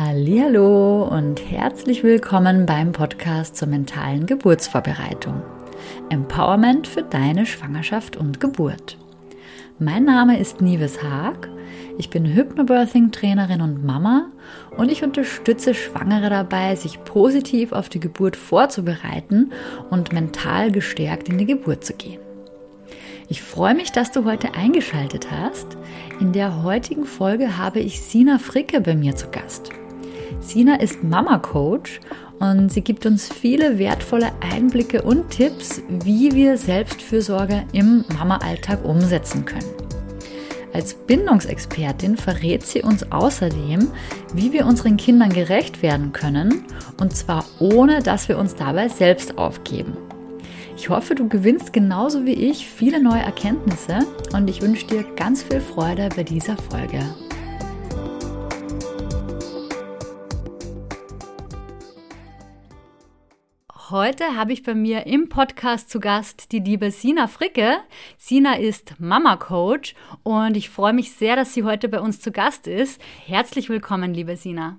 Hallo 0.00 1.08
und 1.10 1.50
herzlich 1.50 2.04
willkommen 2.04 2.66
beim 2.66 2.92
Podcast 2.92 3.56
zur 3.56 3.66
mentalen 3.66 4.26
Geburtsvorbereitung. 4.26 5.42
Empowerment 6.08 6.86
für 6.86 7.02
deine 7.02 7.46
Schwangerschaft 7.46 8.16
und 8.16 8.38
Geburt. 8.38 8.96
Mein 9.80 10.04
Name 10.04 10.38
ist 10.38 10.60
Nives 10.60 11.02
Haag. 11.02 11.48
Ich 11.98 12.10
bin 12.10 12.26
Hypnobirthing 12.26 13.10
Trainerin 13.10 13.60
und 13.60 13.84
Mama 13.84 14.26
und 14.76 14.88
ich 14.88 15.02
unterstütze 15.02 15.74
Schwangere 15.74 16.30
dabei, 16.30 16.76
sich 16.76 17.02
positiv 17.02 17.72
auf 17.72 17.88
die 17.88 17.98
Geburt 17.98 18.36
vorzubereiten 18.36 19.52
und 19.90 20.12
mental 20.12 20.70
gestärkt 20.70 21.28
in 21.28 21.38
die 21.38 21.46
Geburt 21.46 21.84
zu 21.84 21.94
gehen. 21.94 22.20
Ich 23.28 23.42
freue 23.42 23.74
mich, 23.74 23.90
dass 23.90 24.12
du 24.12 24.24
heute 24.24 24.54
eingeschaltet 24.54 25.26
hast. 25.32 25.76
In 26.20 26.32
der 26.32 26.62
heutigen 26.62 27.04
Folge 27.04 27.58
habe 27.58 27.80
ich 27.80 28.00
Sina 28.00 28.38
Fricke 28.38 28.80
bei 28.80 28.94
mir 28.94 29.16
zu 29.16 29.28
Gast. 29.32 29.72
Sina 30.40 30.76
ist 30.76 31.02
Mama 31.02 31.38
Coach 31.38 32.00
und 32.38 32.70
sie 32.70 32.82
gibt 32.82 33.06
uns 33.06 33.28
viele 33.28 33.78
wertvolle 33.78 34.30
Einblicke 34.40 35.02
und 35.02 35.30
Tipps, 35.30 35.82
wie 35.88 36.32
wir 36.32 36.56
Selbstfürsorge 36.56 37.64
im 37.72 38.04
Mama-Alltag 38.16 38.84
umsetzen 38.84 39.44
können. 39.44 39.66
Als 40.72 40.94
Bindungsexpertin 40.94 42.16
verrät 42.16 42.64
sie 42.64 42.82
uns 42.82 43.10
außerdem, 43.10 43.88
wie 44.34 44.52
wir 44.52 44.66
unseren 44.66 44.96
Kindern 44.96 45.32
gerecht 45.32 45.82
werden 45.82 46.12
können, 46.12 46.64
und 47.00 47.16
zwar 47.16 47.44
ohne, 47.58 48.02
dass 48.02 48.28
wir 48.28 48.38
uns 48.38 48.54
dabei 48.54 48.88
selbst 48.88 49.38
aufgeben. 49.38 49.96
Ich 50.76 50.90
hoffe, 50.90 51.16
du 51.16 51.28
gewinnst 51.28 51.72
genauso 51.72 52.24
wie 52.24 52.34
ich 52.34 52.68
viele 52.68 53.02
neue 53.02 53.22
Erkenntnisse 53.22 54.00
und 54.32 54.48
ich 54.48 54.62
wünsche 54.62 54.86
dir 54.86 55.04
ganz 55.16 55.42
viel 55.42 55.60
Freude 55.60 56.08
bei 56.14 56.22
dieser 56.22 56.56
Folge. 56.56 57.00
Heute 63.90 64.36
habe 64.36 64.52
ich 64.52 64.64
bei 64.64 64.74
mir 64.74 65.06
im 65.06 65.30
Podcast 65.30 65.88
zu 65.88 65.98
Gast 65.98 66.52
die 66.52 66.58
liebe 66.58 66.90
Sina 66.90 67.26
Fricke. 67.26 67.78
Sina 68.18 68.58
ist 68.58 68.96
Mama 68.98 69.36
Coach 69.36 69.94
und 70.24 70.58
ich 70.58 70.68
freue 70.68 70.92
mich 70.92 71.12
sehr, 71.12 71.36
dass 71.36 71.54
sie 71.54 71.62
heute 71.62 71.88
bei 71.88 71.98
uns 71.98 72.20
zu 72.20 72.30
Gast 72.30 72.66
ist. 72.66 73.00
Herzlich 73.24 73.70
willkommen, 73.70 74.12
liebe 74.12 74.36
Sina. 74.36 74.78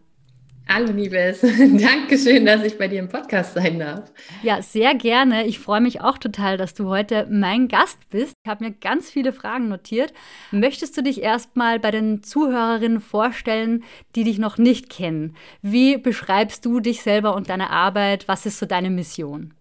Hallo, 0.71 0.91
Liebes. 0.91 1.41
Dankeschön, 1.41 2.45
dass 2.45 2.63
ich 2.63 2.77
bei 2.77 2.87
dir 2.87 2.99
im 2.99 3.07
Podcast 3.09 3.55
sein 3.55 3.79
darf. 3.79 4.11
Ja, 4.43 4.61
sehr 4.61 4.93
gerne. 4.93 5.47
Ich 5.47 5.57
freue 5.57 5.81
mich 5.81 6.01
auch 6.01 6.19
total, 6.19 6.57
dass 6.57 6.75
du 6.75 6.87
heute 6.87 7.25
mein 7.27 7.67
Gast 7.69 7.97
bist. 8.11 8.33
Ich 8.43 8.49
habe 8.49 8.65
mir 8.65 8.71
ganz 8.71 9.09
viele 9.09 9.33
Fragen 9.33 9.67
notiert. 9.67 10.13
Möchtest 10.51 10.95
du 10.95 11.01
dich 11.01 11.23
erstmal 11.23 11.79
bei 11.79 11.89
den 11.89 12.21
Zuhörerinnen 12.21 13.01
vorstellen, 13.01 13.83
die 14.15 14.23
dich 14.23 14.37
noch 14.37 14.59
nicht 14.59 14.91
kennen? 14.91 15.35
Wie 15.63 15.97
beschreibst 15.97 16.63
du 16.65 16.79
dich 16.79 17.01
selber 17.01 17.35
und 17.35 17.49
deine 17.49 17.71
Arbeit? 17.71 18.27
Was 18.27 18.45
ist 18.45 18.59
so 18.59 18.67
deine 18.67 18.91
Mission? 18.91 19.55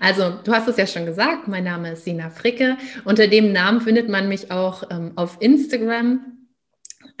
Also, 0.00 0.32
du 0.42 0.52
hast 0.52 0.66
es 0.66 0.76
ja 0.76 0.88
schon 0.88 1.06
gesagt, 1.06 1.46
mein 1.46 1.62
Name 1.62 1.92
ist 1.92 2.04
Sina 2.04 2.28
Fricke. 2.28 2.76
Unter 3.04 3.28
dem 3.28 3.52
Namen 3.52 3.80
findet 3.80 4.08
man 4.08 4.28
mich 4.28 4.50
auch 4.50 4.82
ähm, 4.90 5.12
auf 5.14 5.36
Instagram 5.38 6.39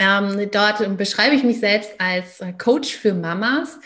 ähm, 0.00 0.50
dort 0.50 0.96
beschreibe 0.96 1.36
ich 1.36 1.44
mich 1.44 1.60
selbst 1.60 1.92
als 1.98 2.40
äh, 2.40 2.54
Coach 2.54 2.96
für 2.96 3.12
Mamas. 3.12 3.78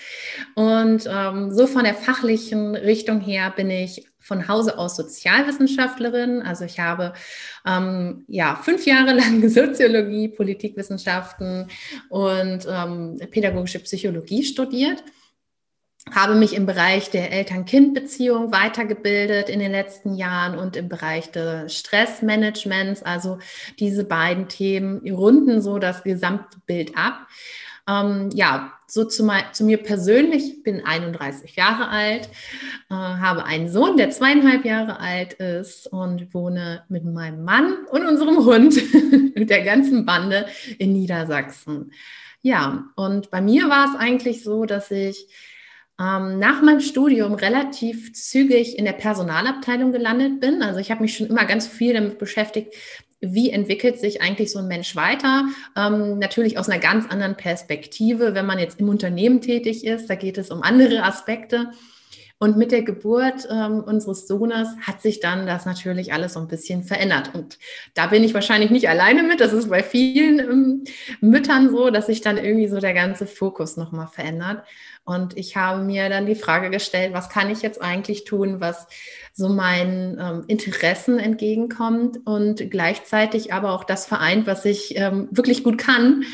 Und 0.54 1.08
ähm, 1.10 1.50
so 1.50 1.66
von 1.66 1.82
der 1.82 1.94
fachlichen 1.94 2.76
Richtung 2.76 3.20
her 3.20 3.52
bin 3.54 3.68
ich 3.68 4.06
von 4.20 4.46
Hause 4.46 4.78
aus 4.78 4.96
Sozialwissenschaftlerin. 4.96 6.40
Also 6.40 6.64
ich 6.64 6.78
habe 6.78 7.14
ähm, 7.66 8.24
ja 8.28 8.54
fünf 8.54 8.86
Jahre 8.86 9.12
lang 9.12 9.46
Soziologie, 9.48 10.28
Politikwissenschaften 10.28 11.66
und 12.08 12.60
ähm, 12.70 13.18
pädagogische 13.32 13.80
Psychologie 13.80 14.44
studiert 14.44 15.02
habe 16.12 16.34
mich 16.34 16.54
im 16.54 16.66
Bereich 16.66 17.10
der 17.10 17.32
Eltern-Kind-Beziehung 17.32 18.52
weitergebildet 18.52 19.48
in 19.48 19.58
den 19.58 19.72
letzten 19.72 20.14
Jahren 20.14 20.58
und 20.58 20.76
im 20.76 20.88
Bereich 20.88 21.30
des 21.30 21.74
Stressmanagements. 21.76 23.02
Also 23.02 23.38
diese 23.78 24.04
beiden 24.04 24.48
Themen 24.48 25.08
runden 25.10 25.62
so 25.62 25.78
das 25.78 26.02
Gesamtbild 26.04 26.96
ab. 26.96 27.26
Ähm, 27.88 28.30
ja, 28.32 28.72
so 28.86 29.04
zu, 29.04 29.28
zu, 29.52 29.64
mir 29.64 29.78
persönlich, 29.78 30.62
bin 30.62 30.84
31 30.84 31.56
Jahre 31.56 31.88
alt, 31.88 32.28
äh, 32.90 32.94
habe 32.94 33.44
einen 33.44 33.68
Sohn, 33.68 33.96
der 33.96 34.10
zweieinhalb 34.10 34.64
Jahre 34.64 35.00
alt 35.00 35.34
ist 35.34 35.86
und 35.88 36.32
wohne 36.32 36.84
mit 36.88 37.04
meinem 37.04 37.44
Mann 37.44 37.86
und 37.90 38.06
unserem 38.06 38.44
Hund, 38.44 38.74
mit 39.34 39.50
der 39.50 39.64
ganzen 39.64 40.06
Bande 40.06 40.46
in 40.78 40.92
Niedersachsen. 40.92 41.92
Ja, 42.40 42.84
und 42.94 43.30
bei 43.30 43.40
mir 43.40 43.68
war 43.68 43.92
es 43.92 43.98
eigentlich 43.98 44.42
so, 44.44 44.64
dass 44.64 44.90
ich 44.90 45.26
ähm, 46.00 46.38
nach 46.38 46.62
meinem 46.62 46.80
Studium 46.80 47.34
relativ 47.34 48.12
zügig 48.14 48.78
in 48.78 48.84
der 48.84 48.92
Personalabteilung 48.92 49.92
gelandet 49.92 50.40
bin. 50.40 50.62
Also 50.62 50.80
ich 50.80 50.90
habe 50.90 51.02
mich 51.02 51.16
schon 51.16 51.28
immer 51.28 51.44
ganz 51.44 51.66
viel 51.66 51.94
damit 51.94 52.18
beschäftigt, 52.18 52.74
wie 53.20 53.50
entwickelt 53.50 53.98
sich 53.98 54.20
eigentlich 54.20 54.52
so 54.52 54.58
ein 54.58 54.68
Mensch 54.68 54.96
weiter? 54.96 55.46
Ähm, 55.76 56.18
natürlich 56.18 56.58
aus 56.58 56.68
einer 56.68 56.80
ganz 56.80 57.08
anderen 57.08 57.36
Perspektive, 57.36 58.34
wenn 58.34 58.46
man 58.46 58.58
jetzt 58.58 58.80
im 58.80 58.88
Unternehmen 58.88 59.40
tätig 59.40 59.84
ist, 59.84 60.10
da 60.10 60.14
geht 60.14 60.36
es 60.36 60.50
um 60.50 60.62
andere 60.62 61.02
Aspekte. 61.02 61.70
Und 62.38 62.58
mit 62.58 62.72
der 62.72 62.82
Geburt 62.82 63.48
ähm, 63.50 63.82
unseres 63.84 64.26
Sohnes 64.26 64.68
hat 64.82 65.00
sich 65.00 65.20
dann 65.20 65.46
das 65.46 65.64
natürlich 65.64 66.12
alles 66.12 66.34
so 66.34 66.40
ein 66.40 66.48
bisschen 66.48 66.82
verändert. 66.82 67.30
Und 67.32 67.58
da 67.94 68.08
bin 68.08 68.24
ich 68.24 68.34
wahrscheinlich 68.34 68.70
nicht 68.70 68.88
alleine 68.88 69.22
mit. 69.22 69.40
Das 69.40 69.52
ist 69.52 69.70
bei 69.70 69.82
vielen 69.82 70.40
ähm, 70.40 70.84
Müttern 71.20 71.70
so, 71.70 71.90
dass 71.90 72.06
sich 72.06 72.20
dann 72.20 72.36
irgendwie 72.36 72.68
so 72.68 72.80
der 72.80 72.92
ganze 72.92 73.26
Fokus 73.26 73.76
nochmal 73.76 74.08
verändert. 74.08 74.64
Und 75.04 75.36
ich 75.36 75.56
habe 75.56 75.82
mir 75.82 76.08
dann 76.08 76.26
die 76.26 76.34
Frage 76.34 76.70
gestellt, 76.70 77.12
was 77.12 77.28
kann 77.28 77.50
ich 77.50 77.62
jetzt 77.62 77.82
eigentlich 77.82 78.24
tun, 78.24 78.60
was 78.60 78.86
so 79.32 79.48
meinen 79.48 80.18
ähm, 80.18 80.44
Interessen 80.46 81.18
entgegenkommt 81.18 82.18
und 82.24 82.70
gleichzeitig 82.70 83.52
aber 83.52 83.72
auch 83.72 83.84
das 83.84 84.06
vereint, 84.06 84.46
was 84.46 84.64
ich 84.64 84.96
ähm, 84.96 85.28
wirklich 85.30 85.62
gut 85.62 85.78
kann. 85.78 86.24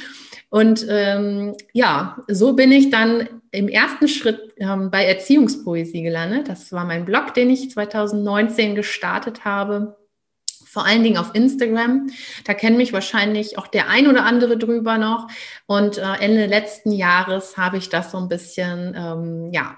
Und 0.51 0.87
ähm, 0.89 1.55
ja, 1.73 2.19
so 2.29 2.55
bin 2.55 2.73
ich 2.73 2.91
dann 2.91 3.29
im 3.53 3.69
ersten 3.69 4.09
Schritt 4.09 4.55
ähm, 4.59 4.91
bei 4.91 5.05
Erziehungspoesie 5.05 6.03
gelandet. 6.03 6.49
Das 6.49 6.73
war 6.73 6.85
mein 6.85 7.05
Blog, 7.05 7.35
den 7.35 7.51
ich 7.51 7.71
2019 7.71 8.75
gestartet 8.75 9.45
habe 9.45 9.97
vor 10.71 10.87
allen 10.87 11.03
Dingen 11.03 11.19
auf 11.19 11.35
Instagram. 11.35 12.11
Da 12.45 12.55
kennen 12.55 12.77
mich 12.77 12.93
wahrscheinlich 12.93 13.59
auch 13.59 13.67
der 13.67 13.89
ein 13.89 14.07
oder 14.07 14.25
andere 14.25 14.57
drüber 14.57 14.99
noch. 14.99 15.29
Und 15.67 15.99
äh, 15.99 16.15
Ende 16.21 16.47
letzten 16.47 16.93
Jahres 16.93 17.57
habe 17.57 17.79
ich 17.79 17.89
das 17.89 18.13
so 18.13 18.19
ein 18.19 18.29
bisschen, 18.29 18.95
ähm, 18.97 19.51
ja, 19.53 19.77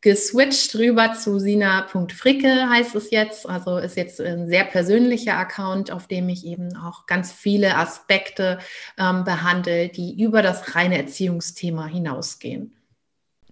geswitcht 0.00 0.74
rüber 0.74 1.12
zu 1.14 1.38
sina.fricke 1.38 2.68
heißt 2.68 2.94
es 2.96 3.10
jetzt. 3.10 3.48
Also 3.48 3.76
ist 3.76 3.96
jetzt 3.96 4.20
ein 4.20 4.48
sehr 4.48 4.64
persönlicher 4.64 5.36
Account, 5.36 5.92
auf 5.92 6.08
dem 6.08 6.28
ich 6.28 6.44
eben 6.44 6.76
auch 6.76 7.06
ganz 7.06 7.30
viele 7.30 7.76
Aspekte 7.76 8.58
ähm, 8.98 9.24
behandle, 9.24 9.90
die 9.90 10.20
über 10.20 10.42
das 10.42 10.74
reine 10.74 10.98
Erziehungsthema 10.98 11.86
hinausgehen. 11.86 12.74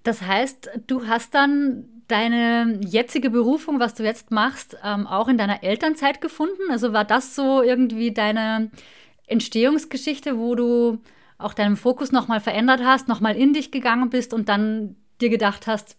Das 0.03 0.23
heißt, 0.23 0.71
du 0.87 1.07
hast 1.07 1.35
dann 1.35 2.00
deine 2.11 2.81
jetzige 2.83 3.31
Berufung, 3.31 3.81
was 3.81 3.95
du 3.95 4.03
jetzt 4.03 4.31
machst, 4.31 4.77
ähm, 4.85 5.07
auch 5.07 5.29
in 5.29 5.39
deiner 5.39 5.63
Elternzeit 5.63 6.21
gefunden? 6.21 6.71
Also 6.71 6.93
war 6.93 7.05
das 7.05 7.35
so 7.35 7.63
irgendwie 7.63 8.13
deine 8.13 8.71
Entstehungsgeschichte, 9.27 10.39
wo 10.39 10.55
du 10.55 10.99
auch 11.39 11.55
deinen 11.55 11.77
Fokus 11.77 12.13
nochmal 12.13 12.41
verändert 12.41 12.81
hast, 12.85 13.09
nochmal 13.09 13.37
in 13.37 13.55
dich 13.55 13.71
gegangen 13.71 14.11
bist 14.11 14.35
und 14.35 14.49
dann 14.49 14.97
dir 15.21 15.31
gedacht 15.31 15.67
hast, 15.67 15.97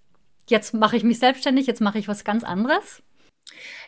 jetzt 0.48 0.74
mache 0.74 0.98
ich 0.98 1.04
mich 1.04 1.20
selbstständig, 1.20 1.68
jetzt 1.68 1.82
mache 1.82 1.98
ich 1.98 2.08
was 2.08 2.24
ganz 2.24 2.44
anderes? 2.44 3.02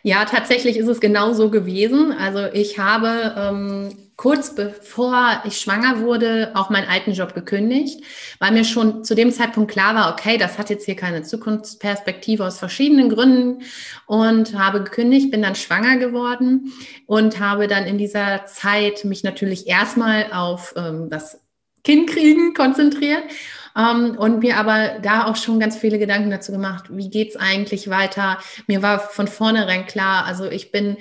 Ja, 0.02 0.26
tatsächlich 0.26 0.78
ist 0.78 0.88
es 0.88 1.00
genau 1.00 1.34
so 1.34 1.50
gewesen. 1.50 2.12
Also 2.12 2.46
ich 2.54 2.80
habe 2.80 3.34
ähm, 3.38 4.13
kurz 4.16 4.56
bevor 4.56 5.42
ich 5.46 5.58
schwanger 5.58 6.02
wurde 6.02 6.52
auch 6.54 6.70
meinen 6.70 6.88
alten 6.88 7.14
Job 7.14 7.34
gekündigt, 7.34 8.04
weil 8.40 8.52
mir 8.52 8.64
schon 8.64 9.04
zu 9.04 9.16
dem 9.16 9.32
Zeitpunkt 9.32 9.72
klar 9.72 9.96
war, 9.96 10.12
okay, 10.12 10.38
das 10.38 10.58
hat 10.58 10.70
jetzt 10.70 10.86
hier 10.86 10.96
keine 10.96 11.24
Zukunftsperspektive 11.24 12.46
aus 12.46 12.60
verschiedenen 12.60 13.10
Gründen 13.10 13.64
und 14.06 14.58
habe 14.58 14.84
gekündigt, 14.84 15.32
bin 15.32 15.42
dann 15.42 15.56
schwanger 15.56 15.98
geworden 15.98 16.72
und 17.06 17.40
habe 17.40 17.68
dann 17.68 17.86
in 17.86 17.98
dieser 17.98 18.46
Zeit 18.46 19.06
mich 19.06 19.24
natürlich 19.24 19.68
erstmal 19.68 20.32
auf 20.32 20.74
ähm, 20.78 21.10
das 21.10 21.40
Kindkriegen 21.84 22.54
konzentriert 22.54 23.24
ähm, 23.76 24.16
und 24.18 24.40
mir 24.40 24.58
aber 24.58 25.00
da 25.02 25.26
auch 25.26 25.36
schon 25.36 25.60
ganz 25.60 25.76
viele 25.78 26.00
Gedanken 26.00 26.30
dazu 26.30 26.52
gemacht, 26.52 26.86
wie 26.90 27.10
geht's 27.10 27.36
eigentlich 27.36 27.90
weiter? 27.90 28.38
Mir 28.68 28.82
war 28.82 29.00
von 29.00 29.28
vornherein 29.28 29.86
klar, 29.86 30.26
also 30.26 30.46
ich 30.46 30.72
bin 30.72 30.98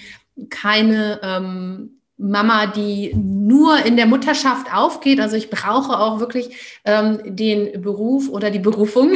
keine 0.49 1.21
ähm, 1.23 2.02
Mama, 2.23 2.67
die 2.67 3.13
nur 3.15 3.85
in 3.85 3.97
der 3.97 4.07
Mutterschaft 4.07 4.73
aufgeht. 4.73 5.21
Also 5.21 5.37
ich 5.37 5.51
brauche 5.51 5.99
auch 5.99 6.21
wirklich 6.21 6.81
ähm, 6.85 7.21
den 7.25 7.83
Beruf 7.83 8.29
oder 8.29 8.51
die 8.51 8.61
Berufung, 8.61 9.13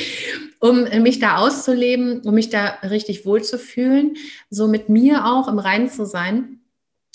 um 0.60 0.84
mich 1.02 1.18
da 1.18 1.36
auszuleben, 1.36 2.22
um 2.22 2.34
mich 2.34 2.48
da 2.48 2.78
richtig 2.82 3.26
wohlzufühlen, 3.26 4.16
so 4.50 4.66
mit 4.66 4.88
mir 4.88 5.26
auch 5.26 5.48
im 5.48 5.58
Reinen 5.58 5.90
zu 5.90 6.06
sein. 6.06 6.60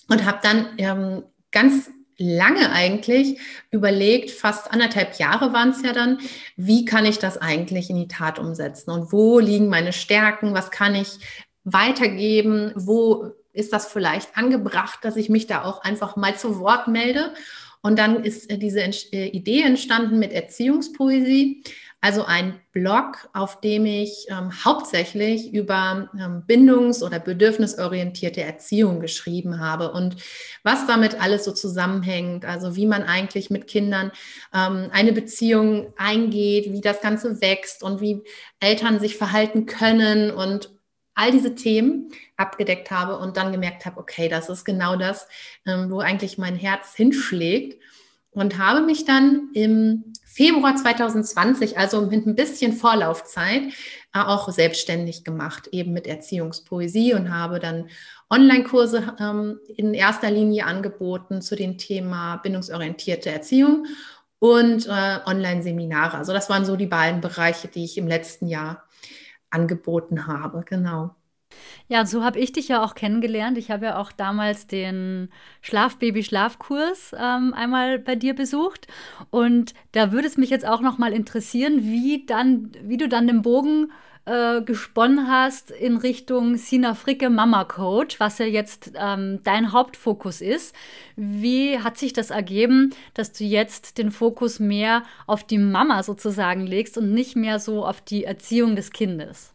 Und 0.09 0.25
habe 0.25 0.39
dann 0.43 0.67
ähm, 0.77 1.23
ganz 1.51 1.89
lange 2.17 2.71
eigentlich 2.71 3.39
überlegt, 3.71 4.31
fast 4.31 4.71
anderthalb 4.71 5.17
Jahre 5.17 5.53
waren 5.53 5.69
es 5.69 5.81
ja 5.81 5.93
dann, 5.93 6.19
wie 6.55 6.85
kann 6.85 7.05
ich 7.05 7.19
das 7.19 7.37
eigentlich 7.37 7.89
in 7.89 7.95
die 7.95 8.07
Tat 8.07 8.37
umsetzen 8.37 8.91
und 8.91 9.11
wo 9.11 9.39
liegen 9.39 9.69
meine 9.69 9.93
Stärken, 9.93 10.53
was 10.53 10.69
kann 10.71 10.93
ich 10.93 11.19
weitergeben, 11.63 12.71
wo 12.75 13.31
ist 13.53 13.71
das 13.71 13.87
vielleicht 13.87 14.35
angebracht, 14.37 14.99
dass 15.03 15.15
ich 15.15 15.29
mich 15.29 15.47
da 15.47 15.63
auch 15.63 15.81
einfach 15.81 16.15
mal 16.15 16.35
zu 16.35 16.59
Wort 16.59 16.87
melde. 16.87 17.33
Und 17.81 17.99
dann 17.99 18.23
ist 18.23 18.49
äh, 18.49 18.57
diese 18.57 18.79
äh, 18.81 19.27
Idee 19.27 19.61
entstanden 19.61 20.19
mit 20.19 20.31
Erziehungspoesie. 20.31 21.63
Also 22.03 22.25
ein 22.25 22.59
Blog, 22.73 23.29
auf 23.31 23.61
dem 23.61 23.85
ich 23.85 24.25
ähm, 24.29 24.51
hauptsächlich 24.65 25.53
über 25.53 26.09
ähm, 26.19 26.43
bindungs- 26.45 27.01
oder 27.01 27.17
bedürfnisorientierte 27.17 28.41
Erziehung 28.41 28.99
geschrieben 28.99 29.61
habe 29.61 29.93
und 29.93 30.17
was 30.63 30.85
damit 30.85 31.21
alles 31.21 31.45
so 31.45 31.53
zusammenhängt. 31.53 32.43
Also 32.43 32.75
wie 32.75 32.87
man 32.87 33.03
eigentlich 33.03 33.49
mit 33.49 33.67
Kindern 33.67 34.11
ähm, 34.53 34.89
eine 34.91 35.13
Beziehung 35.13 35.93
eingeht, 35.95 36.73
wie 36.73 36.81
das 36.81 36.99
Ganze 36.99 37.39
wächst 37.39 37.83
und 37.83 38.01
wie 38.01 38.21
Eltern 38.59 38.99
sich 38.99 39.15
verhalten 39.15 39.65
können 39.65 40.29
und 40.29 40.73
all 41.15 41.31
diese 41.31 41.55
Themen 41.55 42.11
abgedeckt 42.37 42.91
habe 42.91 43.17
und 43.17 43.37
dann 43.37 43.51
gemerkt 43.51 43.85
habe, 43.85 43.99
okay, 43.99 44.29
das 44.29 44.49
ist 44.49 44.65
genau 44.65 44.95
das, 44.95 45.27
ähm, 45.65 45.89
wo 45.89 45.99
eigentlich 45.99 46.37
mein 46.37 46.55
Herz 46.55 46.95
hinschlägt 46.95 47.81
und 48.31 48.57
habe 48.57 48.81
mich 48.81 49.05
dann 49.05 49.49
im 49.53 50.13
Februar 50.25 50.75
2020, 50.75 51.77
also 51.77 52.01
mit 52.07 52.25
ein 52.25 52.35
bisschen 52.35 52.73
Vorlaufzeit, 52.73 53.63
äh, 54.13 54.19
auch 54.19 54.49
selbstständig 54.49 55.23
gemacht, 55.23 55.67
eben 55.71 55.93
mit 55.93 56.07
Erziehungspoesie 56.07 57.13
und 57.13 57.31
habe 57.31 57.59
dann 57.59 57.89
Online-Kurse 58.29 59.15
ähm, 59.19 59.59
in 59.77 59.93
erster 59.93 60.31
Linie 60.31 60.65
angeboten 60.65 61.41
zu 61.41 61.55
dem 61.55 61.77
Thema 61.77 62.37
bindungsorientierte 62.37 63.29
Erziehung 63.29 63.85
und 64.39 64.87
äh, 64.87 65.19
Online-Seminare. 65.25 66.17
Also 66.17 66.33
das 66.33 66.49
waren 66.49 66.65
so 66.65 66.75
die 66.75 66.87
beiden 66.87 67.21
Bereiche, 67.21 67.67
die 67.67 67.85
ich 67.85 67.97
im 67.97 68.07
letzten 68.07 68.47
Jahr 68.47 68.83
angeboten 69.53 70.27
habe. 70.27 70.63
Genau. 70.65 71.15
Ja, 71.89 72.05
so 72.05 72.23
habe 72.23 72.39
ich 72.39 72.53
dich 72.53 72.69
ja 72.69 72.83
auch 72.83 72.95
kennengelernt. 72.95 73.57
Ich 73.57 73.69
habe 73.69 73.85
ja 73.85 73.97
auch 73.97 74.11
damals 74.11 74.67
den 74.67 75.29
Schlafbaby-Schlafkurs 75.61 77.13
ähm, 77.19 77.53
einmal 77.53 77.99
bei 77.99 78.15
dir 78.15 78.33
besucht. 78.33 78.87
Und 79.29 79.73
da 79.91 80.11
würde 80.11 80.27
es 80.27 80.37
mich 80.37 80.49
jetzt 80.49 80.65
auch 80.65 80.81
noch 80.81 80.97
mal 80.97 81.13
interessieren, 81.13 81.83
wie, 81.83 82.25
dann, 82.25 82.71
wie 82.81 82.97
du 82.97 83.07
dann 83.09 83.27
den 83.27 83.41
Bogen 83.41 83.91
äh, 84.25 84.61
gesponnen 84.61 85.27
hast 85.29 85.71
in 85.71 85.97
Richtung 85.97 86.55
Sina 86.55 86.95
Fricke 86.95 87.29
Mama 87.29 87.65
Coach, 87.65 88.19
was 88.19 88.37
ja 88.37 88.45
jetzt 88.45 88.93
ähm, 88.95 89.41
dein 89.43 89.73
Hauptfokus 89.73 90.39
ist. 90.39 90.73
Wie 91.17 91.79
hat 91.79 91.97
sich 91.97 92.13
das 92.13 92.29
ergeben, 92.29 92.91
dass 93.13 93.33
du 93.33 93.43
jetzt 93.43 93.97
den 93.97 94.11
Fokus 94.11 94.59
mehr 94.59 95.03
auf 95.27 95.43
die 95.43 95.57
Mama 95.57 96.01
sozusagen 96.03 96.65
legst 96.65 96.97
und 96.97 97.13
nicht 97.13 97.35
mehr 97.35 97.59
so 97.59 97.85
auf 97.85 97.99
die 98.01 98.23
Erziehung 98.23 98.77
des 98.77 98.91
Kindes? 98.91 99.52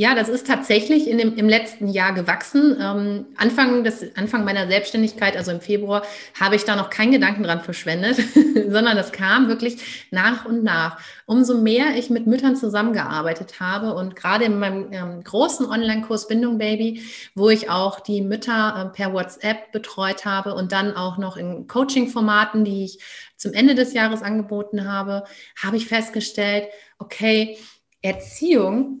Ja, 0.00 0.14
das 0.14 0.28
ist 0.28 0.46
tatsächlich 0.46 1.10
in 1.10 1.18
dem, 1.18 1.34
im 1.34 1.48
letzten 1.48 1.88
Jahr 1.88 2.12
gewachsen. 2.12 2.76
Ähm, 2.80 3.26
Anfang, 3.36 3.82
des, 3.82 4.16
Anfang 4.16 4.44
meiner 4.44 4.68
Selbstständigkeit, 4.68 5.36
also 5.36 5.50
im 5.50 5.60
Februar, 5.60 6.04
habe 6.38 6.54
ich 6.54 6.62
da 6.62 6.76
noch 6.76 6.88
keinen 6.88 7.10
Gedanken 7.10 7.42
dran 7.42 7.62
verschwendet, 7.62 8.16
sondern 8.68 8.96
das 8.96 9.10
kam 9.10 9.48
wirklich 9.48 10.06
nach 10.12 10.44
und 10.44 10.62
nach. 10.62 11.00
Umso 11.26 11.58
mehr 11.58 11.96
ich 11.96 12.10
mit 12.10 12.28
Müttern 12.28 12.54
zusammengearbeitet 12.54 13.58
habe 13.58 13.92
und 13.94 14.14
gerade 14.14 14.44
in 14.44 14.60
meinem 14.60 14.92
ähm, 14.92 15.24
großen 15.24 15.66
Online-Kurs 15.66 16.28
Bindung 16.28 16.58
Baby, 16.58 17.02
wo 17.34 17.50
ich 17.50 17.68
auch 17.68 17.98
die 17.98 18.22
Mütter 18.22 18.92
äh, 18.92 18.94
per 18.94 19.12
WhatsApp 19.12 19.72
betreut 19.72 20.24
habe 20.24 20.54
und 20.54 20.70
dann 20.70 20.94
auch 20.94 21.18
noch 21.18 21.36
in 21.36 21.66
Coaching-Formaten, 21.66 22.64
die 22.64 22.84
ich 22.84 23.00
zum 23.36 23.52
Ende 23.52 23.74
des 23.74 23.94
Jahres 23.94 24.22
angeboten 24.22 24.88
habe, 24.88 25.24
habe 25.60 25.76
ich 25.76 25.88
festgestellt, 25.88 26.68
okay, 27.00 27.58
Erziehung 28.00 29.00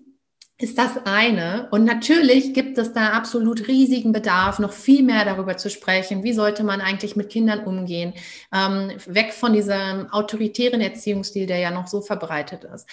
ist 0.60 0.76
das 0.76 1.06
eine. 1.06 1.68
Und 1.70 1.84
natürlich 1.84 2.52
gibt 2.52 2.78
es 2.78 2.92
da 2.92 3.10
absolut 3.10 3.68
riesigen 3.68 4.10
Bedarf, 4.10 4.58
noch 4.58 4.72
viel 4.72 5.04
mehr 5.04 5.24
darüber 5.24 5.56
zu 5.56 5.70
sprechen. 5.70 6.24
Wie 6.24 6.32
sollte 6.32 6.64
man 6.64 6.80
eigentlich 6.80 7.14
mit 7.14 7.30
Kindern 7.30 7.60
umgehen? 7.60 8.12
Ähm, 8.52 8.92
weg 9.06 9.32
von 9.32 9.52
diesem 9.52 10.10
autoritären 10.10 10.80
Erziehungsstil, 10.80 11.46
der 11.46 11.58
ja 11.58 11.70
noch 11.70 11.86
so 11.86 12.00
verbreitet 12.00 12.64
ist. 12.64 12.88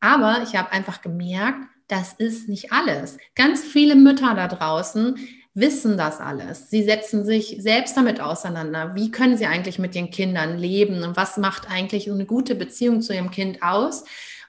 Aber 0.00 0.42
ich 0.44 0.54
habe 0.54 0.70
einfach 0.70 1.02
gemerkt, 1.02 1.58
das 1.88 2.12
ist 2.12 2.48
nicht 2.48 2.72
alles. 2.72 3.18
Ganz 3.34 3.64
viele 3.64 3.96
Mütter 3.96 4.34
da 4.34 4.46
draußen 4.46 5.16
wissen 5.54 5.96
das 5.96 6.20
alles. 6.20 6.70
Sie 6.70 6.84
setzen 6.84 7.24
sich 7.24 7.56
selbst 7.58 7.96
damit 7.96 8.20
auseinander. 8.20 8.94
Wie 8.94 9.10
können 9.10 9.38
sie 9.38 9.46
eigentlich 9.46 9.78
mit 9.78 9.96
ihren 9.96 10.10
Kindern 10.10 10.58
leben 10.58 11.02
und 11.02 11.16
was 11.16 11.38
macht 11.38 11.70
eigentlich 11.70 12.10
eine 12.10 12.26
gute 12.26 12.54
Beziehung 12.54 13.00
zu 13.00 13.14
ihrem 13.14 13.30
Kind 13.30 13.62
aus? 13.62 14.04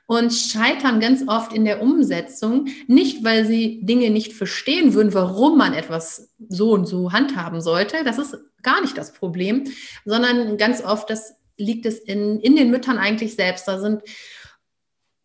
Und 0.08 0.34
scheitern 0.34 1.00
ganz 1.00 1.28
oft 1.28 1.54
in 1.54 1.66
der 1.66 1.82
Umsetzung, 1.82 2.68
nicht 2.88 3.24
weil 3.24 3.46
sie 3.46 3.86
Dinge 3.86 4.10
nicht 4.10 4.34
verstehen 4.34 4.94
würden, 4.94 5.14
warum 5.14 5.58
man 5.58 5.74
etwas 5.74 6.30
so 6.50 6.72
und 6.72 6.86
so 6.86 7.12
handhaben 7.12 7.62
sollte. 7.62 8.04
Das 8.04 8.18
ist 8.18 8.38
gar 8.64 8.82
nicht 8.82 8.98
das 8.98 9.14
Problem, 9.14 9.66
sondern 10.06 10.58
ganz 10.58 10.84
oft 10.84 11.10
das 11.10 11.36
liegt 11.58 11.86
es 11.86 12.00
in, 12.00 12.40
in 12.40 12.56
den 12.56 12.70
Müttern 12.70 12.98
eigentlich 12.98 13.36
selbst. 13.36 13.68
Da 13.68 13.80
sind 13.80 14.04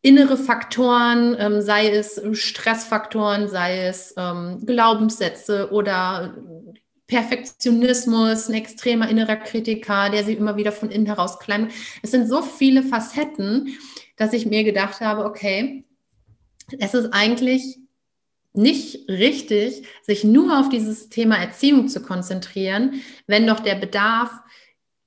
innere 0.00 0.36
Faktoren, 0.36 1.36
ähm, 1.38 1.60
sei 1.60 1.90
es 1.90 2.20
Stressfaktoren, 2.32 3.48
sei 3.48 3.86
es 3.86 4.14
ähm, 4.16 4.64
Glaubenssätze 4.66 5.70
oder 5.70 6.34
Perfektionismus, 7.06 8.48
ein 8.48 8.54
extremer 8.54 9.08
innerer 9.08 9.36
Kritiker, 9.36 10.08
der 10.08 10.24
sie 10.24 10.32
immer 10.32 10.56
wieder 10.56 10.72
von 10.72 10.90
innen 10.90 11.06
heraus 11.06 11.38
klein. 11.38 11.70
Es 12.02 12.10
sind 12.10 12.26
so 12.26 12.42
viele 12.42 12.82
Facetten, 12.82 13.76
dass 14.16 14.32
ich 14.32 14.46
mir 14.46 14.64
gedacht 14.64 15.00
habe, 15.00 15.24
okay, 15.24 15.84
es 16.78 16.94
ist 16.94 17.12
eigentlich 17.12 17.78
nicht 18.54 19.08
richtig, 19.08 19.86
sich 20.02 20.24
nur 20.24 20.58
auf 20.58 20.68
dieses 20.68 21.08
Thema 21.08 21.36
Erziehung 21.36 21.88
zu 21.88 22.02
konzentrieren, 22.02 23.02
wenn 23.26 23.46
doch 23.46 23.60
der 23.60 23.76
Bedarf 23.76 24.30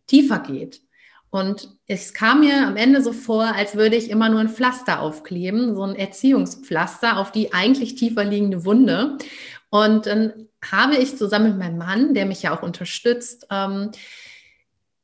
tiefer 0.07 0.39
geht. 0.39 0.81
Und 1.29 1.69
es 1.85 2.13
kam 2.13 2.39
mir 2.39 2.65
am 2.65 2.77
Ende 2.77 3.03
so 3.03 3.11
vor, 3.11 3.43
als 3.43 3.75
würde 3.75 3.97
ich 3.97 4.09
immer 4.09 4.29
nur 4.29 4.39
ein 4.39 4.49
Pflaster 4.49 5.01
aufkleben, 5.01 5.75
so 5.75 5.83
ein 5.83 5.95
Erziehungspflaster 5.95 7.17
auf 7.17 7.31
die 7.31 7.53
eigentlich 7.53 7.95
tiefer 7.95 8.23
liegende 8.23 8.63
Wunde. 8.63 9.17
Und 9.69 10.05
dann 10.05 10.47
habe 10.71 10.95
ich 10.95 11.17
zusammen 11.17 11.49
mit 11.49 11.57
meinem 11.57 11.77
Mann, 11.77 12.13
der 12.13 12.25
mich 12.25 12.43
ja 12.43 12.57
auch 12.57 12.63
unterstützt, 12.63 13.47
ähm, 13.51 13.91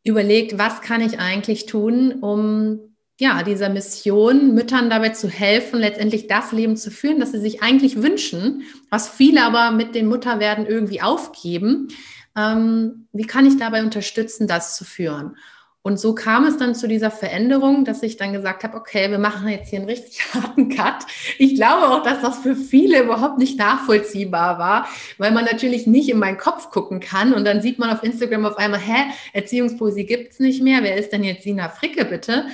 überlegt, 0.03 0.57
was 0.57 0.81
kann 0.81 1.01
ich 1.01 1.19
eigentlich 1.19 1.65
tun, 1.65 2.13
um 2.21 2.90
ja, 3.21 3.43
dieser 3.43 3.69
Mission, 3.69 4.55
Müttern 4.55 4.89
dabei 4.89 5.09
zu 5.09 5.29
helfen, 5.29 5.79
letztendlich 5.79 6.25
das 6.25 6.51
Leben 6.51 6.75
zu 6.75 6.89
führen, 6.89 7.19
das 7.19 7.31
sie 7.31 7.39
sich 7.39 7.61
eigentlich 7.61 8.01
wünschen, 8.01 8.63
was 8.89 9.07
viele 9.07 9.43
aber 9.43 9.69
mit 9.69 9.93
dem 9.93 10.07
Mutterwerden 10.07 10.65
irgendwie 10.65 11.03
aufgeben. 11.03 11.89
Ähm, 12.35 13.05
wie 13.13 13.27
kann 13.27 13.45
ich 13.45 13.57
dabei 13.57 13.83
unterstützen, 13.83 14.47
das 14.47 14.75
zu 14.75 14.85
führen? 14.85 15.37
Und 15.83 15.99
so 15.99 16.15
kam 16.15 16.45
es 16.45 16.57
dann 16.57 16.73
zu 16.73 16.87
dieser 16.87 17.11
Veränderung, 17.11 17.85
dass 17.85 18.01
ich 18.01 18.17
dann 18.17 18.33
gesagt 18.33 18.63
habe, 18.63 18.75
okay, 18.75 19.11
wir 19.11 19.19
machen 19.19 19.47
jetzt 19.47 19.69
hier 19.69 19.77
einen 19.77 19.89
richtig 19.89 20.21
harten 20.33 20.69
Cut. 20.69 21.05
Ich 21.37 21.53
glaube 21.53 21.89
auch, 21.89 22.01
dass 22.01 22.21
das 22.21 22.39
für 22.39 22.55
viele 22.55 23.03
überhaupt 23.03 23.37
nicht 23.37 23.59
nachvollziehbar 23.59 24.57
war, 24.57 24.87
weil 25.19 25.29
man 25.29 25.45
natürlich 25.45 25.85
nicht 25.85 26.09
in 26.09 26.17
meinen 26.17 26.39
Kopf 26.39 26.71
gucken 26.71 26.99
kann 26.99 27.33
und 27.33 27.45
dann 27.45 27.61
sieht 27.61 27.77
man 27.77 27.91
auf 27.91 28.01
Instagram 28.01 28.47
auf 28.47 28.57
einmal, 28.57 28.79
hä, 28.79 29.11
Erziehungspoesie 29.33 30.07
gibt's 30.07 30.39
nicht 30.39 30.63
mehr, 30.63 30.81
wer 30.81 30.97
ist 30.97 31.11
denn 31.11 31.23
jetzt 31.23 31.43
Sina 31.43 31.69
Fricke 31.69 32.05
bitte? 32.05 32.45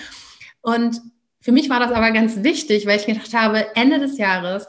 Und 0.61 1.01
für 1.39 1.51
mich 1.51 1.69
war 1.69 1.79
das 1.79 1.91
aber 1.91 2.11
ganz 2.11 2.43
wichtig, 2.43 2.85
weil 2.85 2.99
ich 2.99 3.05
gedacht 3.05 3.33
habe, 3.33 3.75
Ende 3.75 3.99
des 3.99 4.17
Jahres, 4.17 4.67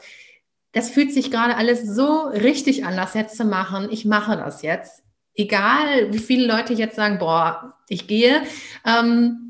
das 0.71 0.89
fühlt 0.89 1.13
sich 1.13 1.31
gerade 1.31 1.55
alles 1.55 1.83
so 1.83 2.27
richtig 2.27 2.85
an, 2.85 2.95
das 2.95 3.13
jetzt 3.15 3.37
zu 3.37 3.45
machen. 3.45 3.89
Ich 3.91 4.05
mache 4.05 4.37
das 4.37 4.61
jetzt. 4.61 5.03
Egal, 5.33 6.13
wie 6.13 6.19
viele 6.19 6.47
Leute 6.47 6.73
jetzt 6.73 6.95
sagen, 6.95 7.17
boah, 7.17 7.77
ich 7.87 8.07
gehe. 8.07 8.43
Ähm, 8.85 9.49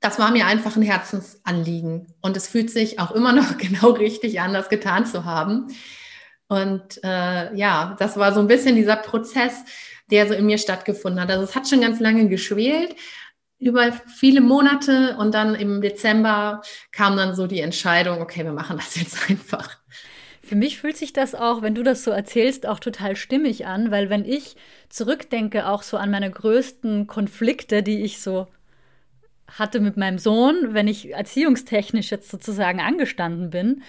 das 0.00 0.18
war 0.18 0.30
mir 0.30 0.46
einfach 0.46 0.76
ein 0.76 0.82
Herzensanliegen. 0.82 2.14
Und 2.20 2.36
es 2.36 2.48
fühlt 2.48 2.70
sich 2.70 2.98
auch 2.98 3.12
immer 3.12 3.32
noch 3.32 3.56
genau 3.58 3.90
richtig 3.90 4.40
an, 4.40 4.52
das 4.52 4.68
getan 4.68 5.06
zu 5.06 5.24
haben. 5.24 5.68
Und 6.48 7.02
äh, 7.02 7.54
ja, 7.56 7.96
das 7.98 8.16
war 8.16 8.32
so 8.32 8.40
ein 8.40 8.46
bisschen 8.46 8.76
dieser 8.76 8.96
Prozess, 8.96 9.64
der 10.10 10.28
so 10.28 10.34
in 10.34 10.46
mir 10.46 10.58
stattgefunden 10.58 11.20
hat. 11.20 11.30
Also 11.30 11.42
es 11.42 11.56
hat 11.56 11.68
schon 11.68 11.80
ganz 11.80 11.98
lange 11.98 12.28
geschwelt, 12.28 12.94
über 13.58 13.92
viele 13.92 14.40
Monate 14.40 15.16
und 15.18 15.34
dann 15.34 15.54
im 15.54 15.80
Dezember 15.80 16.62
kam 16.92 17.16
dann 17.16 17.34
so 17.34 17.46
die 17.46 17.60
Entscheidung, 17.60 18.20
okay, 18.20 18.44
wir 18.44 18.52
machen 18.52 18.76
das 18.76 18.96
jetzt 19.00 19.30
einfach. 19.30 19.76
Für 20.42 20.54
mich 20.54 20.78
fühlt 20.78 20.96
sich 20.96 21.12
das 21.12 21.34
auch, 21.34 21.62
wenn 21.62 21.74
du 21.74 21.82
das 21.82 22.04
so 22.04 22.12
erzählst, 22.12 22.66
auch 22.66 22.78
total 22.78 23.16
stimmig 23.16 23.66
an, 23.66 23.90
weil 23.90 24.10
wenn 24.10 24.24
ich 24.24 24.56
zurückdenke 24.88 25.66
auch 25.66 25.82
so 25.82 25.96
an 25.96 26.10
meine 26.10 26.30
größten 26.30 27.08
Konflikte, 27.08 27.82
die 27.82 28.02
ich 28.02 28.20
so 28.20 28.46
hatte 29.48 29.80
mit 29.80 29.96
meinem 29.96 30.18
Sohn, 30.18 30.68
wenn 30.72 30.86
ich 30.86 31.12
erziehungstechnisch 31.12 32.10
jetzt 32.10 32.30
sozusagen 32.30 32.80
angestanden 32.80 33.50
bin, 33.50 33.82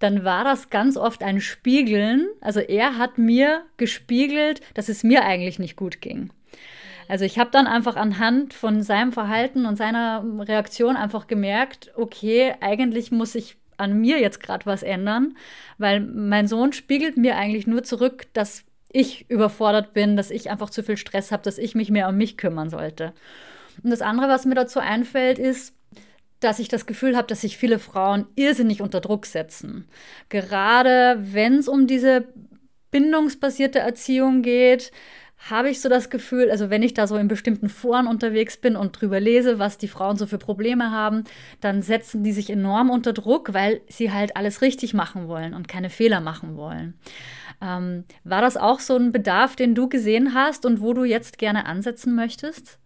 dann 0.00 0.24
war 0.24 0.44
das 0.44 0.70
ganz 0.70 0.96
oft 0.96 1.22
ein 1.22 1.40
Spiegeln. 1.40 2.26
Also 2.40 2.58
er 2.60 2.96
hat 2.96 3.18
mir 3.18 3.62
gespiegelt, 3.76 4.62
dass 4.74 4.88
es 4.88 5.04
mir 5.04 5.24
eigentlich 5.24 5.58
nicht 5.58 5.76
gut 5.76 6.00
ging. 6.00 6.32
Also 7.10 7.24
ich 7.24 7.40
habe 7.40 7.50
dann 7.50 7.66
einfach 7.66 7.96
anhand 7.96 8.54
von 8.54 8.82
seinem 8.82 9.10
Verhalten 9.10 9.66
und 9.66 9.74
seiner 9.74 10.24
Reaktion 10.38 10.94
einfach 10.94 11.26
gemerkt, 11.26 11.90
okay, 11.96 12.54
eigentlich 12.60 13.10
muss 13.10 13.34
ich 13.34 13.56
an 13.78 14.00
mir 14.00 14.20
jetzt 14.20 14.40
gerade 14.40 14.64
was 14.64 14.84
ändern, 14.84 15.36
weil 15.76 15.98
mein 16.00 16.46
Sohn 16.46 16.72
spiegelt 16.72 17.16
mir 17.16 17.36
eigentlich 17.36 17.66
nur 17.66 17.82
zurück, 17.82 18.28
dass 18.32 18.62
ich 18.92 19.28
überfordert 19.28 19.92
bin, 19.92 20.16
dass 20.16 20.30
ich 20.30 20.50
einfach 20.50 20.70
zu 20.70 20.84
viel 20.84 20.96
Stress 20.96 21.32
habe, 21.32 21.42
dass 21.42 21.58
ich 21.58 21.74
mich 21.74 21.90
mehr 21.90 22.08
um 22.08 22.16
mich 22.16 22.36
kümmern 22.36 22.70
sollte. 22.70 23.12
Und 23.82 23.90
das 23.90 24.02
andere, 24.02 24.28
was 24.28 24.44
mir 24.44 24.54
dazu 24.54 24.78
einfällt, 24.78 25.40
ist, 25.40 25.74
dass 26.38 26.60
ich 26.60 26.68
das 26.68 26.86
Gefühl 26.86 27.16
habe, 27.16 27.26
dass 27.26 27.40
sich 27.40 27.56
viele 27.56 27.80
Frauen 27.80 28.26
irrsinnig 28.36 28.82
unter 28.82 29.00
Druck 29.00 29.26
setzen. 29.26 29.88
Gerade 30.28 31.18
wenn 31.20 31.54
es 31.54 31.66
um 31.66 31.88
diese 31.88 32.28
bindungsbasierte 32.92 33.80
Erziehung 33.80 34.42
geht, 34.42 34.92
habe 35.48 35.70
ich 35.70 35.80
so 35.80 35.88
das 35.88 36.10
Gefühl, 36.10 36.50
also 36.50 36.68
wenn 36.68 36.82
ich 36.82 36.92
da 36.92 37.06
so 37.06 37.16
in 37.16 37.28
bestimmten 37.28 37.68
Foren 37.68 38.06
unterwegs 38.06 38.58
bin 38.58 38.76
und 38.76 39.00
drüber 39.00 39.20
lese, 39.20 39.58
was 39.58 39.78
die 39.78 39.88
Frauen 39.88 40.16
so 40.16 40.26
für 40.26 40.38
Probleme 40.38 40.90
haben, 40.90 41.24
dann 41.60 41.80
setzen 41.80 42.22
die 42.22 42.32
sich 42.32 42.50
enorm 42.50 42.90
unter 42.90 43.14
Druck, 43.14 43.54
weil 43.54 43.80
sie 43.88 44.12
halt 44.12 44.36
alles 44.36 44.60
richtig 44.60 44.92
machen 44.92 45.28
wollen 45.28 45.54
und 45.54 45.66
keine 45.66 45.88
Fehler 45.88 46.20
machen 46.20 46.56
wollen. 46.56 46.94
Ähm, 47.62 48.04
war 48.22 48.42
das 48.42 48.56
auch 48.56 48.80
so 48.80 48.96
ein 48.96 49.12
Bedarf, 49.12 49.56
den 49.56 49.74
du 49.74 49.88
gesehen 49.88 50.34
hast 50.34 50.66
und 50.66 50.80
wo 50.80 50.92
du 50.92 51.04
jetzt 51.04 51.38
gerne 51.38 51.66
ansetzen 51.66 52.14
möchtest? 52.14 52.78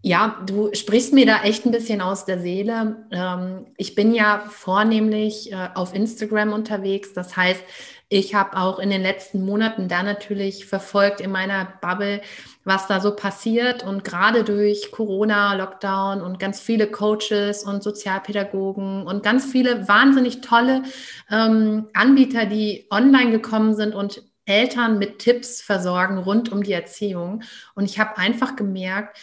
Ja, 0.00 0.40
du 0.46 0.70
sprichst 0.74 1.12
mir 1.12 1.26
da 1.26 1.42
echt 1.42 1.66
ein 1.66 1.72
bisschen 1.72 2.00
aus 2.00 2.24
der 2.24 2.38
Seele. 2.38 3.04
Ähm, 3.10 3.66
ich 3.76 3.96
bin 3.96 4.14
ja 4.14 4.44
vornehmlich 4.48 5.50
äh, 5.50 5.70
auf 5.74 5.92
Instagram 5.92 6.52
unterwegs. 6.52 7.12
Das 7.14 7.36
heißt, 7.36 7.62
ich 8.10 8.34
habe 8.34 8.56
auch 8.56 8.78
in 8.78 8.88
den 8.88 9.02
letzten 9.02 9.44
Monaten 9.44 9.86
da 9.86 10.02
natürlich 10.02 10.64
verfolgt 10.64 11.20
in 11.20 11.30
meiner 11.30 11.66
Bubble, 11.82 12.22
was 12.64 12.86
da 12.86 13.00
so 13.00 13.14
passiert. 13.14 13.82
Und 13.82 14.02
gerade 14.02 14.44
durch 14.44 14.90
Corona, 14.92 15.54
Lockdown 15.54 16.22
und 16.22 16.40
ganz 16.40 16.58
viele 16.58 16.86
Coaches 16.86 17.64
und 17.64 17.82
Sozialpädagogen 17.82 19.06
und 19.06 19.22
ganz 19.22 19.44
viele 19.44 19.88
wahnsinnig 19.88 20.40
tolle 20.40 20.84
ähm, 21.30 21.88
Anbieter, 21.92 22.46
die 22.46 22.86
online 22.90 23.30
gekommen 23.30 23.74
sind 23.74 23.94
und 23.94 24.22
Eltern 24.46 24.98
mit 24.98 25.18
Tipps 25.18 25.60
versorgen 25.60 26.16
rund 26.16 26.50
um 26.50 26.62
die 26.62 26.72
Erziehung. 26.72 27.42
Und 27.74 27.84
ich 27.84 27.98
habe 27.98 28.16
einfach 28.16 28.56
gemerkt, 28.56 29.18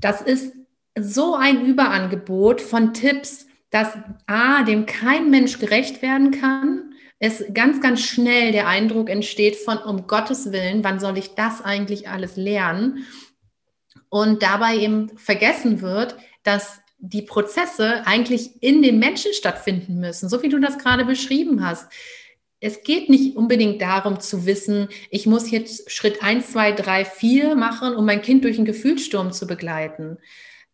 das 0.00 0.20
ist 0.20 0.52
so 0.98 1.36
ein 1.36 1.64
Überangebot 1.64 2.60
von 2.60 2.92
Tipps, 2.92 3.46
dass 3.70 3.96
A, 4.26 4.64
dem 4.64 4.84
kein 4.86 5.30
Mensch 5.30 5.60
gerecht 5.60 6.02
werden 6.02 6.32
kann, 6.32 6.91
es 7.22 7.44
ganz, 7.54 7.80
ganz 7.80 8.00
schnell 8.00 8.50
der 8.50 8.66
Eindruck 8.66 9.08
entsteht 9.08 9.54
von, 9.54 9.78
um 9.78 10.08
Gottes 10.08 10.50
Willen, 10.50 10.82
wann 10.82 10.98
soll 10.98 11.16
ich 11.16 11.36
das 11.36 11.62
eigentlich 11.62 12.08
alles 12.08 12.34
lernen? 12.34 13.06
Und 14.08 14.42
dabei 14.42 14.76
eben 14.76 15.16
vergessen 15.16 15.82
wird, 15.82 16.16
dass 16.42 16.80
die 16.98 17.22
Prozesse 17.22 18.04
eigentlich 18.06 18.60
in 18.60 18.82
den 18.82 18.98
Menschen 18.98 19.32
stattfinden 19.34 20.00
müssen, 20.00 20.28
so 20.28 20.42
wie 20.42 20.48
du 20.48 20.58
das 20.58 20.78
gerade 20.78 21.04
beschrieben 21.04 21.64
hast. 21.64 21.92
Es 22.58 22.82
geht 22.82 23.08
nicht 23.08 23.36
unbedingt 23.36 23.80
darum 23.80 24.18
zu 24.18 24.44
wissen, 24.44 24.88
ich 25.08 25.24
muss 25.24 25.52
jetzt 25.52 25.92
Schritt 25.92 26.24
1, 26.24 26.50
2, 26.50 26.72
3, 26.72 27.04
4 27.04 27.54
machen, 27.54 27.94
um 27.94 28.04
mein 28.04 28.22
Kind 28.22 28.42
durch 28.42 28.56
einen 28.56 28.66
Gefühlssturm 28.66 29.30
zu 29.30 29.46
begleiten, 29.46 30.18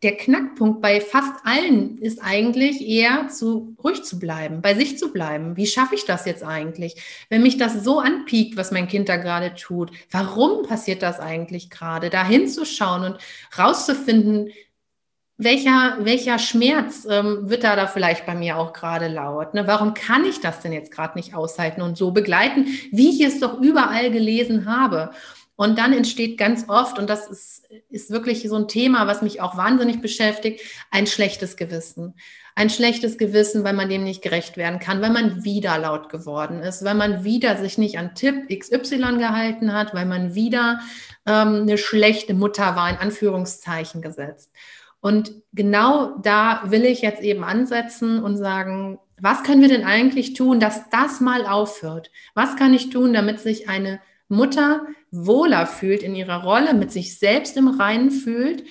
der 0.02 0.16
Knackpunkt 0.16 0.80
bei 0.80 1.00
fast 1.00 1.44
allen 1.44 1.98
ist 1.98 2.20
eigentlich 2.22 2.86
eher 2.86 3.28
zu 3.28 3.74
ruhig 3.82 4.04
zu 4.04 4.18
bleiben, 4.18 4.62
bei 4.62 4.74
sich 4.74 4.96
zu 4.96 5.12
bleiben. 5.12 5.56
Wie 5.56 5.66
schaffe 5.66 5.96
ich 5.96 6.04
das 6.04 6.24
jetzt 6.24 6.44
eigentlich? 6.44 7.26
Wenn 7.28 7.42
mich 7.42 7.56
das 7.56 7.82
so 7.82 7.98
anpiekt, 7.98 8.56
was 8.56 8.70
mein 8.70 8.86
Kind 8.86 9.08
da 9.08 9.16
gerade 9.16 9.54
tut, 9.54 9.90
warum 10.10 10.62
passiert 10.62 11.02
das 11.02 11.18
eigentlich 11.18 11.68
gerade? 11.68 12.10
Da 12.10 12.24
hinzuschauen 12.24 13.04
und 13.04 13.18
rauszufinden, 13.58 14.50
welcher, 15.36 15.98
welcher 16.00 16.38
Schmerz 16.38 17.06
ähm, 17.08 17.48
wird 17.48 17.62
da, 17.64 17.76
da 17.76 17.86
vielleicht 17.86 18.26
bei 18.26 18.34
mir 18.34 18.56
auch 18.56 18.72
gerade 18.72 19.08
laut? 19.08 19.54
Ne? 19.54 19.66
Warum 19.66 19.94
kann 19.94 20.24
ich 20.24 20.40
das 20.40 20.60
denn 20.60 20.72
jetzt 20.72 20.90
gerade 20.90 21.16
nicht 21.16 21.34
aushalten 21.34 21.80
und 21.80 21.96
so 21.96 22.10
begleiten, 22.10 22.66
wie 22.90 23.10
ich 23.10 23.20
es 23.20 23.38
doch 23.38 23.60
überall 23.60 24.10
gelesen 24.10 24.66
habe? 24.66 25.10
Und 25.60 25.76
dann 25.76 25.92
entsteht 25.92 26.38
ganz 26.38 26.68
oft, 26.68 27.00
und 27.00 27.10
das 27.10 27.26
ist, 27.26 27.66
ist 27.90 28.10
wirklich 28.10 28.48
so 28.48 28.54
ein 28.54 28.68
Thema, 28.68 29.08
was 29.08 29.22
mich 29.22 29.40
auch 29.40 29.56
wahnsinnig 29.56 30.00
beschäftigt, 30.00 30.60
ein 30.92 31.08
schlechtes 31.08 31.56
Gewissen. 31.56 32.14
Ein 32.54 32.70
schlechtes 32.70 33.18
Gewissen, 33.18 33.64
weil 33.64 33.72
man 33.72 33.88
dem 33.88 34.04
nicht 34.04 34.22
gerecht 34.22 34.56
werden 34.56 34.78
kann, 34.78 35.02
weil 35.02 35.10
man 35.10 35.42
wieder 35.42 35.76
laut 35.76 36.10
geworden 36.10 36.60
ist, 36.60 36.84
weil 36.84 36.94
man 36.94 37.24
wieder 37.24 37.56
sich 37.56 37.76
nicht 37.76 37.98
an 37.98 38.14
Tipp 38.14 38.48
XY 38.56 39.18
gehalten 39.18 39.72
hat, 39.72 39.94
weil 39.94 40.06
man 40.06 40.36
wieder 40.36 40.78
ähm, 41.26 41.62
eine 41.62 41.76
schlechte 41.76 42.34
Mutter 42.34 42.76
war, 42.76 42.88
in 42.88 42.96
Anführungszeichen 42.96 44.00
gesetzt. 44.00 44.52
Und 45.00 45.42
genau 45.52 46.18
da 46.18 46.62
will 46.66 46.84
ich 46.84 47.02
jetzt 47.02 47.22
eben 47.22 47.42
ansetzen 47.42 48.22
und 48.22 48.36
sagen, 48.36 49.00
was 49.20 49.42
können 49.42 49.62
wir 49.62 49.68
denn 49.68 49.84
eigentlich 49.84 50.34
tun, 50.34 50.60
dass 50.60 50.88
das 50.90 51.20
mal 51.20 51.46
aufhört? 51.46 52.12
Was 52.34 52.54
kann 52.54 52.74
ich 52.74 52.90
tun, 52.90 53.12
damit 53.12 53.40
sich 53.40 53.68
eine 53.68 53.98
Mutter 54.28 54.86
wohler 55.10 55.66
fühlt 55.66 56.02
in 56.02 56.14
ihrer 56.14 56.42
Rolle, 56.42 56.74
mit 56.74 56.92
sich 56.92 57.18
selbst 57.18 57.56
im 57.56 57.68
Reinen 57.68 58.10
fühlt 58.10 58.64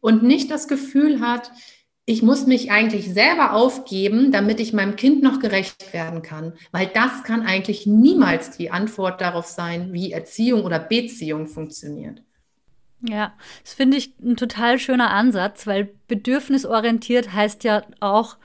und 0.00 0.22
nicht 0.22 0.50
das 0.50 0.68
Gefühl 0.68 1.20
hat, 1.20 1.50
ich 2.06 2.22
muss 2.22 2.46
mich 2.46 2.72
eigentlich 2.72 3.12
selber 3.12 3.52
aufgeben, 3.52 4.32
damit 4.32 4.58
ich 4.58 4.72
meinem 4.72 4.96
Kind 4.96 5.22
noch 5.22 5.38
gerecht 5.38 5.92
werden 5.92 6.22
kann. 6.22 6.54
Weil 6.72 6.88
das 6.88 7.22
kann 7.22 7.42
eigentlich 7.42 7.86
niemals 7.86 8.56
die 8.56 8.70
Antwort 8.70 9.20
darauf 9.20 9.46
sein, 9.46 9.92
wie 9.92 10.10
Erziehung 10.10 10.64
oder 10.64 10.80
Beziehung 10.80 11.46
funktioniert. 11.46 12.22
Ja, 13.02 13.32
das 13.62 13.74
finde 13.74 13.96
ich 13.96 14.14
ein 14.20 14.36
total 14.36 14.78
schöner 14.78 15.10
Ansatz, 15.10 15.66
weil 15.66 15.90
bedürfnisorientiert 16.08 17.32
heißt 17.32 17.64
ja 17.64 17.82
auch, 18.00 18.36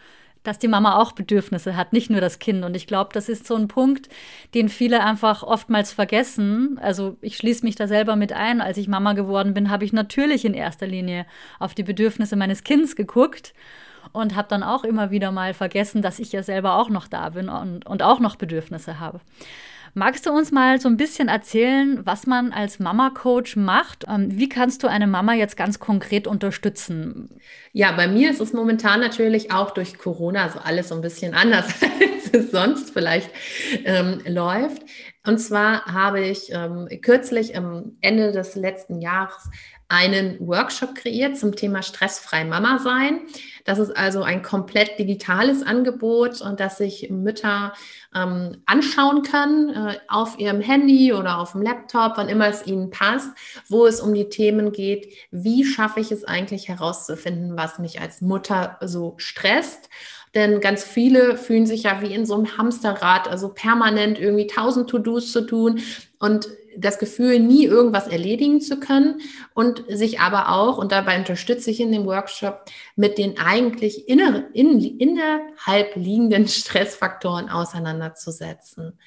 dass 0.46 0.60
die 0.60 0.68
Mama 0.68 0.98
auch 0.98 1.12
Bedürfnisse 1.12 1.76
hat, 1.76 1.94
nicht 1.94 2.10
nur 2.10 2.22
das 2.22 2.40
Kind. 2.40 2.64
Und 2.64 2.76
ich 2.76 2.88
glaube, 2.88 3.10
das 3.14 3.30
ist 3.30 3.46
so 3.46 3.56
ein 3.56 3.68
Punkt, 3.68 4.10
den 4.54 4.70
viele 4.70 5.04
einfach 5.04 5.44
oftmals 5.44 5.92
vergessen. 5.92 6.80
Also 6.82 7.18
ich 7.22 7.38
schließe 7.38 7.66
mich 7.66 7.76
da 7.76 7.88
selber 7.88 8.16
mit 8.16 8.32
ein. 8.32 8.62
Als 8.62 8.78
ich 8.78 8.88
Mama 8.88 9.14
geworden 9.14 9.54
bin, 9.54 9.70
habe 9.70 9.86
ich 9.86 9.94
natürlich 9.94 10.46
in 10.46 10.54
erster 10.54 10.88
Linie 10.88 11.26
auf 11.60 11.74
die 11.74 11.84
Bedürfnisse 11.84 12.36
meines 12.36 12.64
Kindes 12.64 12.96
geguckt 12.96 13.54
und 14.14 14.36
habe 14.36 14.48
dann 14.48 14.64
auch 14.64 14.84
immer 14.84 15.12
wieder 15.12 15.32
mal 15.32 15.54
vergessen, 15.54 16.02
dass 16.02 16.20
ich 16.20 16.32
ja 16.32 16.44
selber 16.44 16.78
auch 16.78 16.90
noch 16.90 17.08
da 17.08 17.30
bin 17.30 17.50
und, 17.50 17.86
und 17.86 18.04
auch 18.04 18.20
noch 18.20 18.36
Bedürfnisse 18.36 19.00
habe. 19.00 19.20
Magst 19.98 20.26
du 20.26 20.32
uns 20.32 20.52
mal 20.52 20.82
so 20.82 20.90
ein 20.90 20.98
bisschen 20.98 21.30
erzählen, 21.30 22.06
was 22.06 22.28
man 22.28 22.52
als 22.52 22.80
Mama-Coach 22.80 23.56
macht? 23.56 24.04
Ähm, 24.10 24.28
wie 24.38 24.50
kannst 24.50 24.84
du 24.84 24.88
eine 24.88 25.08
Mama 25.08 25.34
jetzt 25.36 25.56
ganz 25.56 25.80
konkret 25.80 26.28
unterstützen? 26.28 27.40
Ja, 27.72 27.94
bei 27.94 28.06
mir 28.06 28.30
ist 28.30 28.42
es 28.42 28.52
momentan 28.52 29.00
natürlich 29.00 29.54
auch 29.54 29.72
durch 29.72 29.98
Corona 29.98 30.50
so 30.50 30.60
alles 30.60 30.90
so 30.90 30.96
ein 30.96 31.02
bisschen 31.02 31.34
anders, 31.34 31.82
als 31.82 32.30
es 32.34 32.52
sonst 32.52 32.92
vielleicht 32.92 33.30
ähm, 33.86 34.20
läuft. 34.28 34.82
Und 35.26 35.38
zwar 35.38 35.86
habe 35.86 36.20
ich 36.20 36.52
ähm, 36.52 36.90
kürzlich 37.02 37.56
am 37.56 37.94
Ende 38.02 38.34
des 38.34 38.56
letzten 38.56 39.00
Jahres 39.00 39.50
einen 39.88 40.38
Workshop 40.40 40.96
kreiert 40.96 41.38
zum 41.38 41.56
Thema 41.56 41.84
stressfrei 41.84 42.44
Mama 42.44 42.80
sein. 42.80 43.22
Das 43.66 43.80
ist 43.80 43.96
also 43.96 44.24
ein 44.24 44.42
komplett 44.42 44.98
digitales 45.00 45.64
Angebot 45.64 46.42
und 46.42 46.60
das 46.60 46.78
sich 46.78 47.10
Mütter 47.10 47.74
ähm, 48.16 48.58
anschauen 48.66 49.24
können 49.24 49.70
äh, 49.70 49.98
auf 50.08 50.40
ihrem 50.40 50.62
Handy 50.62 51.14
oder 51.14 51.40
auf 51.40 51.54
dem 51.54 51.62
Laptop, 51.62 52.14
wann 52.16 52.30
immer 52.30 52.48
es 52.48 52.66
ihnen 52.66 52.90
passt, 52.90 53.30
wo 53.68 53.86
es 53.86 54.02
um 54.02 54.14
die 54.14 54.30
Themen 54.30 54.72
geht, 54.72 55.14
wie 55.32 55.66
schaffe 55.66 56.00
ich 56.00 56.12
es 56.12 56.24
eigentlich 56.24 56.68
herauszufinden, 56.68 57.58
was 57.58 57.80
mich 57.80 58.02
als 58.02 58.22
Mutter 58.22 58.78
so 58.82 59.16
stresst. 59.18 59.90
Denn 60.36 60.60
ganz 60.60 60.84
viele 60.84 61.38
fühlen 61.38 61.66
sich 61.66 61.84
ja 61.84 62.02
wie 62.02 62.14
in 62.14 62.26
so 62.26 62.36
einem 62.36 62.58
Hamsterrad, 62.58 63.28
also 63.28 63.50
permanent 63.50 64.20
irgendwie 64.20 64.48
tausend 64.48 64.90
To-Dos 64.90 65.32
zu 65.32 65.42
tun 65.42 65.80
und 66.20 66.50
das 66.78 67.00
Gefühl, 67.00 67.40
nie 67.40 67.66
irgendwas 67.66 68.08
erledigen 68.08 68.62
zu 68.62 68.80
können 68.80 69.22
und 69.54 69.84
sich 69.88 70.20
aber 70.20 70.50
auch, 70.50 70.78
und 70.78 70.92
dabei 70.92 71.18
unterstütze 71.18 71.72
ich 71.72 71.80
in 71.80 71.92
dem 71.92 72.06
Workshop, 72.06 72.66
mit 72.96 73.18
den 73.18 73.38
eigentlich 73.38 74.08
inner, 74.08 74.46
in, 74.54 74.80
innerhalb 74.82 75.96
liegenden 75.96 76.48
Stressfaktoren 76.48 77.50
auseinanderzusetzen. 77.50 79.00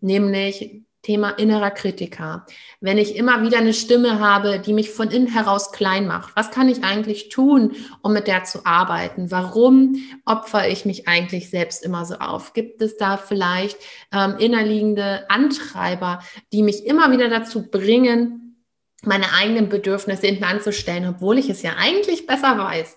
Nämlich 0.00 0.82
Thema 1.06 1.30
innerer 1.30 1.70
Kritiker. 1.70 2.46
Wenn 2.80 2.98
ich 2.98 3.14
immer 3.14 3.42
wieder 3.42 3.58
eine 3.58 3.74
Stimme 3.74 4.18
habe, 4.18 4.58
die 4.58 4.72
mich 4.72 4.90
von 4.90 5.08
innen 5.08 5.28
heraus 5.28 5.70
klein 5.70 6.08
macht, 6.08 6.34
was 6.34 6.50
kann 6.50 6.68
ich 6.68 6.82
eigentlich 6.82 7.28
tun, 7.28 7.76
um 8.02 8.12
mit 8.12 8.26
der 8.26 8.42
zu 8.42 8.66
arbeiten? 8.66 9.30
Warum 9.30 9.94
opfere 10.24 10.68
ich 10.68 10.84
mich 10.84 11.06
eigentlich 11.06 11.48
selbst 11.48 11.84
immer 11.84 12.04
so 12.04 12.16
auf? 12.16 12.54
Gibt 12.54 12.82
es 12.82 12.96
da 12.96 13.18
vielleicht 13.18 13.78
ähm, 14.12 14.34
innerliegende 14.38 15.30
Antreiber, 15.30 16.18
die 16.52 16.64
mich 16.64 16.84
immer 16.84 17.12
wieder 17.12 17.28
dazu 17.28 17.70
bringen, 17.70 18.64
meine 19.04 19.32
eigenen 19.32 19.68
Bedürfnisse 19.68 20.26
hinten 20.26 20.44
anzustellen, 20.44 21.06
obwohl 21.08 21.38
ich 21.38 21.48
es 21.48 21.62
ja 21.62 21.74
eigentlich 21.78 22.26
besser 22.26 22.58
weiß? 22.58 22.96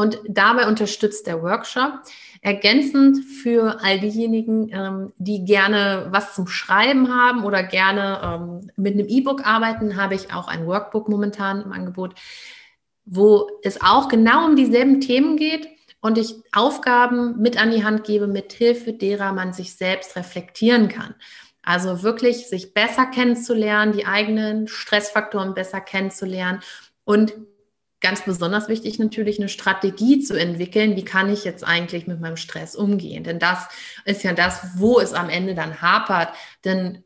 Und 0.00 0.18
dabei 0.26 0.66
unterstützt 0.66 1.26
der 1.26 1.42
Workshop. 1.42 1.92
Ergänzend 2.40 3.22
für 3.22 3.82
all 3.82 4.00
diejenigen, 4.00 4.70
ähm, 4.72 5.12
die 5.18 5.44
gerne 5.44 6.06
was 6.08 6.34
zum 6.34 6.48
Schreiben 6.48 7.14
haben 7.14 7.44
oder 7.44 7.62
gerne 7.62 8.18
ähm, 8.24 8.70
mit 8.76 8.94
einem 8.94 9.08
E-Book 9.08 9.46
arbeiten, 9.46 9.96
habe 9.96 10.14
ich 10.14 10.32
auch 10.32 10.48
ein 10.48 10.66
Workbook 10.66 11.10
momentan 11.10 11.60
im 11.60 11.72
Angebot, 11.72 12.14
wo 13.04 13.50
es 13.62 13.82
auch 13.82 14.08
genau 14.08 14.46
um 14.46 14.56
dieselben 14.56 15.02
Themen 15.02 15.36
geht 15.36 15.68
und 16.00 16.16
ich 16.16 16.34
Aufgaben 16.52 17.36
mit 17.36 17.60
an 17.60 17.70
die 17.70 17.84
Hand 17.84 18.04
gebe, 18.04 18.26
mit 18.26 18.54
Hilfe 18.54 18.94
derer 18.94 19.34
man 19.34 19.52
sich 19.52 19.74
selbst 19.74 20.16
reflektieren 20.16 20.88
kann. 20.88 21.14
Also 21.62 22.02
wirklich 22.02 22.48
sich 22.48 22.72
besser 22.72 23.04
kennenzulernen, 23.04 23.92
die 23.92 24.06
eigenen 24.06 24.66
Stressfaktoren 24.66 25.52
besser 25.52 25.82
kennenzulernen 25.82 26.60
und 27.04 27.34
ganz 28.00 28.22
besonders 28.22 28.68
wichtig 28.68 28.98
natürlich 28.98 29.38
eine 29.38 29.48
Strategie 29.48 30.20
zu 30.20 30.38
entwickeln, 30.38 30.96
wie 30.96 31.04
kann 31.04 31.30
ich 31.30 31.44
jetzt 31.44 31.64
eigentlich 31.64 32.06
mit 32.06 32.20
meinem 32.20 32.36
Stress 32.36 32.74
umgehen? 32.74 33.24
Denn 33.24 33.38
das 33.38 33.66
ist 34.04 34.22
ja 34.22 34.32
das, 34.32 34.60
wo 34.76 34.98
es 35.00 35.12
am 35.12 35.28
Ende 35.28 35.54
dann 35.54 35.82
hapert. 35.82 36.30
Denn 36.64 37.04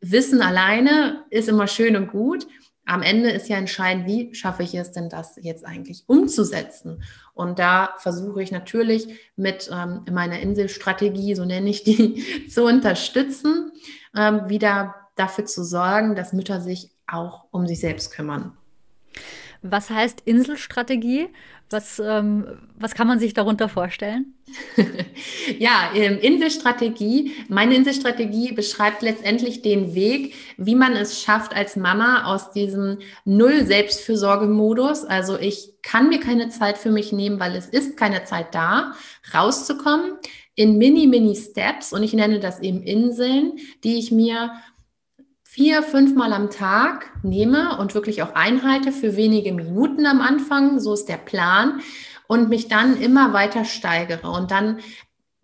Wissen 0.00 0.42
alleine 0.42 1.24
ist 1.30 1.48
immer 1.48 1.66
schön 1.66 1.96
und 1.96 2.08
gut. 2.08 2.46
Am 2.86 3.02
Ende 3.02 3.30
ist 3.30 3.48
ja 3.48 3.56
entscheidend, 3.56 4.06
wie 4.06 4.34
schaffe 4.34 4.62
ich 4.62 4.74
es 4.74 4.92
denn, 4.92 5.10
das 5.10 5.36
jetzt 5.42 5.66
eigentlich 5.66 6.04
umzusetzen? 6.06 7.02
Und 7.34 7.58
da 7.58 7.94
versuche 7.98 8.42
ich 8.42 8.50
natürlich 8.50 9.08
mit 9.36 9.68
ähm, 9.72 10.04
meiner 10.10 10.40
Inselstrategie, 10.40 11.34
so 11.34 11.44
nenne 11.44 11.68
ich 11.68 11.84
die, 11.84 12.48
zu 12.48 12.64
unterstützen, 12.64 13.72
ähm, 14.16 14.48
wieder 14.48 14.94
dafür 15.16 15.44
zu 15.44 15.64
sorgen, 15.64 16.14
dass 16.14 16.32
Mütter 16.32 16.60
sich 16.60 16.90
auch 17.06 17.44
um 17.50 17.66
sich 17.66 17.80
selbst 17.80 18.12
kümmern. 18.12 18.56
Was 19.62 19.90
heißt 19.90 20.22
Inselstrategie? 20.24 21.28
Was, 21.70 21.98
ähm, 21.98 22.46
was 22.76 22.94
kann 22.94 23.06
man 23.06 23.18
sich 23.18 23.34
darunter 23.34 23.68
vorstellen? 23.68 24.34
ja, 25.58 25.90
ähm, 25.94 26.18
Inselstrategie. 26.18 27.32
Meine 27.48 27.74
Inselstrategie 27.74 28.52
beschreibt 28.52 29.02
letztendlich 29.02 29.62
den 29.62 29.94
Weg, 29.94 30.34
wie 30.56 30.74
man 30.74 30.92
es 30.92 31.20
schafft, 31.20 31.54
als 31.54 31.76
Mama 31.76 32.24
aus 32.24 32.52
diesem 32.52 32.98
Null-Selbstfürsorge-Modus, 33.24 35.04
also 35.04 35.38
ich 35.38 35.72
kann 35.82 36.08
mir 36.08 36.20
keine 36.20 36.48
Zeit 36.48 36.78
für 36.78 36.90
mich 36.90 37.12
nehmen, 37.12 37.40
weil 37.40 37.54
es 37.56 37.66
ist 37.66 37.96
keine 37.96 38.24
Zeit 38.24 38.54
da, 38.54 38.92
rauszukommen 39.34 40.12
in 40.54 40.78
Mini-Mini-Steps 40.78 41.92
und 41.92 42.02
ich 42.02 42.12
nenne 42.14 42.40
das 42.40 42.60
eben 42.60 42.82
Inseln, 42.82 43.58
die 43.84 43.98
ich 43.98 44.10
mir 44.10 44.52
vier, 45.58 45.82
fünfmal 45.82 46.32
am 46.32 46.50
Tag 46.50 47.10
nehme 47.24 47.78
und 47.78 47.92
wirklich 47.96 48.22
auch 48.22 48.36
einhalte 48.36 48.92
für 48.92 49.16
wenige 49.16 49.52
Minuten 49.52 50.06
am 50.06 50.20
Anfang, 50.20 50.78
so 50.78 50.94
ist 50.94 51.06
der 51.06 51.16
Plan, 51.16 51.80
und 52.28 52.48
mich 52.48 52.68
dann 52.68 52.96
immer 52.96 53.32
weiter 53.32 53.64
steigere. 53.64 54.30
Und 54.30 54.52
dann 54.52 54.78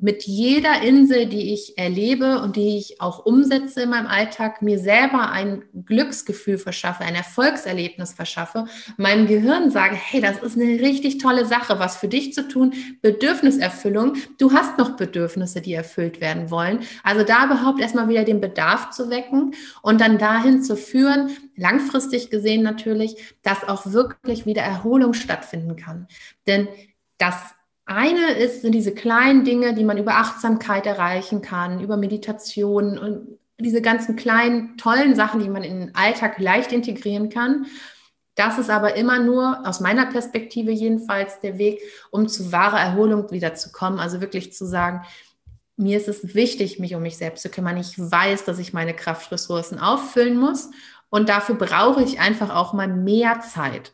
mit 0.05 0.25
jeder 0.25 0.83
Insel, 0.83 1.25
die 1.25 1.55
ich 1.55 1.79
erlebe 1.79 2.43
und 2.43 2.57
die 2.57 2.77
ich 2.77 3.01
auch 3.01 3.25
umsetze 3.25 3.85
in 3.85 3.89
meinem 3.89 4.07
Alltag, 4.07 4.61
mir 4.61 4.79
selber 4.79 5.31
ein 5.31 5.65
Glücksgefühl 5.87 6.59
verschaffe, 6.59 7.05
ein 7.05 7.15
Erfolgserlebnis 7.15 8.13
verschaffe, 8.13 8.67
meinem 8.99 9.27
Gehirn 9.27 9.71
sage, 9.71 9.95
hey, 9.97 10.21
das 10.21 10.43
ist 10.43 10.59
eine 10.59 10.79
richtig 10.79 11.17
tolle 11.17 11.47
Sache, 11.47 11.79
was 11.79 11.97
für 11.97 12.09
dich 12.09 12.35
zu 12.35 12.47
tun, 12.47 12.75
Bedürfniserfüllung. 13.01 14.17
Du 14.37 14.53
hast 14.53 14.77
noch 14.77 14.91
Bedürfnisse, 14.99 15.63
die 15.63 15.73
erfüllt 15.73 16.21
werden 16.21 16.51
wollen. 16.51 16.81
Also 17.03 17.25
da 17.25 17.47
überhaupt 17.47 17.81
erstmal 17.81 18.11
wieder 18.11 18.25
den 18.25 18.43
Bedarf 18.43 18.91
zu 18.91 19.09
wecken 19.09 19.55
und 19.81 20.03
dann 20.03 20.19
dahin 20.19 20.63
zu 20.63 20.77
führen, 20.77 21.31
langfristig 21.57 22.29
gesehen 22.29 22.63
natürlich, 22.63 23.17
dass 23.43 23.67
auch 23.67 23.87
wirklich 23.87 24.45
wieder 24.45 24.61
Erholung 24.61 25.15
stattfinden 25.15 25.77
kann. 25.77 26.09
Denn 26.47 26.69
das 27.17 27.55
eine 27.87 28.33
ist, 28.33 28.63
sind 28.63 28.73
diese 28.73 28.95
kleinen 28.95 29.45
Dinge, 29.45 29.75
die 29.75 29.85
man 29.85 29.99
über 29.99 30.17
Achtsamkeit 30.17 30.87
erreichen 30.87 31.43
kann, 31.43 31.81
über 31.81 31.97
Meditation 31.97 32.99
und 32.99 33.39
diese 33.59 33.83
ganzen 33.83 34.17
kleinen, 34.17 34.77
tollen 34.77 35.15
Sachen, 35.15 35.41
die 35.41 35.49
man 35.49 35.63
in 35.63 35.79
den 35.81 35.95
Alltag 35.95 36.39
leicht 36.39 36.73
integrieren 36.73 37.29
kann. 37.29 37.67
Das 38.35 38.59
ist 38.59 38.71
aber 38.71 38.97
immer 38.97 39.21
nur, 39.21 39.67
aus 39.67 39.81
meiner 39.81 40.07
Perspektive 40.07 40.73
jedenfalls, 40.73 41.41
der 41.41 41.57
Weg, 41.59 41.81
um 42.11 42.27
zu 42.27 42.51
wahrer 42.51 42.81
Erholung 42.81 43.31
wieder 43.31 43.55
zu 43.55 43.71
kommen. 43.71 44.01
Also 44.01 44.21
wirklich 44.21 44.53
zu 44.53 44.67
sagen, 44.67 45.05
mir 45.77 45.97
ist 45.97 46.09
es 46.09 46.35
wichtig, 46.35 46.79
mich 46.79 46.95
um 46.95 47.03
mich 47.03 47.17
selbst 47.17 47.43
zu 47.43 47.49
kümmern. 47.49 47.77
Ich 47.77 47.99
weiß, 47.99 48.45
dass 48.45 48.59
ich 48.59 48.73
meine 48.73 48.95
Kraftressourcen 48.95 49.79
auffüllen 49.79 50.37
muss. 50.37 50.71
Und 51.11 51.29
dafür 51.29 51.55
brauche 51.55 52.03
ich 52.03 52.19
einfach 52.19 52.53
auch 52.53 52.73
mal 52.73 52.89
mehr 52.89 53.41
Zeit. 53.41 53.93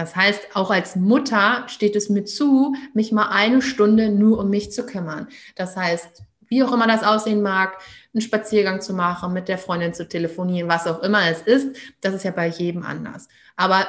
Das 0.00 0.16
heißt, 0.16 0.56
auch 0.56 0.70
als 0.70 0.96
Mutter 0.96 1.64
steht 1.66 1.94
es 1.94 2.08
mir 2.08 2.24
zu, 2.24 2.74
mich 2.94 3.12
mal 3.12 3.28
eine 3.28 3.60
Stunde 3.60 4.08
nur 4.08 4.38
um 4.38 4.48
mich 4.48 4.72
zu 4.72 4.86
kümmern. 4.86 5.28
Das 5.56 5.76
heißt, 5.76 6.22
wie 6.48 6.64
auch 6.64 6.72
immer 6.72 6.86
das 6.86 7.04
aussehen 7.04 7.42
mag, 7.42 7.74
einen 8.14 8.22
Spaziergang 8.22 8.80
zu 8.80 8.94
machen, 8.94 9.34
mit 9.34 9.46
der 9.48 9.58
Freundin 9.58 9.92
zu 9.92 10.08
telefonieren, 10.08 10.70
was 10.70 10.86
auch 10.86 11.02
immer 11.02 11.28
es 11.28 11.42
ist, 11.42 11.76
das 12.00 12.14
ist 12.14 12.24
ja 12.24 12.30
bei 12.30 12.48
jedem 12.48 12.82
anders. 12.82 13.28
Aber 13.56 13.86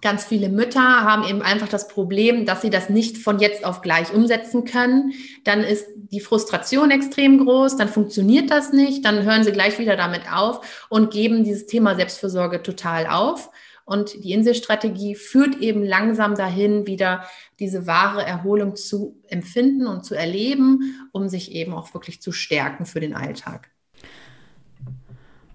ganz 0.00 0.24
viele 0.24 0.48
Mütter 0.48 0.80
haben 0.80 1.28
eben 1.28 1.42
einfach 1.42 1.68
das 1.68 1.86
Problem, 1.86 2.46
dass 2.46 2.62
sie 2.62 2.70
das 2.70 2.88
nicht 2.88 3.18
von 3.18 3.38
jetzt 3.38 3.62
auf 3.62 3.82
gleich 3.82 4.14
umsetzen 4.14 4.64
können. 4.64 5.12
Dann 5.44 5.62
ist 5.62 5.86
die 5.94 6.20
Frustration 6.20 6.90
extrem 6.90 7.44
groß, 7.44 7.76
dann 7.76 7.90
funktioniert 7.90 8.50
das 8.50 8.72
nicht, 8.72 9.04
dann 9.04 9.24
hören 9.24 9.44
sie 9.44 9.52
gleich 9.52 9.78
wieder 9.78 9.96
damit 9.96 10.32
auf 10.32 10.86
und 10.88 11.12
geben 11.12 11.44
dieses 11.44 11.66
Thema 11.66 11.94
Selbstfürsorge 11.94 12.62
total 12.62 13.06
auf. 13.06 13.50
Und 13.86 14.24
die 14.24 14.32
Inselstrategie 14.32 15.14
führt 15.14 15.60
eben 15.60 15.84
langsam 15.84 16.34
dahin, 16.34 16.88
wieder 16.88 17.24
diese 17.60 17.86
wahre 17.86 18.26
Erholung 18.26 18.74
zu 18.74 19.22
empfinden 19.28 19.86
und 19.86 20.04
zu 20.04 20.16
erleben, 20.16 21.08
um 21.12 21.28
sich 21.28 21.52
eben 21.52 21.72
auch 21.72 21.94
wirklich 21.94 22.20
zu 22.20 22.32
stärken 22.32 22.84
für 22.84 22.98
den 22.98 23.14
Alltag. 23.14 23.70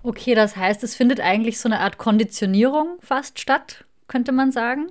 Okay, 0.02 0.34
das 0.34 0.56
heißt, 0.56 0.82
es 0.84 0.96
findet 0.96 1.20
eigentlich 1.20 1.60
so 1.60 1.68
eine 1.68 1.82
Art 1.82 1.98
Konditionierung 1.98 2.98
fast 3.02 3.38
statt, 3.38 3.84
könnte 4.08 4.32
man 4.32 4.54
sagen. 4.54 4.88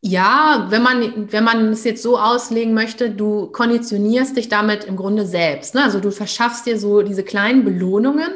Ja, 0.00 0.66
wenn 0.70 0.82
man, 0.82 1.32
wenn 1.32 1.44
man 1.44 1.68
es 1.68 1.84
jetzt 1.84 2.02
so 2.02 2.18
auslegen 2.18 2.74
möchte, 2.74 3.10
du 3.10 3.46
konditionierst 3.46 4.36
dich 4.36 4.48
damit 4.48 4.84
im 4.84 4.96
Grunde 4.96 5.24
selbst. 5.24 5.74
Ne? 5.76 5.84
Also 5.84 6.00
du 6.00 6.10
verschaffst 6.10 6.66
dir 6.66 6.78
so 6.78 7.00
diese 7.02 7.22
kleinen 7.22 7.64
Belohnungen 7.64 8.28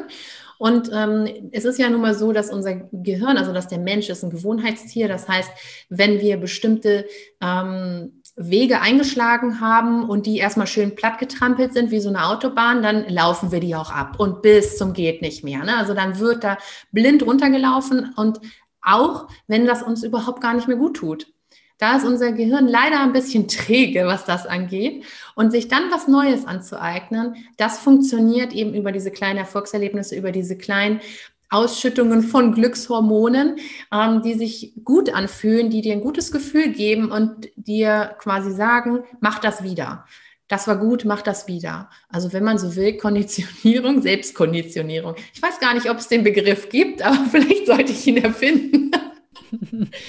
und 0.59 0.91
ähm, 0.93 1.49
es 1.53 1.63
ist 1.63 1.79
ja 1.79 1.89
nun 1.89 2.01
mal 2.01 2.13
so, 2.13 2.33
dass 2.33 2.51
unser 2.51 2.75
Gehirn, 2.91 3.37
also 3.37 3.53
dass 3.53 3.69
der 3.69 3.79
Mensch 3.79 4.09
ist 4.09 4.23
ein 4.23 4.29
Gewohnheitstier. 4.29 5.07
Das 5.07 5.29
heißt, 5.29 5.49
wenn 5.87 6.19
wir 6.19 6.35
bestimmte 6.35 7.05
ähm, 7.39 8.21
Wege 8.35 8.81
eingeschlagen 8.81 9.61
haben 9.61 10.09
und 10.09 10.25
die 10.25 10.37
erstmal 10.37 10.67
schön 10.67 10.95
platt 10.95 11.17
getrampelt 11.17 11.73
sind 11.73 11.91
wie 11.91 12.01
so 12.01 12.09
eine 12.09 12.25
Autobahn, 12.25 12.83
dann 12.83 13.07
laufen 13.07 13.53
wir 13.53 13.61
die 13.61 13.73
auch 13.73 13.89
ab 13.89 14.19
und 14.19 14.41
bis 14.41 14.77
zum 14.77 14.91
geht 14.91 15.21
nicht 15.21 15.45
mehr. 15.45 15.63
Ne? 15.63 15.77
Also 15.77 15.93
dann 15.93 16.19
wird 16.19 16.43
da 16.43 16.57
blind 16.91 17.25
runtergelaufen 17.25 18.13
und 18.17 18.41
auch 18.81 19.29
wenn 19.47 19.65
das 19.65 19.81
uns 19.81 20.03
überhaupt 20.03 20.41
gar 20.41 20.53
nicht 20.53 20.67
mehr 20.67 20.77
gut 20.77 20.97
tut. 20.97 21.27
Da 21.79 21.95
ist 21.95 22.05
unser 22.05 22.33
Gehirn 22.33 22.67
leider 22.67 23.01
ein 23.01 23.13
bisschen 23.13 23.47
träge, 23.47 24.05
was 24.05 24.25
das 24.25 24.45
angeht. 24.45 25.05
Und 25.33 25.51
sich 25.51 25.69
dann 25.69 25.89
was 25.89 26.09
Neues 26.09 26.45
anzueignen, 26.45 27.35
das 27.57 27.79
funktioniert 27.79 28.53
eben 28.53 28.75
über 28.75 28.91
diese 28.91 29.11
kleinen 29.11 29.39
Erfolgserlebnisse, 29.39 30.15
über 30.15 30.31
diese 30.31 30.57
kleinen 30.57 30.99
Ausschüttungen 31.49 32.21
von 32.21 32.53
Glückshormonen, 32.53 33.55
ähm, 33.91 34.21
die 34.21 34.33
sich 34.33 34.73
gut 34.83 35.11
anfühlen, 35.13 35.69
die 35.69 35.81
dir 35.81 35.93
ein 35.93 36.01
gutes 36.01 36.31
Gefühl 36.31 36.73
geben 36.73 37.11
und 37.11 37.49
dir 37.55 38.15
quasi 38.19 38.51
sagen, 38.51 38.99
mach 39.21 39.39
das 39.39 39.63
wieder. 39.63 40.05
Das 40.49 40.67
war 40.67 40.77
gut, 40.77 41.05
mach 41.05 41.21
das 41.21 41.47
wieder. 41.47 41.89
Also 42.09 42.33
wenn 42.33 42.43
man 42.43 42.57
so 42.57 42.75
will, 42.75 42.97
Konditionierung, 42.97 44.01
Selbstkonditionierung. 44.01 45.15
Ich 45.33 45.41
weiß 45.41 45.59
gar 45.59 45.73
nicht, 45.73 45.89
ob 45.89 45.97
es 45.97 46.09
den 46.09 46.23
Begriff 46.23 46.67
gibt, 46.69 47.01
aber 47.01 47.17
vielleicht 47.31 47.67
sollte 47.67 47.93
ich 47.93 48.05
ihn 48.05 48.17
erfinden. 48.17 48.91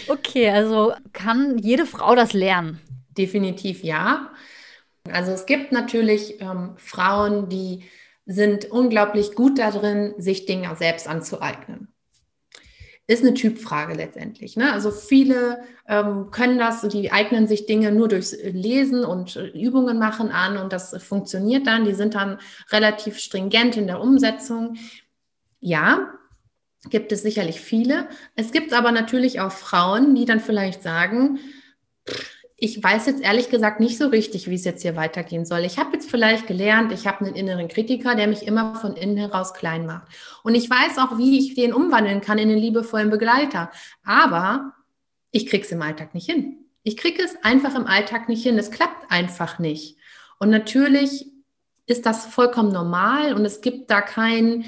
Okay, 0.08 0.50
also 0.50 0.92
kann 1.12 1.58
jede 1.58 1.86
Frau 1.86 2.14
das 2.14 2.32
lernen? 2.32 2.80
Definitiv 3.16 3.82
ja. 3.82 4.30
Also 5.10 5.32
es 5.32 5.46
gibt 5.46 5.72
natürlich 5.72 6.40
ähm, 6.40 6.74
Frauen, 6.76 7.48
die 7.48 7.84
sind 8.26 8.70
unglaublich 8.70 9.34
gut 9.34 9.58
darin, 9.58 10.14
sich 10.18 10.46
Dinge 10.46 10.74
selbst 10.76 11.08
anzueignen. 11.08 11.88
Ist 13.06 13.24
eine 13.24 13.34
Typfrage 13.34 13.94
letztendlich. 13.94 14.56
Ne? 14.56 14.72
Also 14.72 14.92
viele 14.92 15.64
ähm, 15.88 16.30
können 16.30 16.58
das, 16.58 16.82
die 16.82 17.10
eignen 17.10 17.48
sich 17.48 17.66
Dinge 17.66 17.90
nur 17.90 18.06
durchs 18.06 18.36
Lesen 18.40 19.04
und 19.04 19.34
Übungen 19.34 19.98
machen 19.98 20.30
an 20.30 20.58
und 20.58 20.72
das 20.72 20.96
funktioniert 21.02 21.66
dann. 21.66 21.84
Die 21.84 21.94
sind 21.94 22.14
dann 22.14 22.38
relativ 22.70 23.18
stringent 23.18 23.76
in 23.76 23.88
der 23.88 24.00
Umsetzung. 24.00 24.76
Ja, 25.58 26.12
gibt 26.88 27.12
es 27.12 27.22
sicherlich 27.22 27.60
viele. 27.60 28.08
Es 28.36 28.52
gibt 28.52 28.72
aber 28.72 28.92
natürlich 28.92 29.40
auch 29.40 29.52
Frauen, 29.52 30.14
die 30.14 30.24
dann 30.24 30.40
vielleicht 30.40 30.82
sagen, 30.82 31.38
ich 32.56 32.82
weiß 32.82 33.06
jetzt 33.06 33.22
ehrlich 33.22 33.48
gesagt 33.48 33.80
nicht 33.80 33.96
so 33.96 34.08
richtig, 34.08 34.48
wie 34.48 34.54
es 34.54 34.64
jetzt 34.64 34.82
hier 34.82 34.94
weitergehen 34.94 35.46
soll. 35.46 35.60
Ich 35.60 35.78
habe 35.78 35.94
jetzt 35.94 36.10
vielleicht 36.10 36.46
gelernt, 36.46 36.92
ich 36.92 37.06
habe 37.06 37.24
einen 37.24 37.34
inneren 37.34 37.68
Kritiker, 37.68 38.14
der 38.14 38.28
mich 38.28 38.46
immer 38.46 38.74
von 38.74 38.96
innen 38.96 39.16
heraus 39.16 39.54
klein 39.54 39.86
macht. 39.86 40.08
Und 40.42 40.54
ich 40.54 40.68
weiß 40.68 40.98
auch, 40.98 41.16
wie 41.16 41.38
ich 41.38 41.54
den 41.54 41.72
umwandeln 41.72 42.20
kann 42.20 42.38
in 42.38 42.50
einen 42.50 42.58
liebevollen 42.58 43.08
Begleiter. 43.08 43.70
Aber 44.04 44.74
ich 45.30 45.46
kriege 45.46 45.64
es 45.64 45.72
im 45.72 45.80
Alltag 45.80 46.14
nicht 46.14 46.28
hin. 46.28 46.58
Ich 46.82 46.98
kriege 46.98 47.22
es 47.22 47.34
einfach 47.42 47.74
im 47.74 47.86
Alltag 47.86 48.28
nicht 48.28 48.42
hin. 48.42 48.58
Es 48.58 48.70
klappt 48.70 49.10
einfach 49.10 49.58
nicht. 49.58 49.96
Und 50.38 50.50
natürlich 50.50 51.30
ist 51.86 52.04
das 52.04 52.26
vollkommen 52.26 52.72
normal 52.72 53.34
und 53.34 53.44
es 53.44 53.60
gibt 53.62 53.90
da 53.90 54.00
kein, 54.00 54.64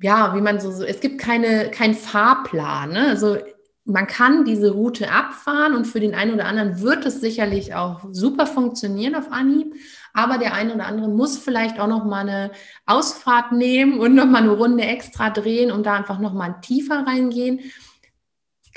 ja, 0.00 0.34
wie 0.34 0.40
man 0.40 0.60
so, 0.60 0.70
so 0.70 0.84
es 0.84 1.00
gibt 1.00 1.20
keine, 1.20 1.70
kein 1.70 1.94
Fahrplan. 1.94 2.90
Ne? 2.90 3.08
Also 3.08 3.38
man 3.84 4.06
kann 4.06 4.44
diese 4.44 4.72
Route 4.72 5.10
abfahren 5.10 5.74
und 5.74 5.86
für 5.86 6.00
den 6.00 6.14
einen 6.14 6.34
oder 6.34 6.46
anderen 6.46 6.80
wird 6.80 7.06
es 7.06 7.20
sicherlich 7.20 7.74
auch 7.74 8.00
super 8.10 8.46
funktionieren 8.46 9.14
auf 9.14 9.30
Anhieb. 9.30 9.74
Aber 10.12 10.38
der 10.38 10.54
eine 10.54 10.74
oder 10.74 10.86
andere 10.86 11.08
muss 11.08 11.38
vielleicht 11.38 11.78
auch 11.78 11.86
noch 11.86 12.04
mal 12.04 12.20
eine 12.20 12.50
Ausfahrt 12.84 13.52
nehmen 13.52 14.00
und 14.00 14.14
noch 14.14 14.26
mal 14.26 14.42
eine 14.42 14.50
Runde 14.50 14.82
extra 14.82 15.30
drehen 15.30 15.70
und 15.70 15.86
da 15.86 15.94
einfach 15.94 16.18
noch 16.18 16.32
mal 16.32 16.56
tiefer 16.62 17.06
reingehen. 17.06 17.60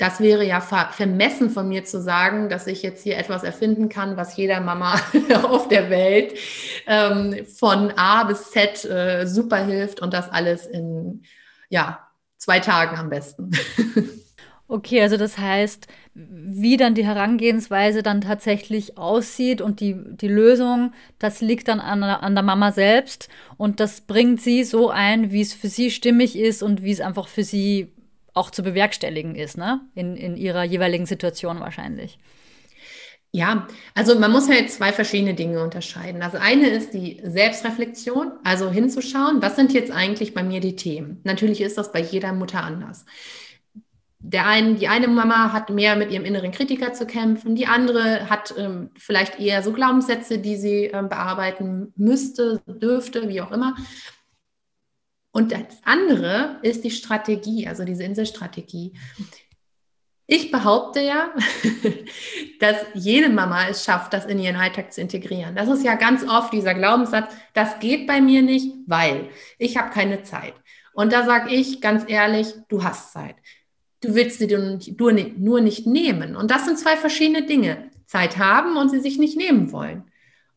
Das 0.00 0.18
wäre 0.18 0.46
ja 0.46 0.62
vermessen 0.62 1.50
von 1.50 1.68
mir 1.68 1.84
zu 1.84 2.00
sagen, 2.00 2.48
dass 2.48 2.66
ich 2.66 2.82
jetzt 2.82 3.02
hier 3.02 3.18
etwas 3.18 3.44
erfinden 3.44 3.90
kann, 3.90 4.16
was 4.16 4.34
jeder 4.34 4.60
Mama 4.60 4.98
auf 5.42 5.68
der 5.68 5.90
Welt 5.90 6.32
ähm, 6.86 7.44
von 7.44 7.92
A 7.96 8.24
bis 8.24 8.50
Z 8.50 8.86
äh, 8.86 9.26
super 9.26 9.58
hilft 9.58 10.00
und 10.00 10.14
das 10.14 10.30
alles 10.30 10.66
in 10.66 11.22
ja, 11.68 12.08
zwei 12.38 12.60
Tagen 12.60 12.96
am 12.96 13.10
besten. 13.10 13.50
Okay, 14.72 15.02
also 15.02 15.16
das 15.16 15.36
heißt, 15.36 15.88
wie 16.14 16.76
dann 16.76 16.94
die 16.94 17.04
Herangehensweise 17.04 18.04
dann 18.04 18.20
tatsächlich 18.20 18.96
aussieht 18.96 19.60
und 19.60 19.80
die, 19.80 19.96
die 19.96 20.28
Lösung, 20.28 20.92
das 21.18 21.40
liegt 21.40 21.66
dann 21.66 21.80
an, 21.80 22.04
an 22.04 22.34
der 22.36 22.44
Mama 22.44 22.70
selbst 22.70 23.28
und 23.56 23.80
das 23.80 24.02
bringt 24.02 24.40
sie 24.40 24.62
so 24.62 24.88
ein, 24.88 25.32
wie 25.32 25.40
es 25.40 25.54
für 25.54 25.66
sie 25.66 25.90
stimmig 25.90 26.38
ist 26.38 26.62
und 26.62 26.84
wie 26.84 26.92
es 26.92 27.00
einfach 27.00 27.26
für 27.26 27.42
sie 27.42 27.92
auch 28.34 28.50
zu 28.50 28.62
bewerkstelligen 28.62 29.34
ist, 29.34 29.56
ne? 29.56 29.80
In, 29.94 30.16
in 30.16 30.36
ihrer 30.36 30.64
jeweiligen 30.64 31.06
Situation 31.06 31.60
wahrscheinlich. 31.60 32.18
Ja, 33.32 33.68
also 33.94 34.18
man 34.18 34.32
muss 34.32 34.48
halt 34.48 34.70
zwei 34.70 34.92
verschiedene 34.92 35.34
Dinge 35.34 35.62
unterscheiden. 35.62 36.20
Das 36.20 36.34
eine 36.34 36.68
ist 36.68 36.94
die 36.94 37.20
Selbstreflexion, 37.22 38.32
also 38.42 38.70
hinzuschauen, 38.70 39.40
was 39.40 39.54
sind 39.54 39.72
jetzt 39.72 39.92
eigentlich 39.92 40.34
bei 40.34 40.42
mir 40.42 40.60
die 40.60 40.74
Themen. 40.74 41.20
Natürlich 41.22 41.60
ist 41.60 41.78
das 41.78 41.92
bei 41.92 42.00
jeder 42.00 42.32
Mutter 42.32 42.62
anders 42.62 43.04
der 44.22 44.46
einen, 44.46 44.76
die 44.76 44.88
eine 44.88 45.08
Mama 45.08 45.52
hat 45.52 45.70
mehr 45.70 45.96
mit 45.96 46.12
ihrem 46.12 46.26
inneren 46.26 46.52
Kritiker 46.52 46.92
zu 46.92 47.06
kämpfen, 47.06 47.54
die 47.54 47.66
andere 47.66 48.28
hat 48.28 48.54
ähm, 48.56 48.90
vielleicht 48.96 49.40
eher 49.40 49.62
so 49.62 49.72
Glaubenssätze, 49.72 50.38
die 50.38 50.56
sie 50.56 50.84
ähm, 50.86 51.08
bearbeiten 51.08 51.92
müsste, 51.96 52.60
dürfte, 52.66 53.28
wie 53.28 53.40
auch 53.40 53.50
immer. 53.50 53.76
Und 55.32 55.52
das 55.52 55.62
andere 55.84 56.58
ist 56.62 56.84
die 56.84 56.90
Strategie, 56.90 57.68
also 57.68 57.84
diese 57.84 58.02
Inselstrategie. 58.02 58.94
Ich 60.26 60.50
behaupte 60.50 61.00
ja, 61.00 61.30
dass 62.60 62.76
jede 62.94 63.28
Mama 63.28 63.68
es 63.68 63.84
schafft, 63.84 64.12
das 64.12 64.26
in 64.26 64.38
ihren 64.38 64.56
Alltag 64.56 64.92
zu 64.92 65.00
integrieren. 65.00 65.56
Das 65.56 65.68
ist 65.68 65.84
ja 65.84 65.94
ganz 65.94 66.26
oft 66.28 66.52
dieser 66.52 66.74
Glaubenssatz, 66.74 67.32
das 67.52 67.80
geht 67.80 68.06
bei 68.06 68.20
mir 68.20 68.42
nicht, 68.42 68.74
weil 68.86 69.30
ich 69.58 69.76
habe 69.76 69.90
keine 69.90 70.22
Zeit. 70.22 70.54
Und 70.92 71.12
da 71.12 71.24
sage 71.24 71.50
ich 71.54 71.80
ganz 71.80 72.04
ehrlich, 72.06 72.54
du 72.68 72.84
hast 72.84 73.12
Zeit. 73.12 73.36
Du 74.02 74.14
willst 74.14 74.38
sie 74.38 74.46
nur 74.46 75.60
nicht 75.60 75.86
nehmen. 75.86 76.36
Und 76.36 76.50
das 76.50 76.64
sind 76.64 76.78
zwei 76.78 76.96
verschiedene 76.96 77.46
Dinge. 77.46 77.90
Zeit 78.06 78.38
haben 78.38 78.76
und 78.76 78.88
sie 78.88 79.00
sich 79.00 79.18
nicht 79.18 79.36
nehmen 79.36 79.70
wollen. 79.70 80.09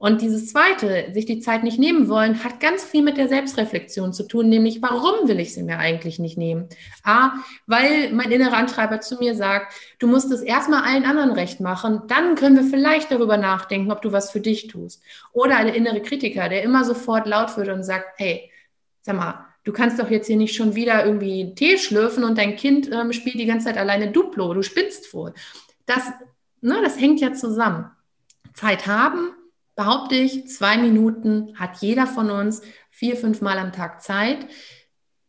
Und 0.04 0.20
dieses 0.20 0.48
zweite, 0.48 1.14
sich 1.14 1.26
die 1.26 1.40
Zeit 1.40 1.64
nicht 1.64 1.80
nehmen 1.80 2.10
wollen, 2.10 2.44
hat 2.44 2.60
ganz 2.60 2.84
viel 2.84 3.04
mit 3.04 3.16
der 3.16 3.30
Selbstreflexion 3.30 4.12
zu 4.12 4.28
tun, 4.28 4.50
nämlich 4.50 4.82
warum 4.82 5.30
will 5.30 5.40
ich 5.40 5.54
sie 5.54 5.64
mir 5.64 5.78
eigentlich 5.78 6.20
nicht 6.20 6.38
nehmen? 6.38 6.68
A, 7.06 7.32
weil 7.68 8.12
mein 8.12 8.30
innerer 8.30 8.58
Antreiber 8.58 9.00
zu 9.00 9.16
mir 9.16 9.34
sagt, 9.34 9.74
du 10.00 10.08
musst 10.08 10.30
es 10.30 10.42
erstmal 10.42 10.84
allen 10.84 11.06
anderen 11.06 11.32
recht 11.32 11.62
machen, 11.62 12.02
dann 12.10 12.36
können 12.36 12.58
wir 12.58 12.66
vielleicht 12.66 13.12
darüber 13.12 13.38
nachdenken, 13.38 13.94
ob 13.94 14.02
du 14.02 14.12
was 14.12 14.30
für 14.30 14.42
dich 14.42 14.68
tust. 14.68 15.02
Oder 15.32 15.56
eine 15.56 15.74
innere 15.74 16.02
Kritiker, 16.02 16.50
der 16.50 16.64
immer 16.64 16.84
sofort 16.84 17.26
laut 17.26 17.56
wird 17.56 17.70
und 17.70 17.86
sagt, 17.86 18.08
hey, 18.18 18.52
sag 19.04 19.16
mal, 19.16 19.46
du 19.64 19.72
kannst 19.72 20.00
doch 20.00 20.12
jetzt 20.12 20.28
hier 20.28 20.36
nicht 20.36 20.54
schon 20.54 20.76
wieder 20.76 21.06
irgendwie 21.06 21.56
Tee 21.56 21.78
schlürfen 21.78 22.26
und 22.26 22.38
dein 22.38 22.58
Kind 22.58 22.92
ähm, 22.92 23.14
spielt 23.14 23.40
die 23.40 23.46
ganze 23.46 23.68
Zeit 23.68 23.78
alleine 23.78 24.12
Duplo, 24.12 24.54
du 24.54 24.64
spinnst 24.64 25.14
wohl. 25.14 25.34
Das, 25.86 26.12
ne, 26.60 26.82
das 26.84 27.00
hängt 27.00 27.22
ja 27.22 27.32
zusammen. 27.32 27.90
Zeit 28.54 28.86
haben, 28.86 29.32
behaupte 29.76 30.16
ich, 30.16 30.48
zwei 30.48 30.78
Minuten 30.78 31.58
hat 31.58 31.78
jeder 31.82 32.08
von 32.08 32.30
uns 32.30 32.62
vier, 32.90 33.16
fünf 33.16 33.42
Mal 33.42 33.58
am 33.58 33.72
Tag 33.72 34.02
Zeit. 34.02 34.48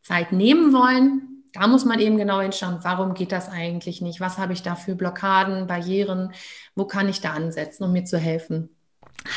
Zeit 0.02 0.32
nehmen 0.32 0.72
wollen, 0.72 1.34
da 1.54 1.68
muss 1.68 1.84
man 1.84 2.00
eben 2.00 2.18
genau 2.18 2.40
hinschauen, 2.40 2.80
warum 2.82 3.14
geht 3.14 3.32
das 3.32 3.48
eigentlich 3.48 4.02
nicht? 4.02 4.20
Was 4.20 4.38
habe 4.38 4.52
ich 4.52 4.62
da 4.62 4.74
für 4.74 4.96
Blockaden, 4.96 5.66
Barrieren? 5.66 6.32
Wo 6.74 6.84
kann 6.84 7.08
ich 7.08 7.20
da 7.20 7.32
ansetzen, 7.32 7.84
um 7.84 7.92
mir 7.92 8.04
zu 8.04 8.18
helfen? 8.18 8.70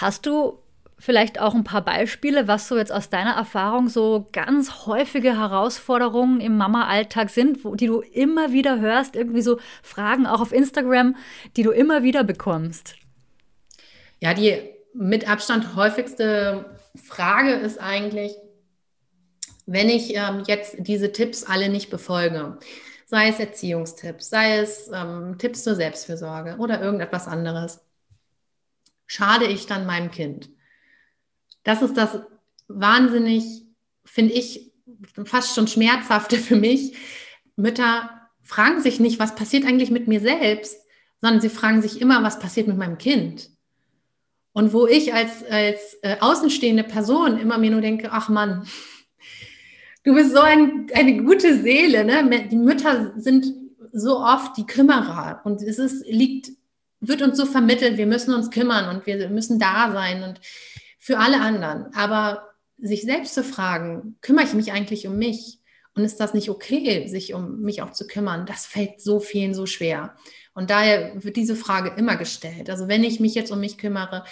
Hast 0.01 0.25
du 0.25 0.59
vielleicht 0.97 1.39
auch 1.39 1.53
ein 1.53 1.63
paar 1.63 1.83
Beispiele, 1.83 2.47
was 2.47 2.67
so 2.67 2.75
jetzt 2.75 2.91
aus 2.91 3.09
deiner 3.09 3.35
Erfahrung 3.35 3.87
so 3.87 4.27
ganz 4.31 4.87
häufige 4.87 5.37
Herausforderungen 5.37 6.41
im 6.41 6.57
Mama-Alltag 6.57 7.29
sind, 7.29 7.63
wo, 7.63 7.75
die 7.75 7.85
du 7.85 8.01
immer 8.01 8.51
wieder 8.51 8.79
hörst, 8.79 9.15
irgendwie 9.15 9.43
so 9.43 9.59
Fragen 9.83 10.25
auch 10.25 10.41
auf 10.41 10.51
Instagram, 10.51 11.15
die 11.55 11.61
du 11.61 11.69
immer 11.69 12.01
wieder 12.01 12.23
bekommst? 12.23 12.95
Ja, 14.19 14.33
die 14.33 14.59
mit 14.97 15.29
Abstand 15.29 15.75
häufigste 15.75 16.77
Frage 16.95 17.53
ist 17.53 17.79
eigentlich, 17.79 18.35
wenn 19.65 19.89
ich 19.89 20.15
ähm, 20.15 20.43
jetzt 20.47 20.75
diese 20.79 21.11
Tipps 21.11 21.43
alle 21.43 21.69
nicht 21.69 21.89
befolge, 21.89 22.57
sei 23.05 23.29
es 23.29 23.39
Erziehungstipps, 23.39 24.29
sei 24.29 24.59
es 24.59 24.89
ähm, 24.93 25.37
Tipps 25.37 25.63
zur 25.63 25.75
Selbstfürsorge 25.75 26.57
oder 26.57 26.81
irgendetwas 26.81 27.27
anderes, 27.27 27.81
schade 29.05 29.45
ich 29.45 29.65
dann 29.65 29.85
meinem 29.85 30.11
Kind? 30.11 30.49
das 31.67 31.81
ist 31.81 31.97
das 31.97 32.21
wahnsinnig, 32.69 33.65
finde 34.05 34.33
ich, 34.33 34.71
fast 35.25 35.53
schon 35.53 35.67
schmerzhafte 35.67 36.37
für 36.37 36.55
mich. 36.55 36.95
Mütter 37.57 38.09
fragen 38.41 38.81
sich 38.81 39.01
nicht, 39.01 39.19
was 39.19 39.35
passiert 39.35 39.65
eigentlich 39.65 39.91
mit 39.91 40.07
mir 40.07 40.21
selbst, 40.21 40.79
sondern 41.19 41.41
sie 41.41 41.49
fragen 41.49 41.81
sich 41.81 41.99
immer, 41.99 42.23
was 42.23 42.39
passiert 42.39 42.69
mit 42.69 42.77
meinem 42.77 42.97
Kind. 42.97 43.49
Und 44.57 44.73
wo 44.73 44.87
ich 44.87 45.13
als, 45.13 45.43
als 45.51 45.99
äh, 46.01 46.17
außenstehende 46.19 46.83
Person 46.83 47.37
immer 47.37 47.59
mir 47.59 47.69
nur 47.69 47.81
denke, 47.81 48.09
ach 48.11 48.27
Mann, 48.27 48.67
du 50.03 50.15
bist 50.15 50.31
so 50.31 50.39
ein, 50.39 50.87
eine 50.95 51.23
gute 51.23 51.61
Seele. 51.61 52.03
Ne? 52.03 52.47
Die 52.49 52.55
Mütter 52.55 53.13
sind 53.17 53.53
so 53.93 54.19
oft 54.19 54.57
die 54.57 54.65
Kümmerer 54.65 55.41
und 55.43 55.61
es 55.61 55.77
ist, 55.77 56.07
liegt, 56.07 56.49
wird 57.01 57.21
uns 57.21 57.37
so 57.37 57.45
vermittelt, 57.45 57.97
wir 57.97 58.07
müssen 58.07 58.33
uns 58.33 58.49
kümmern 58.49 58.89
und 58.89 59.05
wir 59.05 59.29
müssen 59.29 59.59
da 59.59 59.91
sein. 59.91 60.23
Und 60.23 60.41
für 60.97 61.19
alle 61.19 61.39
anderen. 61.39 61.93
Aber 61.93 62.47
sich 62.79 63.03
selbst 63.03 63.35
zu 63.35 63.43
fragen, 63.43 64.17
kümmere 64.21 64.45
ich 64.45 64.53
mich 64.53 64.71
eigentlich 64.71 65.05
um 65.05 65.19
mich? 65.19 65.59
Und 65.93 66.03
ist 66.03 66.19
das 66.19 66.33
nicht 66.33 66.49
okay, 66.49 67.07
sich 67.07 67.35
um 67.35 67.61
mich 67.61 67.83
auch 67.83 67.91
zu 67.91 68.07
kümmern? 68.07 68.47
Das 68.47 68.65
fällt 68.65 69.01
so 69.01 69.19
vielen 69.19 69.53
so 69.53 69.67
schwer. 69.67 70.15
Und 70.57 70.71
daher 70.71 71.23
wird 71.23 71.35
diese 71.35 71.55
Frage 71.55 71.93
immer 71.97 72.15
gestellt. 72.15 72.71
Also 72.71 72.87
wenn 72.87 73.03
ich 73.03 73.19
mich 73.19 73.35
jetzt 73.35 73.51
um 73.51 73.59
mich 73.59 73.77
kümmere, 73.77 74.23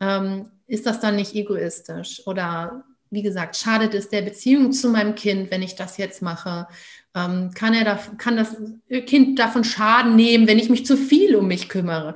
ähm, 0.00 0.46
ist 0.66 0.86
das 0.86 0.98
dann 0.98 1.16
nicht 1.16 1.34
egoistisch? 1.34 2.26
Oder 2.26 2.84
wie 3.10 3.20
gesagt, 3.20 3.54
schadet 3.54 3.92
es 3.92 4.08
der 4.08 4.22
Beziehung 4.22 4.72
zu 4.72 4.88
meinem 4.88 5.14
Kind, 5.14 5.50
wenn 5.50 5.60
ich 5.60 5.74
das 5.74 5.98
jetzt 5.98 6.22
mache? 6.22 6.68
Ähm, 7.14 7.50
kann, 7.54 7.74
er 7.74 7.84
da, 7.84 8.00
kann 8.16 8.38
das 8.38 8.56
Kind 9.04 9.38
davon 9.38 9.62
Schaden 9.62 10.16
nehmen, 10.16 10.48
wenn 10.48 10.58
ich 10.58 10.70
mich 10.70 10.86
zu 10.86 10.96
viel 10.96 11.36
um 11.36 11.48
mich 11.48 11.68
kümmere? 11.68 12.14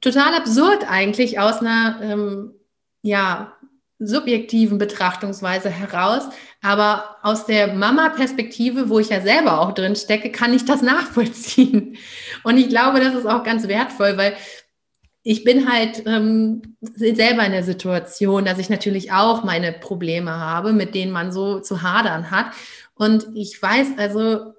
Total 0.00 0.32
absurd 0.34 0.88
eigentlich 0.88 1.40
aus 1.40 1.58
einer 1.58 1.98
ähm, 2.00 2.54
ja, 3.02 3.56
subjektiven 4.00 4.78
Betrachtungsweise 4.78 5.68
heraus. 5.68 6.24
Aber 6.62 7.16
aus 7.22 7.46
der 7.46 7.74
Mama-Perspektive, 7.74 8.88
wo 8.88 8.98
ich 8.98 9.10
ja 9.10 9.20
selber 9.20 9.60
auch 9.60 9.72
drin 9.72 9.94
stecke, 9.94 10.32
kann 10.32 10.54
ich 10.54 10.64
das 10.64 10.82
nachvollziehen. 10.82 11.96
Und 12.42 12.56
ich 12.56 12.68
glaube, 12.68 13.00
das 13.00 13.14
ist 13.14 13.26
auch 13.26 13.44
ganz 13.44 13.68
wertvoll, 13.68 14.16
weil 14.16 14.34
ich 15.22 15.44
bin 15.44 15.70
halt 15.70 16.02
ähm, 16.06 16.76
selber 16.80 17.44
in 17.44 17.52
der 17.52 17.62
Situation, 17.62 18.46
dass 18.46 18.58
ich 18.58 18.70
natürlich 18.70 19.12
auch 19.12 19.44
meine 19.44 19.72
Probleme 19.72 20.30
habe, 20.30 20.72
mit 20.72 20.94
denen 20.94 21.12
man 21.12 21.30
so 21.30 21.60
zu 21.60 21.82
hadern 21.82 22.30
hat. 22.30 22.46
Und 22.94 23.26
ich 23.34 23.60
weiß 23.60 23.98
also, 23.98 24.54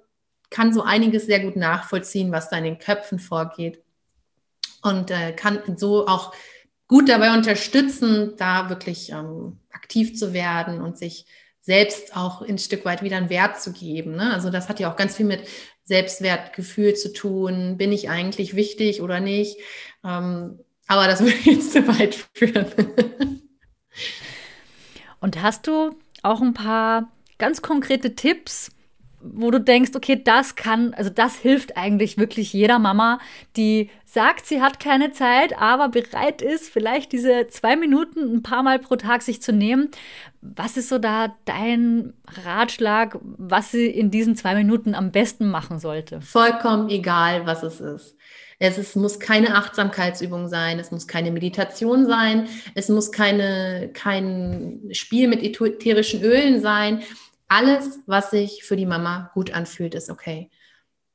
kann 0.50 0.72
so 0.72 0.82
einiges 0.82 1.26
sehr 1.26 1.40
gut 1.40 1.56
nachvollziehen, 1.56 2.30
was 2.30 2.48
da 2.48 2.58
in 2.58 2.64
den 2.64 2.78
Köpfen 2.78 3.18
vorgeht. 3.18 3.82
Und 4.82 5.10
äh, 5.10 5.32
kann 5.32 5.60
so 5.76 6.06
auch 6.06 6.32
gut 6.92 7.08
dabei 7.08 7.32
unterstützen, 7.32 8.34
da 8.36 8.68
wirklich 8.68 9.12
ähm, 9.12 9.56
aktiv 9.70 10.14
zu 10.14 10.34
werden 10.34 10.82
und 10.82 10.98
sich 10.98 11.24
selbst 11.62 12.14
auch 12.14 12.42
ein 12.42 12.58
Stück 12.58 12.84
weit 12.84 13.02
wieder 13.02 13.16
einen 13.16 13.30
Wert 13.30 13.62
zu 13.62 13.72
geben. 13.72 14.14
Ne? 14.14 14.30
Also 14.30 14.50
das 14.50 14.68
hat 14.68 14.78
ja 14.78 14.92
auch 14.92 14.96
ganz 14.96 15.16
viel 15.16 15.24
mit 15.24 15.48
Selbstwertgefühl 15.84 16.92
zu 16.92 17.14
tun. 17.14 17.78
Bin 17.78 17.92
ich 17.92 18.10
eigentlich 18.10 18.56
wichtig 18.56 19.00
oder 19.00 19.20
nicht? 19.20 19.56
Ähm, 20.04 20.58
aber 20.86 21.06
das 21.06 21.20
würde 21.24 21.38
jetzt 21.44 21.72
zu 21.72 21.88
weit 21.88 22.26
führen. 22.34 22.66
und 25.20 25.40
hast 25.40 25.66
du 25.66 25.96
auch 26.22 26.42
ein 26.42 26.52
paar 26.52 27.10
ganz 27.38 27.62
konkrete 27.62 28.16
Tipps, 28.16 28.70
wo 29.22 29.50
du 29.50 29.60
denkst, 29.60 29.92
okay, 29.94 30.20
das 30.22 30.56
kann, 30.56 30.94
also 30.94 31.10
das 31.10 31.36
hilft 31.36 31.76
eigentlich 31.76 32.18
wirklich 32.18 32.52
jeder 32.52 32.78
Mama, 32.78 33.18
die 33.56 33.90
sagt, 34.04 34.46
sie 34.46 34.60
hat 34.60 34.80
keine 34.80 35.12
Zeit, 35.12 35.56
aber 35.58 35.88
bereit 35.88 36.42
ist, 36.42 36.68
vielleicht 36.68 37.12
diese 37.12 37.46
zwei 37.48 37.76
Minuten 37.76 38.36
ein 38.36 38.42
paar 38.42 38.62
Mal 38.62 38.78
pro 38.78 38.96
Tag 38.96 39.22
sich 39.22 39.40
zu 39.40 39.52
nehmen. 39.52 39.90
Was 40.40 40.76
ist 40.76 40.88
so 40.88 40.98
da 40.98 41.34
dein 41.44 42.12
Ratschlag, 42.44 43.18
was 43.22 43.70
sie 43.70 43.86
in 43.86 44.10
diesen 44.10 44.36
zwei 44.36 44.54
Minuten 44.54 44.94
am 44.94 45.12
besten 45.12 45.48
machen 45.48 45.78
sollte? 45.78 46.20
Vollkommen 46.20 46.90
egal, 46.90 47.46
was 47.46 47.62
es 47.62 47.80
ist. 47.80 48.16
Es 48.58 48.78
ist, 48.78 48.94
muss 48.94 49.18
keine 49.18 49.56
Achtsamkeitsübung 49.56 50.46
sein, 50.46 50.78
es 50.78 50.92
muss 50.92 51.08
keine 51.08 51.32
Meditation 51.32 52.06
sein, 52.06 52.48
es 52.76 52.88
muss 52.88 53.10
keine, 53.10 53.90
kein 53.92 54.82
Spiel 54.92 55.26
mit 55.26 55.42
ätherischen 55.42 56.22
Ölen 56.22 56.60
sein. 56.60 57.02
Alles, 57.54 58.00
was 58.06 58.30
sich 58.30 58.64
für 58.64 58.76
die 58.76 58.86
Mama 58.86 59.30
gut 59.34 59.52
anfühlt, 59.52 59.94
ist 59.94 60.08
okay. 60.08 60.50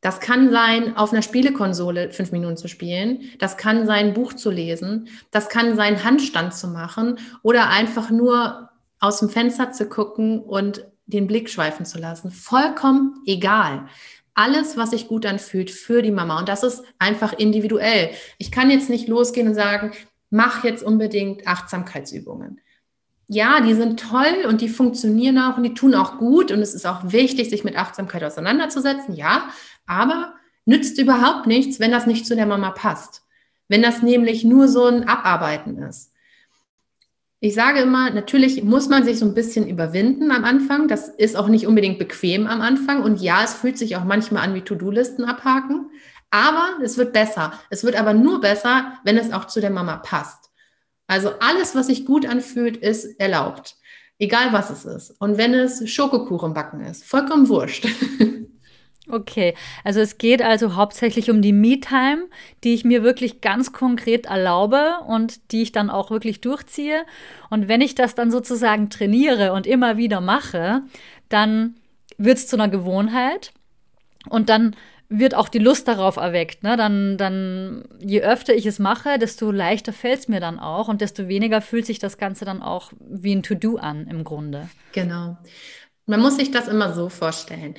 Das 0.01 0.19
kann 0.19 0.51
sein, 0.51 0.95
auf 0.95 1.11
einer 1.11 1.23
Spielekonsole 1.23 2.11
fünf 2.11 2.31
Minuten 2.31 2.57
zu 2.57 2.67
spielen. 2.67 3.23
Das 3.39 3.57
kann 3.57 3.87
sein, 3.87 4.13
Buch 4.13 4.33
zu 4.33 4.51
lesen. 4.51 5.07
Das 5.31 5.49
kann 5.49 5.75
sein, 5.75 6.03
Handstand 6.03 6.53
zu 6.53 6.67
machen 6.67 7.17
oder 7.41 7.69
einfach 7.69 8.11
nur 8.11 8.69
aus 8.99 9.17
dem 9.17 9.29
Fenster 9.29 9.71
zu 9.71 9.89
gucken 9.89 10.39
und 10.39 10.85
den 11.07 11.25
Blick 11.25 11.49
schweifen 11.49 11.87
zu 11.87 11.97
lassen. 11.97 12.29
Vollkommen 12.29 13.15
egal. 13.25 13.87
Alles, 14.35 14.77
was 14.77 14.91
sich 14.91 15.07
gut 15.07 15.25
anfühlt 15.25 15.71
für 15.71 16.03
die 16.03 16.11
Mama. 16.11 16.37
Und 16.37 16.49
das 16.49 16.61
ist 16.61 16.83
einfach 16.99 17.33
individuell. 17.33 18.11
Ich 18.37 18.51
kann 18.51 18.69
jetzt 18.69 18.91
nicht 18.91 19.07
losgehen 19.07 19.47
und 19.47 19.55
sagen, 19.55 19.91
mach 20.29 20.63
jetzt 20.63 20.83
unbedingt 20.83 21.47
Achtsamkeitsübungen 21.47 22.61
ja, 23.27 23.59
die 23.61 23.73
sind 23.73 23.99
toll 23.99 24.45
und 24.47 24.61
die 24.61 24.69
funktionieren 24.69 25.37
auch 25.37 25.57
und 25.57 25.63
die 25.63 25.73
tun 25.73 25.95
auch 25.95 26.17
gut 26.17 26.51
und 26.51 26.61
es 26.61 26.73
ist 26.73 26.85
auch 26.85 27.11
wichtig, 27.11 27.49
sich 27.49 27.63
mit 27.63 27.77
Achtsamkeit 27.77 28.23
auseinanderzusetzen, 28.23 29.15
ja, 29.15 29.49
aber 29.85 30.33
nützt 30.65 30.97
überhaupt 30.97 31.47
nichts, 31.47 31.79
wenn 31.79 31.91
das 31.91 32.07
nicht 32.07 32.25
zu 32.25 32.35
der 32.35 32.45
Mama 32.45 32.71
passt. 32.71 33.23
Wenn 33.67 33.81
das 33.81 34.01
nämlich 34.01 34.43
nur 34.43 34.67
so 34.67 34.85
ein 34.85 35.07
Abarbeiten 35.07 35.77
ist. 35.77 36.13
Ich 37.39 37.53
sage 37.53 37.81
immer, 37.81 38.09
natürlich 38.09 38.63
muss 38.63 38.89
man 38.89 39.03
sich 39.03 39.19
so 39.19 39.25
ein 39.25 39.35
bisschen 39.35 39.67
überwinden 39.67 40.31
am 40.31 40.43
Anfang. 40.43 40.87
Das 40.87 41.09
ist 41.09 41.35
auch 41.35 41.49
nicht 41.49 41.67
unbedingt 41.67 41.99
bequem 41.99 42.47
am 42.47 42.61
Anfang. 42.61 43.03
Und 43.03 43.21
ja, 43.21 43.43
es 43.43 43.53
fühlt 43.53 43.77
sich 43.77 43.95
auch 43.95 44.05
manchmal 44.05 44.43
an 44.43 44.55
wie 44.55 44.61
To-Do-Listen 44.61 45.23
abhaken. 45.23 45.91
Aber 46.31 46.69
es 46.81 46.97
wird 46.97 47.13
besser. 47.13 47.53
Es 47.69 47.83
wird 47.83 47.95
aber 47.95 48.13
nur 48.13 48.41
besser, 48.41 48.93
wenn 49.03 49.17
es 49.17 49.31
auch 49.31 49.45
zu 49.45 49.61
der 49.61 49.69
Mama 49.69 49.97
passt. 49.97 50.49
Also 51.07 51.31
alles, 51.39 51.75
was 51.75 51.87
sich 51.87 52.05
gut 52.05 52.25
anfühlt, 52.25 52.77
ist 52.77 53.19
erlaubt. 53.19 53.75
Egal 54.19 54.51
was 54.51 54.69
es 54.69 54.85
ist. 54.85 55.11
Und 55.19 55.37
wenn 55.37 55.53
es 55.53 55.89
Schokokuchen 55.89 56.53
backen 56.53 56.81
ist, 56.81 57.03
vollkommen 57.05 57.49
wurscht. 57.49 57.87
Okay, 59.09 59.53
also 59.85 60.01
es 60.01 60.17
geht 60.17 60.41
also 60.41 60.75
hauptsächlich 60.75 61.29
um 61.31 61.41
die 61.41 61.53
Me-Time, 61.53 62.25
die 62.65 62.73
ich 62.73 62.83
mir 62.83 63.03
wirklich 63.03 63.39
ganz 63.39 63.71
konkret 63.71 64.25
erlaube 64.25 64.97
und 65.07 65.53
die 65.53 65.61
ich 65.61 65.71
dann 65.71 65.89
auch 65.89 66.11
wirklich 66.11 66.41
durchziehe. 66.41 67.05
Und 67.49 67.69
wenn 67.69 67.79
ich 67.79 67.95
das 67.95 68.15
dann 68.15 68.31
sozusagen 68.31 68.89
trainiere 68.89 69.53
und 69.53 69.65
immer 69.65 69.95
wieder 69.95 70.19
mache, 70.19 70.81
dann 71.29 71.75
wird 72.17 72.37
es 72.37 72.47
zu 72.47 72.57
einer 72.57 72.67
Gewohnheit. 72.67 73.53
Und 74.29 74.49
dann 74.49 74.75
wird 75.09 75.35
auch 75.35 75.47
die 75.47 75.59
Lust 75.59 75.87
darauf 75.87 76.17
erweckt. 76.17 76.63
Ne? 76.63 76.75
Dann, 76.75 77.17
dann, 77.17 77.85
je 77.99 78.21
öfter 78.21 78.53
ich 78.53 78.65
es 78.65 78.79
mache, 78.79 79.17
desto 79.19 79.51
leichter 79.51 79.93
fällt 79.93 80.19
es 80.19 80.27
mir 80.27 80.39
dann 80.39 80.59
auch 80.59 80.87
und 80.87 81.01
desto 81.01 81.27
weniger 81.27 81.61
fühlt 81.61 81.85
sich 81.85 81.99
das 81.99 82.17
Ganze 82.17 82.45
dann 82.45 82.61
auch 82.61 82.91
wie 82.99 83.35
ein 83.35 83.43
To-Do 83.43 83.77
an 83.77 84.07
im 84.07 84.23
Grunde. 84.23 84.69
Genau. 84.91 85.37
Man 86.05 86.21
muss 86.21 86.37
sich 86.37 86.51
das 86.51 86.67
immer 86.67 86.93
so 86.93 87.09
vorstellen. 87.09 87.75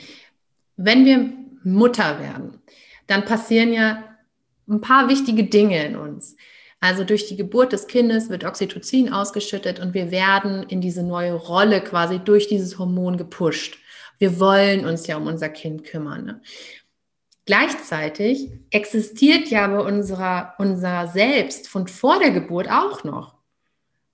Wenn 0.77 1.05
wir 1.05 1.31
Mutter 1.65 2.21
werden, 2.21 2.61
dann 3.07 3.25
passieren 3.25 3.73
ja 3.73 4.05
ein 4.69 4.81
paar 4.81 5.09
wichtige 5.09 5.45
Dinge 5.45 5.85
in 5.85 5.97
uns. 5.97 6.37
Also 6.81 7.03
durch 7.05 7.27
die 7.27 7.37
Geburt 7.37 7.73
des 7.73 7.89
Kindes 7.89 8.31
wird 8.31 8.45
Oxytocin 8.45 9.13
ausgeschüttet 9.13 9.81
und 9.81 9.95
wir 9.95 10.11
werden 10.11 10.63
in 10.63 10.81
diese 10.81 11.03
neue 11.03 11.33
Rolle 11.33 11.81
quasi 11.81 12.21
durch 12.21 12.47
dieses 12.47 12.79
Hormon 12.79 13.17
gepusht. 13.17 13.79
Wir 14.19 14.39
wollen 14.39 14.87
uns 14.87 15.07
ja 15.07 15.17
um 15.17 15.27
unser 15.27 15.49
Kind 15.49 15.85
kümmern. 15.85 16.25
Ne? 16.25 16.41
Gleichzeitig 17.49 18.51
existiert 18.69 19.49
ja 19.49 19.65
aber 19.65 19.87
unserer, 19.87 20.53
unser 20.59 21.09
Selbst 21.09 21.67
von 21.67 21.89
vor 21.89 22.19
der 22.19 22.31
Geburt 22.31 22.71
auch 22.71 23.05
noch. 23.05 23.37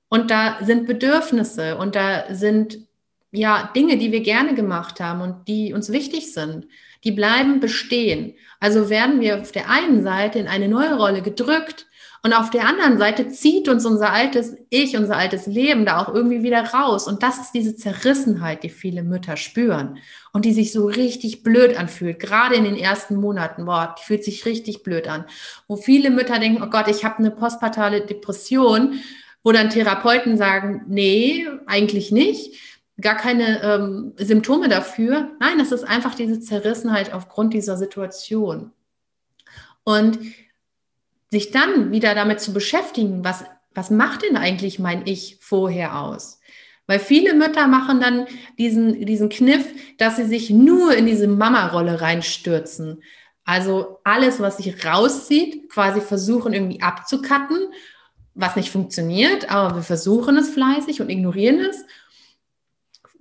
Und 0.09 0.31
da 0.31 0.59
sind 0.63 0.87
Bedürfnisse 0.87 1.77
und 1.77 1.97
da 1.97 2.33
sind 2.33 2.87
ja 3.33 3.73
Dinge, 3.75 3.97
die 3.97 4.13
wir 4.13 4.21
gerne 4.21 4.55
gemacht 4.55 5.01
haben 5.01 5.21
und 5.21 5.49
die 5.49 5.73
uns 5.75 5.91
wichtig 5.91 6.33
sind. 6.33 6.69
Die 7.03 7.11
bleiben 7.11 7.59
bestehen. 7.59 8.35
Also 8.61 8.89
werden 8.89 9.21
wir 9.21 9.41
auf 9.41 9.51
der 9.51 9.69
einen 9.69 10.05
Seite 10.05 10.39
in 10.39 10.47
eine 10.47 10.69
neue 10.69 10.97
Rolle 10.97 11.21
gedrückt 11.21 11.89
und 12.25 12.33
auf 12.33 12.49
der 12.49 12.67
anderen 12.67 12.97
Seite 12.97 13.29
zieht 13.29 13.69
uns 13.69 13.85
unser 13.85 14.11
altes 14.11 14.57
Ich, 14.71 14.97
unser 14.97 15.19
altes 15.19 15.45
Leben 15.45 15.85
da 15.85 16.03
auch 16.03 16.09
irgendwie 16.09 16.43
wieder 16.43 16.65
raus. 16.65 17.07
Und 17.07 17.23
das 17.23 17.39
ist 17.39 17.53
diese 17.53 17.77
Zerrissenheit, 17.77 18.63
die 18.63 18.71
viele 18.71 19.03
Mütter 19.03 19.37
spüren 19.37 19.99
und 20.33 20.47
die 20.47 20.55
sich 20.55 20.73
so 20.73 20.87
richtig 20.87 21.43
blöd 21.43 21.77
anfühlt, 21.77 22.19
gerade 22.19 22.55
in 22.55 22.65
den 22.65 22.79
ersten 22.79 23.17
Monaten. 23.17 23.67
Boah, 23.67 23.95
die 23.99 24.05
fühlt 24.05 24.25
sich 24.25 24.47
richtig 24.47 24.83
blöd 24.83 25.07
an. 25.07 25.27
Wo 25.69 25.77
viele 25.77 26.09
Mütter 26.09 26.39
denken, 26.39 26.63
oh 26.63 26.71
Gott, 26.71 26.89
ich 26.89 27.05
habe 27.05 27.19
eine 27.19 27.31
postpartale 27.31 28.07
Depression, 28.07 29.01
wo 29.43 29.53
dann 29.53 29.69
Therapeuten 29.69 30.39
sagen, 30.39 30.87
nee, 30.89 31.47
eigentlich 31.67 32.11
nicht 32.11 32.59
gar 32.99 33.17
keine 33.17 33.63
ähm, 33.63 34.15
Symptome 34.17 34.71
dafür. 34.71 35.33
Nein, 35.41 35.59
das 35.59 35.73
ist 35.73 35.85
einfach 35.85 36.15
diese 36.15 36.41
Zerrissenheit 36.41 37.13
aufgrund 37.13 37.53
dieser 37.53 37.77
Situation. 37.77 38.73
Und 39.83 40.19
sich 41.31 41.51
dann 41.51 41.93
wieder 41.93 42.15
damit 42.15 42.41
zu 42.41 42.53
beschäftigen, 42.53 43.25
was, 43.25 43.45
was 43.75 43.91
macht 43.91 44.23
denn 44.23 44.37
eigentlich 44.37 44.79
mein 44.79 45.07
Ich 45.07 45.39
vorher 45.41 46.01
aus? 46.01 46.41
Weil 46.87 46.99
viele 46.99 47.35
Mütter 47.35 47.67
machen 47.67 48.01
dann 48.01 48.27
diesen, 48.59 49.07
diesen 49.07 49.31
Kniff, 49.31 49.67
dass 49.97 50.17
sie 50.17 50.27
sich 50.27 50.51
nur 50.51 50.95
in 50.95 51.07
diese 51.07 51.27
Mama-Rolle 51.27 52.01
reinstürzen. 52.01 53.03
Also 53.45 54.01
alles, 54.05 54.41
was 54.41 54.59
sich 54.59 54.85
rauszieht, 54.85 55.71
quasi 55.71 56.01
versuchen 56.01 56.53
irgendwie 56.53 56.83
abzukatten, 56.83 57.59
was 58.35 58.57
nicht 58.57 58.71
funktioniert, 58.71 59.51
aber 59.51 59.77
wir 59.77 59.83
versuchen 59.83 60.37
es 60.37 60.51
fleißig 60.51 61.01
und 61.01 61.09
ignorieren 61.09 61.61
es, 61.61 61.85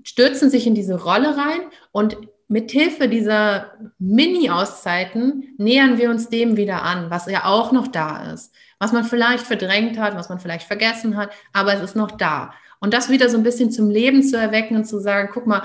stürzen 0.03 0.49
sich 0.49 0.67
in 0.67 0.75
diese 0.75 1.01
Rolle 1.01 1.37
rein 1.37 1.61
und 1.91 2.17
mithilfe 2.53 3.09
dieser 3.09 3.73
Mini-Auszeiten 3.97 5.55
nähern 5.57 5.97
wir 5.97 6.11
uns 6.11 6.29
dem 6.29 6.55
wieder 6.55 6.83
an, 6.83 7.09
was 7.09 7.25
ja 7.25 7.45
auch 7.45 7.71
noch 7.71 7.87
da 7.87 8.31
ist, 8.31 8.53
was 8.77 8.93
man 8.93 9.03
vielleicht 9.03 9.45
verdrängt 9.45 9.97
hat, 9.97 10.15
was 10.15 10.29
man 10.29 10.39
vielleicht 10.39 10.67
vergessen 10.67 11.17
hat, 11.17 11.31
aber 11.51 11.73
es 11.73 11.81
ist 11.81 11.95
noch 11.95 12.11
da. 12.11 12.53
Und 12.79 12.93
das 12.93 13.09
wieder 13.09 13.27
so 13.29 13.37
ein 13.37 13.43
bisschen 13.43 13.71
zum 13.71 13.89
Leben 13.89 14.21
zu 14.21 14.37
erwecken 14.37 14.77
und 14.77 14.85
zu 14.85 14.99
sagen, 14.99 15.29
guck 15.33 15.47
mal, 15.47 15.63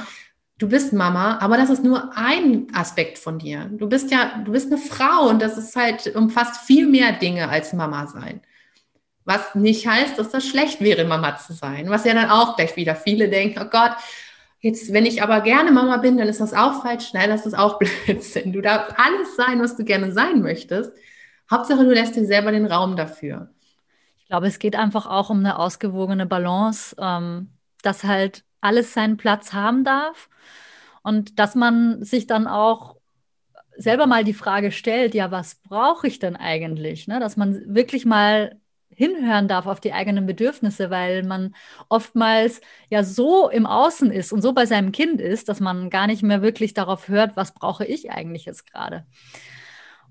du 0.56 0.66
bist 0.68 0.94
Mama, 0.94 1.38
aber 1.40 1.58
das 1.58 1.68
ist 1.68 1.84
nur 1.84 2.16
ein 2.16 2.68
Aspekt 2.72 3.18
von 3.18 3.38
dir. 3.38 3.70
Du 3.70 3.86
bist 3.86 4.10
ja, 4.10 4.42
du 4.44 4.52
bist 4.52 4.72
eine 4.72 4.80
Frau 4.80 5.28
und 5.28 5.42
das 5.42 5.58
ist 5.58 5.76
halt 5.76 6.14
umfasst 6.16 6.62
viel 6.62 6.86
mehr 6.86 7.12
Dinge 7.12 7.50
als 7.50 7.74
Mama 7.74 8.06
sein. 8.06 8.40
Was 9.26 9.54
nicht 9.54 9.86
heißt, 9.86 10.18
dass 10.18 10.30
das 10.30 10.46
schlecht 10.46 10.80
wäre, 10.80 11.04
Mama 11.04 11.36
zu 11.36 11.52
sein. 11.52 11.90
Was 11.90 12.06
ja 12.06 12.14
dann 12.14 12.30
auch 12.30 12.56
gleich 12.56 12.76
wieder 12.76 12.96
viele 12.96 13.28
denken, 13.28 13.60
oh 13.62 13.68
Gott, 13.68 13.92
Jetzt, 14.60 14.92
wenn 14.92 15.06
ich 15.06 15.22
aber 15.22 15.40
gerne 15.40 15.70
Mama 15.70 15.98
bin, 15.98 16.18
dann 16.18 16.28
ist 16.28 16.40
das 16.40 16.52
auch 16.52 16.82
falsch. 16.82 17.12
Nein, 17.12 17.30
das 17.30 17.46
ist 17.46 17.54
auch 17.56 17.78
Blödsinn. 18.06 18.52
Du 18.52 18.60
darfst 18.60 18.98
alles 18.98 19.36
sein, 19.36 19.60
was 19.60 19.76
du 19.76 19.84
gerne 19.84 20.12
sein 20.12 20.42
möchtest. 20.42 20.92
Hauptsache, 21.50 21.84
du 21.84 21.92
lässt 21.92 22.16
dir 22.16 22.26
selber 22.26 22.52
den 22.52 22.66
Raum 22.66 22.96
dafür. 22.96 23.50
Ich 24.18 24.26
glaube, 24.26 24.46
es 24.46 24.58
geht 24.58 24.76
einfach 24.76 25.06
auch 25.06 25.30
um 25.30 25.38
eine 25.38 25.58
ausgewogene 25.58 26.26
Balance, 26.26 26.94
ähm, 26.98 27.50
dass 27.82 28.04
halt 28.04 28.44
alles 28.60 28.92
seinen 28.92 29.16
Platz 29.16 29.52
haben 29.52 29.84
darf 29.84 30.28
und 31.02 31.38
dass 31.38 31.54
man 31.54 32.02
sich 32.04 32.26
dann 32.26 32.46
auch 32.46 32.96
selber 33.76 34.06
mal 34.06 34.24
die 34.24 34.34
Frage 34.34 34.72
stellt, 34.72 35.14
ja, 35.14 35.30
was 35.30 35.54
brauche 35.54 36.08
ich 36.08 36.18
denn 36.18 36.36
eigentlich? 36.36 37.06
Ne? 37.06 37.20
Dass 37.20 37.36
man 37.36 37.62
wirklich 37.74 38.04
mal 38.04 38.60
hinhören 38.98 39.46
darf 39.46 39.66
auf 39.66 39.78
die 39.78 39.92
eigenen 39.92 40.26
Bedürfnisse, 40.26 40.90
weil 40.90 41.22
man 41.22 41.54
oftmals 41.88 42.60
ja 42.90 43.04
so 43.04 43.48
im 43.48 43.64
Außen 43.64 44.10
ist 44.10 44.32
und 44.32 44.42
so 44.42 44.52
bei 44.52 44.66
seinem 44.66 44.90
Kind 44.90 45.20
ist, 45.20 45.48
dass 45.48 45.60
man 45.60 45.88
gar 45.88 46.08
nicht 46.08 46.24
mehr 46.24 46.42
wirklich 46.42 46.74
darauf 46.74 47.06
hört, 47.06 47.36
was 47.36 47.54
brauche 47.54 47.84
ich 47.84 48.10
eigentlich 48.10 48.44
jetzt 48.44 48.70
gerade. 48.70 49.06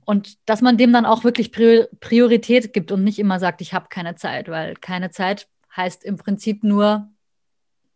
Und 0.06 0.38
dass 0.48 0.62
man 0.62 0.78
dem 0.78 0.94
dann 0.94 1.06
auch 1.06 1.26
wirklich 1.26 1.52
Priorität 1.52 2.72
gibt 2.72 2.94
und 2.94 3.04
nicht 3.04 3.20
immer 3.20 3.42
sagt, 3.42 3.60
ich 3.60 3.74
habe 3.74 3.88
keine 3.90 4.16
Zeit, 4.16 4.48
weil 4.48 4.76
keine 4.76 5.12
Zeit 5.12 5.50
heißt 5.76 6.06
im 6.06 6.16
Prinzip 6.16 6.64
nur, 6.64 7.10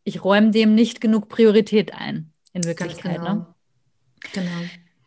ich 0.03 0.25
räume 0.25 0.51
dem 0.51 0.75
nicht 0.75 0.99
genug 0.99 1.29
Priorität 1.29 1.93
ein, 1.93 2.33
in 2.51 2.65
Wirklichkeit. 2.65 3.19
Genau. 3.19 3.33
Ne? 3.33 3.45
genau. 4.33 4.51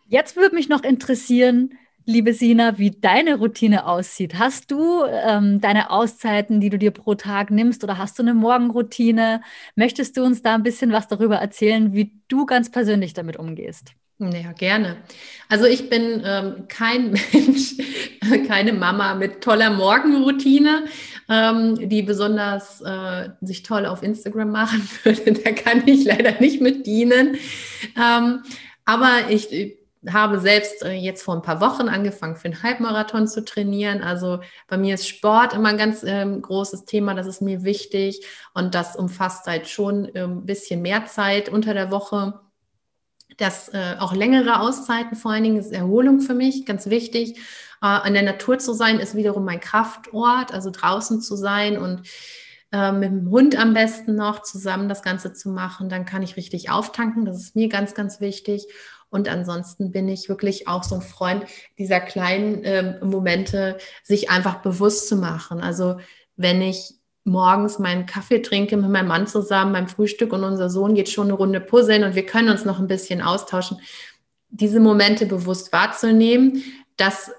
Jetzt 0.06 0.36
würde 0.36 0.54
mich 0.54 0.70
noch 0.70 0.82
interessieren, 0.82 1.74
liebe 2.06 2.34
Sina, 2.34 2.78
wie 2.78 2.90
deine 2.90 3.36
Routine 3.36 3.86
aussieht. 3.86 4.38
Hast 4.38 4.70
du 4.70 5.04
ähm, 5.04 5.60
deine 5.60 5.90
Auszeiten, 5.90 6.60
die 6.60 6.70
du 6.70 6.78
dir 6.78 6.90
pro 6.90 7.14
Tag 7.14 7.50
nimmst 7.50 7.82
oder 7.84 7.98
hast 7.98 8.18
du 8.18 8.22
eine 8.22 8.34
Morgenroutine? 8.34 9.40
Möchtest 9.74 10.16
du 10.16 10.24
uns 10.24 10.42
da 10.42 10.54
ein 10.54 10.62
bisschen 10.62 10.92
was 10.92 11.08
darüber 11.08 11.36
erzählen, 11.36 11.94
wie 11.94 12.12
du 12.28 12.46
ganz 12.46 12.70
persönlich 12.70 13.14
damit 13.14 13.36
umgehst? 13.36 13.92
Ja, 14.18 14.52
gerne. 14.52 14.98
Also 15.48 15.64
ich 15.64 15.90
bin 15.90 16.22
ähm, 16.24 16.68
kein 16.68 17.12
Mensch, 17.32 17.76
keine 18.46 18.72
Mama 18.72 19.14
mit 19.14 19.40
toller 19.40 19.70
Morgenroutine, 19.70 20.84
ähm, 21.28 21.88
die 21.88 22.02
besonders 22.02 22.80
äh, 22.82 23.30
sich 23.40 23.62
toll 23.64 23.86
auf 23.86 24.02
Instagram 24.02 24.50
machen 24.50 24.88
würde. 25.02 25.32
Da 25.32 25.50
kann 25.52 25.82
ich 25.86 26.04
leider 26.04 26.40
nicht 26.40 26.60
mit 26.60 26.86
dienen. 26.86 27.36
Ähm, 27.96 28.42
aber 28.84 29.30
ich 29.30 29.78
habe 30.10 30.40
selbst 30.40 30.82
äh, 30.82 30.92
jetzt 30.92 31.22
vor 31.22 31.34
ein 31.34 31.42
paar 31.42 31.60
Wochen 31.60 31.88
angefangen, 31.88 32.36
für 32.36 32.46
einen 32.46 32.62
Halbmarathon 32.62 33.26
zu 33.26 33.44
trainieren. 33.44 34.02
Also 34.02 34.40
bei 34.68 34.76
mir 34.76 34.94
ist 34.94 35.08
Sport 35.08 35.54
immer 35.54 35.70
ein 35.70 35.78
ganz 35.78 36.02
ähm, 36.04 36.42
großes 36.42 36.84
Thema, 36.84 37.14
das 37.14 37.26
ist 37.26 37.40
mir 37.40 37.64
wichtig 37.64 38.26
und 38.54 38.74
das 38.74 38.96
umfasst 38.96 39.46
halt 39.46 39.68
schon 39.68 40.06
ein 40.06 40.10
ähm, 40.14 40.46
bisschen 40.46 40.82
mehr 40.82 41.06
Zeit 41.06 41.48
unter 41.48 41.74
der 41.74 41.90
Woche. 41.90 42.40
Das 43.38 43.68
äh, 43.70 43.96
auch 43.98 44.14
längere 44.14 44.60
Auszeiten 44.60 45.16
vor 45.16 45.32
allen 45.32 45.44
Dingen 45.44 45.56
ist 45.56 45.72
Erholung 45.72 46.20
für 46.20 46.34
mich 46.34 46.66
ganz 46.66 46.88
wichtig. 46.88 47.38
Äh, 47.82 48.06
in 48.06 48.14
der 48.14 48.22
Natur 48.22 48.58
zu 48.58 48.72
sein 48.72 49.00
ist 49.00 49.14
wiederum 49.14 49.44
mein 49.44 49.60
Kraftort, 49.60 50.52
also 50.52 50.70
draußen 50.70 51.20
zu 51.20 51.36
sein 51.36 51.78
und 51.78 52.02
äh, 52.74 52.90
mit 52.90 53.10
dem 53.10 53.30
Hund 53.30 53.56
am 53.56 53.72
besten 53.72 54.16
noch 54.16 54.42
zusammen 54.42 54.88
das 54.88 55.02
Ganze 55.02 55.32
zu 55.32 55.48
machen. 55.48 55.88
Dann 55.88 56.04
kann 56.04 56.22
ich 56.22 56.36
richtig 56.36 56.70
auftanken. 56.70 57.24
Das 57.24 57.36
ist 57.36 57.54
mir 57.54 57.68
ganz, 57.68 57.94
ganz 57.94 58.20
wichtig. 58.20 58.66
Und 59.14 59.28
ansonsten 59.28 59.92
bin 59.92 60.08
ich 60.08 60.28
wirklich 60.28 60.66
auch 60.66 60.82
so 60.82 60.96
ein 60.96 61.00
Freund 61.00 61.44
dieser 61.78 62.00
kleinen 62.00 62.64
äh, 62.64 62.98
Momente, 63.00 63.78
sich 64.02 64.28
einfach 64.28 64.56
bewusst 64.56 65.06
zu 65.06 65.14
machen. 65.14 65.60
Also 65.60 65.98
wenn 66.34 66.60
ich 66.60 66.94
morgens 67.22 67.78
meinen 67.78 68.06
Kaffee 68.06 68.42
trinke 68.42 68.76
mit 68.76 68.90
meinem 68.90 69.06
Mann 69.06 69.28
zusammen 69.28 69.72
beim 69.72 69.86
Frühstück 69.86 70.32
und 70.32 70.42
unser 70.42 70.68
Sohn 70.68 70.96
geht 70.96 71.08
schon 71.08 71.28
eine 71.28 71.34
Runde 71.34 71.60
puzzeln 71.60 72.02
und 72.02 72.16
wir 72.16 72.26
können 72.26 72.48
uns 72.48 72.64
noch 72.64 72.80
ein 72.80 72.88
bisschen 72.88 73.22
austauschen, 73.22 73.78
diese 74.48 74.80
Momente 74.80 75.26
bewusst 75.26 75.72
wahrzunehmen, 75.72 76.64
das 76.96 77.30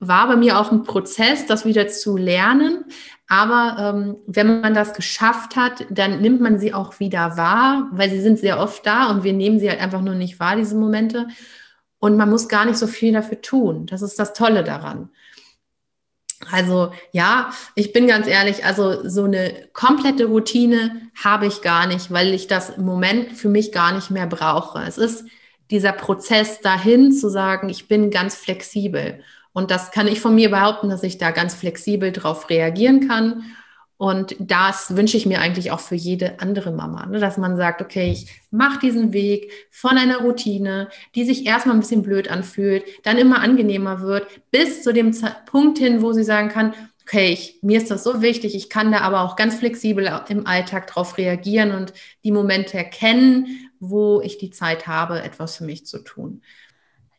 war 0.00 0.26
bei 0.26 0.34
mir 0.34 0.58
auch 0.58 0.72
ein 0.72 0.82
Prozess, 0.82 1.46
das 1.46 1.64
wieder 1.64 1.86
zu 1.86 2.16
lernen. 2.16 2.84
Aber 3.32 3.76
ähm, 3.78 4.16
wenn 4.26 4.60
man 4.60 4.74
das 4.74 4.92
geschafft 4.92 5.56
hat, 5.56 5.86
dann 5.88 6.20
nimmt 6.20 6.42
man 6.42 6.58
sie 6.58 6.74
auch 6.74 7.00
wieder 7.00 7.38
wahr, 7.38 7.88
weil 7.90 8.10
sie 8.10 8.20
sind 8.20 8.38
sehr 8.38 8.60
oft 8.60 8.84
da 8.84 9.08
und 9.08 9.24
wir 9.24 9.32
nehmen 9.32 9.58
sie 9.58 9.70
halt 9.70 9.80
einfach 9.80 10.02
nur 10.02 10.14
nicht 10.14 10.38
wahr, 10.38 10.54
diese 10.54 10.76
Momente. 10.76 11.28
Und 11.98 12.18
man 12.18 12.28
muss 12.28 12.46
gar 12.46 12.66
nicht 12.66 12.76
so 12.76 12.86
viel 12.86 13.14
dafür 13.14 13.40
tun. 13.40 13.86
Das 13.86 14.02
ist 14.02 14.18
das 14.18 14.34
Tolle 14.34 14.64
daran. 14.64 15.08
Also 16.50 16.92
ja, 17.12 17.48
ich 17.74 17.94
bin 17.94 18.06
ganz 18.06 18.26
ehrlich, 18.26 18.66
also 18.66 19.08
so 19.08 19.24
eine 19.24 19.66
komplette 19.72 20.26
Routine 20.26 21.00
habe 21.24 21.46
ich 21.46 21.62
gar 21.62 21.86
nicht, 21.86 22.10
weil 22.10 22.34
ich 22.34 22.48
das 22.48 22.68
im 22.68 22.84
Moment 22.84 23.32
für 23.32 23.48
mich 23.48 23.72
gar 23.72 23.94
nicht 23.94 24.10
mehr 24.10 24.26
brauche. 24.26 24.82
Es 24.82 24.98
ist 24.98 25.24
dieser 25.70 25.92
Prozess 25.92 26.60
dahin 26.60 27.12
zu 27.12 27.30
sagen, 27.30 27.70
ich 27.70 27.88
bin 27.88 28.10
ganz 28.10 28.34
flexibel. 28.34 29.22
Und 29.52 29.70
das 29.70 29.90
kann 29.90 30.08
ich 30.08 30.20
von 30.20 30.34
mir 30.34 30.50
behaupten, 30.50 30.88
dass 30.88 31.02
ich 31.02 31.18
da 31.18 31.30
ganz 31.30 31.54
flexibel 31.54 32.12
drauf 32.12 32.48
reagieren 32.48 33.06
kann. 33.06 33.44
Und 34.02 34.34
das 34.40 34.96
wünsche 34.96 35.16
ich 35.16 35.26
mir 35.26 35.40
eigentlich 35.40 35.70
auch 35.70 35.78
für 35.78 35.94
jede 35.94 36.40
andere 36.40 36.72
Mama, 36.72 37.06
ne? 37.06 37.20
dass 37.20 37.38
man 37.38 37.56
sagt, 37.56 37.80
okay, 37.80 38.10
ich 38.10 38.26
mache 38.50 38.80
diesen 38.80 39.12
Weg 39.12 39.52
von 39.70 39.96
einer 39.96 40.22
Routine, 40.22 40.88
die 41.14 41.24
sich 41.24 41.46
erstmal 41.46 41.76
ein 41.76 41.80
bisschen 41.80 42.02
blöd 42.02 42.28
anfühlt, 42.28 42.82
dann 43.04 43.16
immer 43.16 43.40
angenehmer 43.40 44.00
wird, 44.00 44.26
bis 44.50 44.82
zu 44.82 44.92
dem 44.92 45.14
Punkt 45.46 45.78
hin, 45.78 46.02
wo 46.02 46.12
sie 46.12 46.24
sagen 46.24 46.48
kann, 46.48 46.74
okay, 47.02 47.32
ich, 47.32 47.60
mir 47.62 47.78
ist 47.78 47.92
das 47.92 48.02
so 48.02 48.22
wichtig, 48.22 48.56
ich 48.56 48.68
kann 48.68 48.90
da 48.90 49.02
aber 49.02 49.20
auch 49.20 49.36
ganz 49.36 49.54
flexibel 49.54 50.10
im 50.28 50.48
Alltag 50.48 50.88
drauf 50.88 51.16
reagieren 51.16 51.70
und 51.70 51.92
die 52.24 52.32
Momente 52.32 52.76
erkennen, 52.76 53.70
wo 53.78 54.20
ich 54.20 54.36
die 54.36 54.50
Zeit 54.50 54.88
habe, 54.88 55.22
etwas 55.22 55.56
für 55.56 55.64
mich 55.64 55.86
zu 55.86 55.98
tun. 55.98 56.42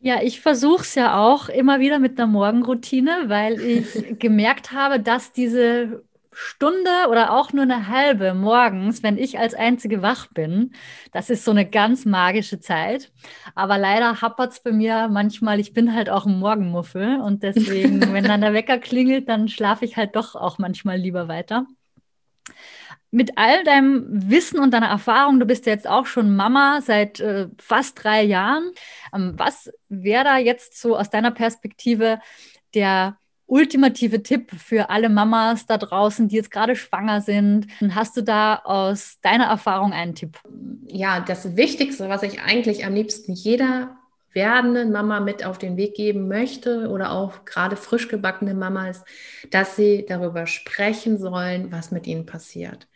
Ja, 0.05 0.21
ich 0.21 0.41
versuche 0.41 0.81
es 0.81 0.95
ja 0.95 1.17
auch 1.17 1.47
immer 1.47 1.79
wieder 1.79 1.97
mit 1.97 2.19
einer 2.19 2.27
Morgenroutine, 2.27 3.29
weil 3.29 3.61
ich 3.61 3.87
gemerkt 4.19 4.73
habe, 4.73 4.99
dass 4.99 5.31
diese 5.31 6.03
Stunde 6.33 6.89
oder 7.09 7.31
auch 7.31 7.53
nur 7.53 7.63
eine 7.63 7.87
halbe 7.87 8.33
morgens, 8.33 9.01
wenn 9.01 9.17
ich 9.17 9.39
als 9.39 9.53
Einzige 9.53 10.01
wach 10.01 10.27
bin, 10.27 10.73
das 11.13 11.29
ist 11.29 11.45
so 11.45 11.51
eine 11.51 11.65
ganz 11.69 12.03
magische 12.05 12.59
Zeit. 12.59 13.13
Aber 13.55 13.77
leider 13.77 14.21
hapert 14.21 14.51
es 14.51 14.59
bei 14.61 14.73
mir 14.73 15.07
manchmal, 15.09 15.59
ich 15.61 15.73
bin 15.73 15.93
halt 15.95 16.09
auch 16.09 16.25
ein 16.25 16.37
Morgenmuffel 16.37 17.21
und 17.21 17.43
deswegen, 17.43 18.11
wenn 18.11 18.27
dann 18.27 18.41
der 18.41 18.53
Wecker 18.53 18.79
klingelt, 18.79 19.29
dann 19.29 19.47
schlafe 19.47 19.85
ich 19.85 19.95
halt 19.95 20.17
doch 20.17 20.35
auch 20.35 20.57
manchmal 20.57 20.97
lieber 20.97 21.29
weiter 21.29 21.65
mit 23.13 23.38
all 23.38 23.63
deinem 23.63 24.06
Wissen 24.10 24.60
und 24.60 24.73
deiner 24.73 24.88
Erfahrung, 24.88 25.39
du 25.39 25.45
bist 25.45 25.67
ja 25.67 25.71
jetzt 25.71 25.88
auch 25.88 26.08
schon 26.08 26.36
Mama 26.36 26.82
seit 26.82 27.19
äh, 27.19 27.47
fast 27.60 28.04
drei 28.04 28.23
Jahren. 28.23 28.71
Ähm, 29.13 29.34
was 29.38 29.71
wäre 29.88 30.23
da 30.23 30.38
jetzt 30.39 30.82
so 30.82 30.97
aus 30.97 31.12
deiner 31.12 31.30
Perspektive 31.30 32.19
der 32.73 33.17
ultimative 33.45 34.23
Tipp 34.23 34.52
für 34.58 34.89
alle 34.89 35.10
Mamas 35.10 35.67
da 35.67 35.78
draußen, 35.78 36.28
die 36.28 36.38
jetzt 36.38 36.49
gerade 36.49 36.76
schwanger 36.76 37.21
sind? 37.21 37.67
Hast 37.93 38.17
du 38.17 38.23
da 38.23 38.56
aus 38.63 39.19
deiner 39.21 39.45
Erfahrung 39.45 39.93
einen 39.93 40.15
Tipp? 40.15 40.39
Ja, 40.88 41.19
das 41.19 41.56
Wichtigste, 41.56 42.10
was 42.10 42.23
ich 42.23 42.41
eigentlich 42.41 42.84
am 42.84 42.95
liebsten 42.95 43.34
jeder 43.34 43.95
werdenden 44.34 44.91
Mama 44.91 45.19
mit 45.19 45.45
auf 45.45 45.60
den 45.60 45.78
Weg 45.78 45.93
geben 45.93 46.28
möchte 46.28 46.89
oder 46.89 47.12
auch 47.12 47.45
gerade 47.45 47.76
frisch 47.76 48.08
gebackene 48.08 48.56
Mama 48.56 48.89
ist, 48.89 49.06
dass 49.52 49.76
sie 49.76 50.04
darüber 50.10 50.47
sprechen 50.47 51.19
sollen, 51.19 51.71
was 51.71 51.91
mit 51.91 52.08
ihnen 52.08 52.26
passiert 52.26 52.88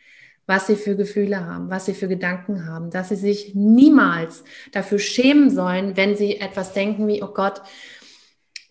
was 0.47 0.65
sie 0.67 0.77
für 0.77 0.95
Gefühle 0.95 1.45
haben, 1.45 1.69
was 1.69 1.85
sie 1.85 1.93
für 1.93 2.07
Gedanken 2.07 2.65
haben, 2.65 2.89
dass 2.89 3.09
sie 3.09 3.15
sich 3.15 3.53
niemals 3.53 4.43
dafür 4.71 4.97
schämen 4.97 5.49
sollen, 5.49 5.97
wenn 5.97 6.15
sie 6.15 6.37
etwas 6.37 6.73
denken 6.73 7.07
wie, 7.07 7.21
oh 7.21 7.33
Gott, 7.33 7.61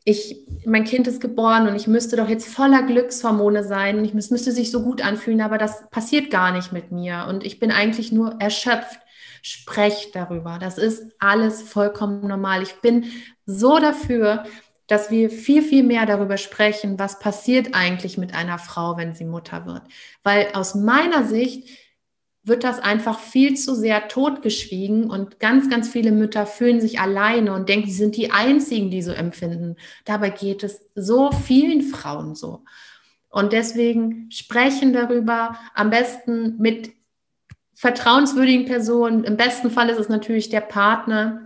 ich, 0.08 0.46
mein 0.64 0.84
Kind 0.84 1.06
ist 1.08 1.20
geboren 1.20 1.68
und 1.68 1.74
ich 1.74 1.86
müsste 1.86 2.16
doch 2.16 2.28
jetzt 2.28 2.48
voller 2.48 2.82
Glückshormone 2.84 3.64
sein 3.64 3.98
und 3.98 4.04
ich 4.04 4.14
müsste, 4.14 4.34
müsste 4.34 4.52
sich 4.52 4.70
so 4.70 4.82
gut 4.82 5.02
anfühlen, 5.02 5.40
aber 5.40 5.58
das 5.58 5.90
passiert 5.90 6.30
gar 6.30 6.52
nicht 6.52 6.72
mit 6.72 6.92
mir 6.92 7.26
und 7.28 7.44
ich 7.44 7.58
bin 7.58 7.70
eigentlich 7.70 8.12
nur 8.12 8.40
erschöpft. 8.40 9.00
Sprecht 9.42 10.16
darüber. 10.16 10.58
Das 10.60 10.76
ist 10.76 11.04
alles 11.20 11.62
vollkommen 11.62 12.26
normal. 12.26 12.62
Ich 12.62 12.80
bin 12.80 13.04
so 13.44 13.78
dafür, 13.78 14.44
dass 14.86 15.10
wir 15.10 15.30
viel, 15.30 15.62
viel 15.62 15.82
mehr 15.82 16.06
darüber 16.06 16.36
sprechen, 16.36 16.98
was 16.98 17.18
passiert 17.18 17.74
eigentlich 17.74 18.18
mit 18.18 18.34
einer 18.34 18.58
Frau, 18.58 18.96
wenn 18.96 19.14
sie 19.14 19.24
Mutter 19.24 19.66
wird. 19.66 19.82
Weil 20.22 20.48
aus 20.52 20.74
meiner 20.74 21.24
Sicht 21.24 21.68
wird 22.46 22.62
das 22.62 22.78
einfach 22.78 23.18
viel 23.18 23.56
zu 23.56 23.74
sehr 23.74 24.06
totgeschwiegen 24.06 25.10
und 25.10 25.40
ganz, 25.40 25.68
ganz 25.68 25.88
viele 25.88 26.12
Mütter 26.12 26.46
fühlen 26.46 26.80
sich 26.80 27.00
alleine 27.00 27.52
und 27.52 27.68
denken, 27.68 27.88
sie 27.88 27.96
sind 27.96 28.16
die 28.16 28.30
Einzigen, 28.30 28.88
die 28.88 29.02
so 29.02 29.10
empfinden. 29.10 29.74
Dabei 30.04 30.30
geht 30.30 30.62
es 30.62 30.86
so 30.94 31.32
vielen 31.32 31.82
Frauen 31.82 32.36
so. 32.36 32.62
Und 33.28 33.52
deswegen 33.52 34.30
sprechen 34.30 34.92
darüber 34.92 35.58
am 35.74 35.90
besten 35.90 36.56
mit 36.58 36.92
vertrauenswürdigen 37.74 38.64
Personen. 38.64 39.24
Im 39.24 39.36
besten 39.36 39.70
Fall 39.70 39.90
ist 39.90 39.98
es 39.98 40.08
natürlich 40.08 40.48
der 40.48 40.60
Partner, 40.60 41.45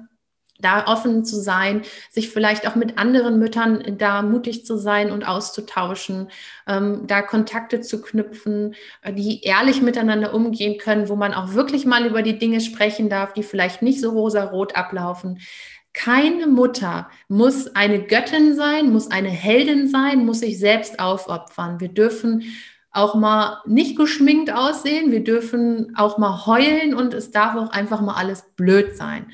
da 0.61 0.87
offen 0.87 1.25
zu 1.25 1.37
sein, 1.37 1.83
sich 2.11 2.31
vielleicht 2.31 2.66
auch 2.66 2.75
mit 2.75 2.99
anderen 2.99 3.38
Müttern 3.38 3.96
da 3.99 4.23
mutig 4.23 4.64
zu 4.64 4.77
sein 4.77 5.11
und 5.11 5.25
auszutauschen, 5.25 6.29
ähm, 6.66 7.07
da 7.07 7.23
Kontakte 7.23 7.81
zu 7.81 8.01
knüpfen, 8.01 8.75
äh, 9.03 9.12
die 9.12 9.42
ehrlich 9.42 9.83
miteinander 9.83 10.35
umgehen 10.35 10.79
können, 10.79 11.09
wo 11.09 11.16
man 11.16 11.35
auch 11.35 11.55
wirklich 11.55 11.87
mal 11.87 12.07
über 12.07 12.23
die 12.23 12.38
Dinge 12.38 12.61
sprechen 12.61 13.09
darf, 13.09 13.33
die 13.33 13.42
vielleicht 13.42 13.83
nicht 13.83 14.01
so 14.01 14.11
rosa-rot 14.11 14.77
ablaufen. 14.77 15.40
Keine 15.92 16.46
Mutter 16.46 17.11
muss 17.29 17.75
eine 17.75 18.03
Göttin 18.03 18.55
sein, 18.55 18.92
muss 18.92 19.11
eine 19.11 19.31
Heldin 19.31 19.88
sein, 19.88 20.25
muss 20.25 20.40
sich 20.40 20.59
selbst 20.59 21.01
aufopfern. 21.01 21.81
Wir 21.81 21.88
dürfen 21.88 22.44
auch 22.92 23.14
mal 23.14 23.61
nicht 23.66 23.96
geschminkt 23.96 24.53
aussehen, 24.53 25.12
wir 25.12 25.23
dürfen 25.23 25.92
auch 25.96 26.18
mal 26.18 26.46
heulen 26.46 26.94
und 26.94 27.14
es 27.14 27.31
darf 27.31 27.55
auch 27.57 27.70
einfach 27.70 28.01
mal 28.01 28.14
alles 28.14 28.44
blöd 28.57 28.96
sein 28.96 29.27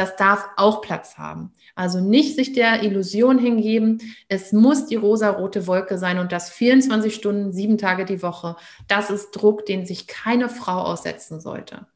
das 0.00 0.16
darf 0.16 0.48
auch 0.56 0.80
Platz 0.80 1.18
haben. 1.18 1.52
Also 1.74 2.00
nicht 2.00 2.34
sich 2.34 2.54
der 2.54 2.82
Illusion 2.82 3.38
hingeben, 3.38 4.00
es 4.28 4.52
muss 4.52 4.86
die 4.86 4.96
rosa-rote 4.96 5.66
Wolke 5.66 5.98
sein 5.98 6.18
und 6.18 6.32
das 6.32 6.48
24 6.48 7.14
Stunden, 7.14 7.52
sieben 7.52 7.76
Tage 7.76 8.06
die 8.06 8.22
Woche. 8.22 8.56
Das 8.88 9.10
ist 9.10 9.32
Druck, 9.32 9.66
den 9.66 9.84
sich 9.84 10.06
keine 10.06 10.48
Frau 10.48 10.80
aussetzen 10.80 11.38
sollte. 11.40 11.86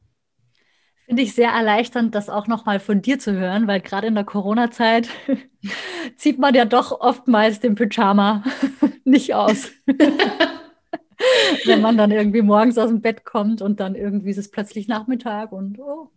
Finde 1.07 1.23
ich 1.23 1.33
sehr 1.33 1.49
erleichternd, 1.49 2.13
das 2.13 2.29
auch 2.29 2.47
nochmal 2.47 2.79
von 2.79 3.01
dir 3.01 3.17
zu 3.17 3.33
hören, 3.33 3.67
weil 3.67 3.81
gerade 3.81 4.05
in 4.05 4.15
der 4.15 4.23
Corona-Zeit 4.23 5.09
zieht 6.15 6.37
man 6.37 6.53
ja 6.53 6.65
doch 6.65 6.99
oftmals 7.01 7.59
den 7.59 7.73
Pyjama 7.73 8.43
nicht 9.03 9.33
aus. 9.33 9.71
Wenn 11.65 11.81
man 11.81 11.97
dann 11.97 12.11
irgendwie 12.11 12.43
morgens 12.43 12.77
aus 12.77 12.89
dem 12.89 13.01
Bett 13.01 13.25
kommt 13.25 13.63
und 13.63 13.79
dann 13.79 13.95
irgendwie 13.95 14.29
ist 14.29 14.37
es 14.37 14.51
plötzlich 14.51 14.87
Nachmittag 14.87 15.51
und 15.51 15.79
oh, 15.79 16.11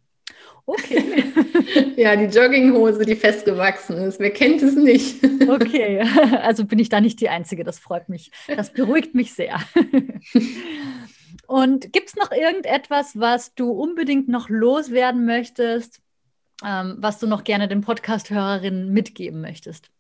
Okay. 0.69 1.25
ja, 1.97 2.15
die 2.15 2.27
Jogginghose, 2.27 3.05
die 3.05 3.17
festgewachsen 3.17 3.97
ist. 3.99 4.21
Wer 4.21 4.31
kennt 4.31 4.63
es 4.63 4.77
nicht? 4.77 5.25
okay, 5.49 6.01
also 6.43 6.65
bin 6.65 6.79
ich 6.79 6.89
da 6.89 7.01
nicht 7.01 7.21
die 7.21 7.29
Einzige. 7.29 7.65
Das 7.65 7.79
freut 7.79 8.09
mich. 8.09 8.31
Das 8.55 8.73
beruhigt 8.73 9.15
mich 9.15 9.33
sehr. 9.33 9.59
Und 11.47 11.93
gibt 11.93 12.09
es 12.09 12.17
noch 12.17 12.33
irgendetwas, 12.33 13.19
was 13.19 13.55
du 13.55 13.71
unbedingt 13.71 14.29
noch 14.29 14.49
loswerden 14.51 15.25
möchtest? 15.25 16.01
ähm, 16.65 16.97
was 16.99 17.19
du 17.19 17.27
noch 17.27 17.45
gerne 17.45 17.69
den 17.69 17.83
Podcast-Hörerinnen 17.83 18.93
mitgeben 18.93 19.41
möchtest? 19.41 19.91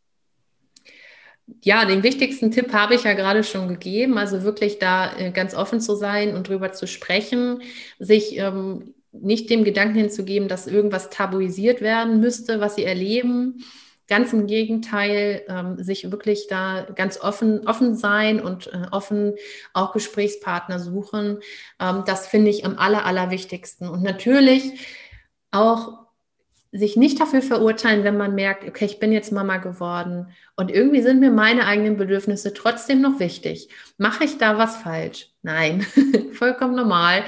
Ja, 1.62 1.86
den 1.86 2.02
wichtigsten 2.02 2.50
Tipp 2.50 2.72
habe 2.74 2.94
ich 2.94 3.04
ja 3.04 3.14
gerade 3.14 3.42
schon 3.42 3.68
gegeben. 3.68 4.18
Also 4.18 4.42
wirklich 4.42 4.78
da 4.78 5.16
äh, 5.16 5.30
ganz 5.30 5.54
offen 5.54 5.80
zu 5.80 5.94
sein 5.94 6.34
und 6.34 6.48
drüber 6.48 6.72
zu 6.72 6.86
sprechen, 6.86 7.62
sich 7.98 8.36
ähm, 8.36 8.94
nicht 9.22 9.50
dem 9.50 9.64
Gedanken 9.64 9.96
hinzugeben, 9.96 10.48
dass 10.48 10.66
irgendwas 10.66 11.10
tabuisiert 11.10 11.80
werden 11.80 12.20
müsste, 12.20 12.60
was 12.60 12.76
sie 12.76 12.84
erleben. 12.84 13.64
Ganz 14.08 14.32
im 14.32 14.46
Gegenteil, 14.46 15.42
ähm, 15.48 15.82
sich 15.82 16.10
wirklich 16.10 16.46
da 16.48 16.86
ganz 16.94 17.20
offen, 17.20 17.66
offen 17.68 17.94
sein 17.94 18.40
und 18.40 18.68
äh, 18.68 18.86
offen 18.90 19.34
auch 19.74 19.92
Gesprächspartner 19.92 20.78
suchen. 20.78 21.40
Ähm, 21.78 22.04
das 22.06 22.26
finde 22.26 22.50
ich 22.50 22.64
am 22.64 22.78
aller, 22.78 23.04
allerwichtigsten. 23.04 23.88
Und 23.88 24.02
natürlich 24.02 24.72
auch 25.50 26.08
sich 26.72 26.96
nicht 26.96 27.20
dafür 27.20 27.40
verurteilen, 27.40 28.04
wenn 28.04 28.16
man 28.16 28.34
merkt, 28.34 28.68
okay, 28.68 28.84
ich 28.84 28.98
bin 28.98 29.12
jetzt 29.12 29.32
Mama 29.32 29.56
geworden 29.56 30.28
und 30.56 30.70
irgendwie 30.70 31.00
sind 31.00 31.20
mir 31.20 31.30
meine 31.30 31.66
eigenen 31.66 31.96
Bedürfnisse 31.96 32.52
trotzdem 32.52 33.00
noch 33.00 33.20
wichtig. 33.20 33.68
Mache 33.96 34.24
ich 34.24 34.38
da 34.38 34.58
was 34.58 34.76
falsch? 34.76 35.30
Nein, 35.42 35.86
vollkommen 36.32 36.74
normal. 36.74 37.24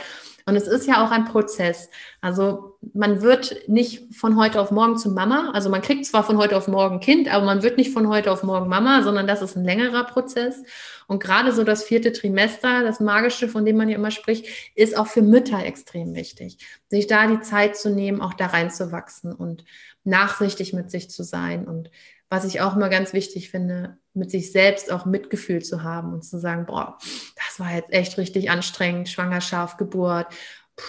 Und 0.50 0.56
es 0.56 0.66
ist 0.66 0.88
ja 0.88 1.04
auch 1.04 1.12
ein 1.12 1.26
Prozess. 1.26 1.90
Also 2.20 2.76
man 2.92 3.22
wird 3.22 3.68
nicht 3.68 4.12
von 4.14 4.36
heute 4.36 4.60
auf 4.60 4.72
morgen 4.72 4.98
zu 4.98 5.10
Mama. 5.10 5.52
Also 5.54 5.70
man 5.70 5.80
kriegt 5.80 6.04
zwar 6.04 6.24
von 6.24 6.38
heute 6.38 6.56
auf 6.56 6.66
morgen 6.66 6.98
Kind, 6.98 7.32
aber 7.32 7.46
man 7.46 7.62
wird 7.62 7.76
nicht 7.76 7.92
von 7.92 8.08
heute 8.08 8.32
auf 8.32 8.42
morgen 8.42 8.68
Mama, 8.68 9.02
sondern 9.04 9.28
das 9.28 9.42
ist 9.42 9.56
ein 9.56 9.64
längerer 9.64 10.02
Prozess. 10.02 10.64
Und 11.06 11.22
gerade 11.22 11.52
so 11.52 11.62
das 11.62 11.84
vierte 11.84 12.10
Trimester, 12.10 12.82
das 12.82 12.98
Magische, 12.98 13.48
von 13.48 13.64
dem 13.64 13.76
man 13.76 13.88
ja 13.88 13.94
immer 13.94 14.10
spricht, 14.10 14.72
ist 14.74 14.98
auch 14.98 15.06
für 15.06 15.22
Mütter 15.22 15.64
extrem 15.64 16.16
wichtig. 16.16 16.58
Sich 16.88 17.06
da 17.06 17.28
die 17.28 17.40
Zeit 17.40 17.76
zu 17.76 17.88
nehmen, 17.88 18.20
auch 18.20 18.34
da 18.34 18.46
reinzuwachsen 18.46 19.32
und 19.32 19.64
nachsichtig 20.02 20.72
mit 20.72 20.90
sich 20.90 21.10
zu 21.10 21.22
sein. 21.22 21.68
Und 21.68 21.92
was 22.30 22.44
ich 22.44 22.60
auch 22.60 22.76
immer 22.76 22.88
ganz 22.88 23.12
wichtig 23.12 23.50
finde, 23.50 23.98
mit 24.14 24.30
sich 24.30 24.52
selbst 24.52 24.90
auch 24.90 25.04
Mitgefühl 25.04 25.62
zu 25.62 25.82
haben 25.82 26.14
und 26.14 26.24
zu 26.24 26.38
sagen, 26.38 26.64
boah, 26.64 26.96
das 27.36 27.60
war 27.60 27.74
jetzt 27.74 27.92
echt 27.92 28.16
richtig 28.16 28.50
anstrengend, 28.50 29.08
Schwangerschaft, 29.08 29.76
Geburt, 29.78 30.28
puh, 30.76 30.84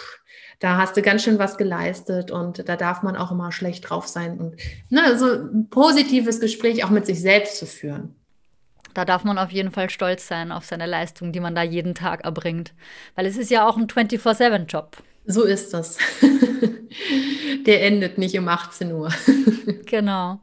da 0.60 0.78
hast 0.78 0.96
du 0.96 1.02
ganz 1.02 1.24
schön 1.24 1.40
was 1.40 1.58
geleistet 1.58 2.30
und 2.30 2.70
da 2.70 2.76
darf 2.78 3.02
man 3.02 3.18
auch 3.18 3.32
immer 3.32 3.52
schlecht 3.52 3.90
drauf 3.90 4.08
sein 4.08 4.40
und 4.40 4.56
ne, 4.90 5.18
so 5.18 5.26
ein 5.26 5.68
positives 5.70 6.40
Gespräch 6.40 6.84
auch 6.86 6.92
mit 6.92 7.08
sich 7.08 7.20
selbst 7.20 7.58
zu 7.58 7.66
führen. 7.66 8.16
Da 8.94 9.06
darf 9.06 9.24
man 9.24 9.40
auf 9.40 9.52
jeden 9.52 9.72
Fall 9.72 9.90
stolz 9.90 10.28
sein 10.28 10.52
auf 10.52 10.66
seine 10.66 10.86
Leistung, 10.86 11.32
die 11.32 11.40
man 11.40 11.56
da 11.56 11.64
jeden 11.64 11.96
Tag 11.96 12.24
erbringt, 12.26 12.74
weil 13.16 13.26
es 13.26 13.38
ist 13.38 13.50
ja 13.50 13.68
auch 13.68 13.78
ein 13.78 13.88
24/7-Job. 13.88 14.98
So 15.26 15.44
ist 15.44 15.74
das. 15.74 15.98
Der 17.66 17.84
endet 17.84 18.18
nicht 18.18 18.38
um 18.38 18.48
18 18.48 18.92
Uhr. 18.92 19.12
genau. 19.86 20.42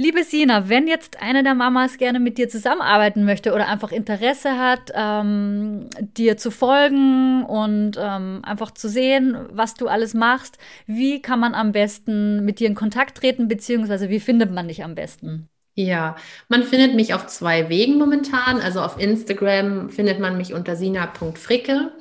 Liebe 0.00 0.22
Sina, 0.22 0.68
wenn 0.68 0.86
jetzt 0.86 1.20
eine 1.20 1.42
der 1.42 1.56
Mamas 1.56 1.98
gerne 1.98 2.20
mit 2.20 2.38
dir 2.38 2.48
zusammenarbeiten 2.48 3.24
möchte 3.24 3.52
oder 3.52 3.66
einfach 3.66 3.90
Interesse 3.90 4.56
hat, 4.56 4.92
ähm, 4.94 5.90
dir 5.98 6.36
zu 6.36 6.52
folgen 6.52 7.42
und 7.42 7.98
ähm, 8.00 8.40
einfach 8.44 8.70
zu 8.70 8.88
sehen, 8.88 9.36
was 9.50 9.74
du 9.74 9.88
alles 9.88 10.14
machst, 10.14 10.56
wie 10.86 11.20
kann 11.20 11.40
man 11.40 11.52
am 11.52 11.72
besten 11.72 12.44
mit 12.44 12.60
dir 12.60 12.68
in 12.68 12.76
Kontakt 12.76 13.18
treten, 13.18 13.48
beziehungsweise 13.48 14.08
wie 14.08 14.20
findet 14.20 14.52
man 14.52 14.68
dich 14.68 14.84
am 14.84 14.94
besten? 14.94 15.48
Ja, 15.74 16.14
man 16.48 16.62
findet 16.62 16.94
mich 16.94 17.12
auf 17.12 17.26
zwei 17.26 17.68
Wegen 17.68 17.98
momentan. 17.98 18.60
Also 18.60 18.80
auf 18.80 19.00
Instagram 19.00 19.90
findet 19.90 20.20
man 20.20 20.36
mich 20.36 20.54
unter 20.54 20.76
sina.fricke. 20.76 21.92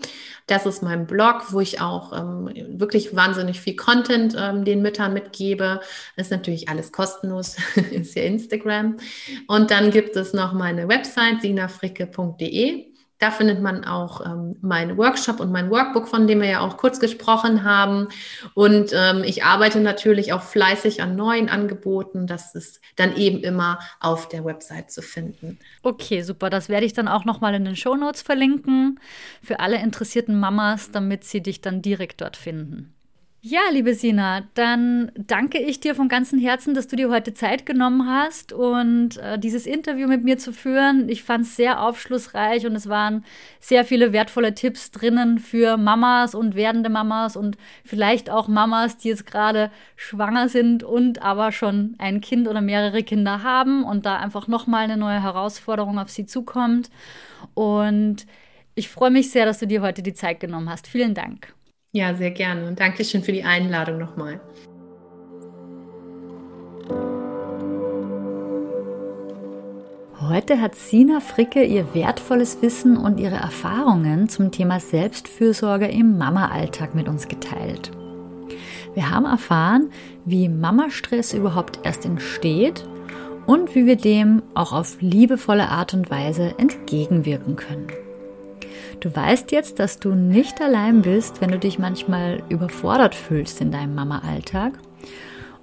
Das 0.48 0.66
ist 0.66 0.82
mein 0.82 1.08
Blog, 1.08 1.52
wo 1.52 1.60
ich 1.60 1.82
auch 1.82 2.14
ähm, 2.14 2.50
wirklich 2.80 3.16
wahnsinnig 3.16 3.60
viel 3.60 3.76
Content 3.76 4.34
ähm, 4.38 4.64
den 4.64 4.82
Müttern 4.82 5.14
mitgebe. 5.14 5.82
Ist 6.16 6.32
natürlich 6.32 6.70
alles 6.70 6.93
kostenlos, 6.93 7.58
ist 7.91 8.16
ja 8.16 8.24
Instagram. 8.24 8.98
Und 9.48 9.72
dann 9.72 9.91
gibt 9.91 10.16
es 10.16 10.34
noch 10.34 10.54
meine 10.54 10.88
Website 10.88 11.41
sinafricke.de. 11.41 12.97
Da 13.20 13.32
findet 13.32 13.61
man 13.61 13.84
auch 13.84 14.26
ähm, 14.26 14.57
meinen 14.61 14.97
Workshop 14.97 15.39
und 15.39 15.51
mein 15.51 15.72
Workbook, 15.72 16.07
von 16.07 16.28
dem 16.28 16.41
wir 16.41 16.49
ja 16.49 16.59
auch 16.59 16.78
kurz 16.78 16.99
gesprochen 16.99 17.63
haben. 17.63 18.09
Und 18.53 18.91
ähm, 18.93 19.24
ich 19.24 19.43
arbeite 19.43 19.80
natürlich 19.80 20.34
auch 20.34 20.43
fleißig 20.43 21.01
an 21.01 21.15
neuen 21.15 21.49
Angeboten. 21.49 22.28
Das 22.28 22.53
ist 22.53 22.82
dann 22.95 23.15
eben 23.15 23.39
immer 23.39 23.80
auf 23.99 24.30
der 24.30 24.45
Website 24.45 24.91
zu 24.91 25.01
finden. 25.01 25.57
Okay, 25.82 26.22
super. 26.22 26.49
Das 26.49 26.70
werde 26.70 26.86
ich 26.86 26.93
dann 26.93 27.07
auch 27.07 27.26
nochmal 27.26 27.55
in 27.55 27.65
den 27.65 27.76
Show 27.76 27.95
Notes 27.95 28.22
verlinken 28.22 28.99
für 29.41 29.59
alle 29.59 29.82
interessierten 29.82 30.39
Mamas, 30.39 30.91
damit 30.91 31.24
sie 31.24 31.41
dich 31.41 31.61
dann 31.61 31.82
direkt 31.82 32.22
dort 32.22 32.38
finden. 32.38 32.97
Ja, 33.50 33.62
liebe 33.72 33.93
Sina, 33.93 34.41
dann 34.56 35.10
danke 35.16 35.58
ich 35.60 35.80
dir 35.80 35.95
von 35.95 36.10
ganzem 36.10 36.38
Herzen, 36.38 36.74
dass 36.74 36.89
du 36.89 36.98
dir 36.98 37.10
heute 37.10 37.34
Zeit 37.34 37.66
genommen 37.66 38.06
hast 38.06 38.52
und 38.52 39.16
äh, 39.20 39.39
dieses 39.39 39.66
Interview 39.66 40.10
mit 40.10 40.26
mir 40.26 40.38
zu 40.38 40.52
führen. 40.52 41.08
Ich 41.08 41.24
fand 41.24 41.45
es 41.45 41.56
sehr 41.56 41.82
aufschlussreich 41.82 42.66
und 42.66 42.76
es 42.76 42.89
waren 42.89 43.24
sehr 43.62 43.86
viele 43.86 44.12
wertvolle 44.12 44.54
Tipps 44.54 44.91
drinnen 44.91 45.39
für 45.39 45.78
Mamas 45.78 46.36
und 46.36 46.56
werdende 46.56 46.89
Mamas 46.89 47.38
und 47.38 47.58
vielleicht 47.86 48.30
auch 48.30 48.50
Mamas, 48.50 48.98
die 48.98 49.08
jetzt 49.08 49.26
gerade 49.26 49.72
schwanger 49.95 50.50
sind 50.50 50.84
und 50.84 51.22
aber 51.22 51.54
schon 51.54 51.95
ein 52.00 52.20
Kind 52.20 52.50
oder 52.50 52.60
mehrere 52.60 53.02
Kinder 53.02 53.43
haben 53.43 53.86
und 53.86 54.06
da 54.06 54.18
einfach 54.18 54.50
nochmal 54.50 54.84
eine 54.84 54.98
neue 54.98 55.24
Herausforderung 55.24 56.00
auf 56.00 56.10
sie 56.10 56.26
zukommt. 56.26 56.89
Und 57.54 58.26
ich 58.76 58.89
freue 58.89 59.12
mich 59.12 59.32
sehr, 59.32 59.45
dass 59.45 59.60
du 59.60 59.68
dir 59.68 59.82
heute 59.82 60.04
die 60.04 60.14
Zeit 60.14 60.41
genommen 60.41 60.70
hast. 60.70 60.86
Vielen 60.86 61.14
Dank. 61.14 61.57
Ja, 61.92 62.14
sehr 62.16 62.32
gerne 62.32 62.68
und 62.68 62.80
danke 62.80 63.04
schön 63.04 63.24
für 63.24 63.32
die 63.32 63.44
Einladung 63.44 63.98
nochmal. 63.98 64.40
Heute 70.20 70.60
hat 70.60 70.76
Sina 70.76 71.22
Fricke 71.22 71.64
ihr 71.64 71.94
wertvolles 71.94 72.62
Wissen 72.62 72.98
und 72.98 73.20
ihre 73.20 73.36
Erfahrungen 73.36 74.28
zum 74.28 74.52
Thema 74.52 74.80
Selbstfürsorge 74.80 75.88
im 75.88 76.18
Mama-Alltag 76.18 76.96
mit 76.96 77.08
uns 77.08 77.28
geteilt. 77.28 77.92
Wir 78.94 79.10
haben 79.10 79.26
erfahren, 79.26 79.90
wie 80.26 80.50
Mama-Stress 80.50 81.34
überhaupt 81.34 81.80
erst 81.84 82.06
entsteht 82.06 82.84
und 83.46 83.74
wie 83.76 83.86
wir 83.86 83.96
dem 83.96 84.44
auch 84.54 84.74
auf 84.74 84.98
liebevolle 85.02 85.70
Art 85.70 85.94
und 85.94 86.10
Weise 86.10 86.56
entgegenwirken 86.58 87.56
können. 87.56 87.88
Du 89.00 89.16
weißt 89.16 89.52
jetzt, 89.52 89.78
dass 89.78 90.00
du 90.00 90.16
nicht 90.16 90.60
allein 90.60 91.04
bist, 91.04 91.39
wenn 91.39 91.52
du 91.52 91.60
dich 91.60 91.78
manchmal 91.78 92.41
überfordert 92.50 93.14
fühlst 93.14 93.62
in 93.62 93.72
deinem 93.72 93.93
Mama-Alltag. 93.93 94.74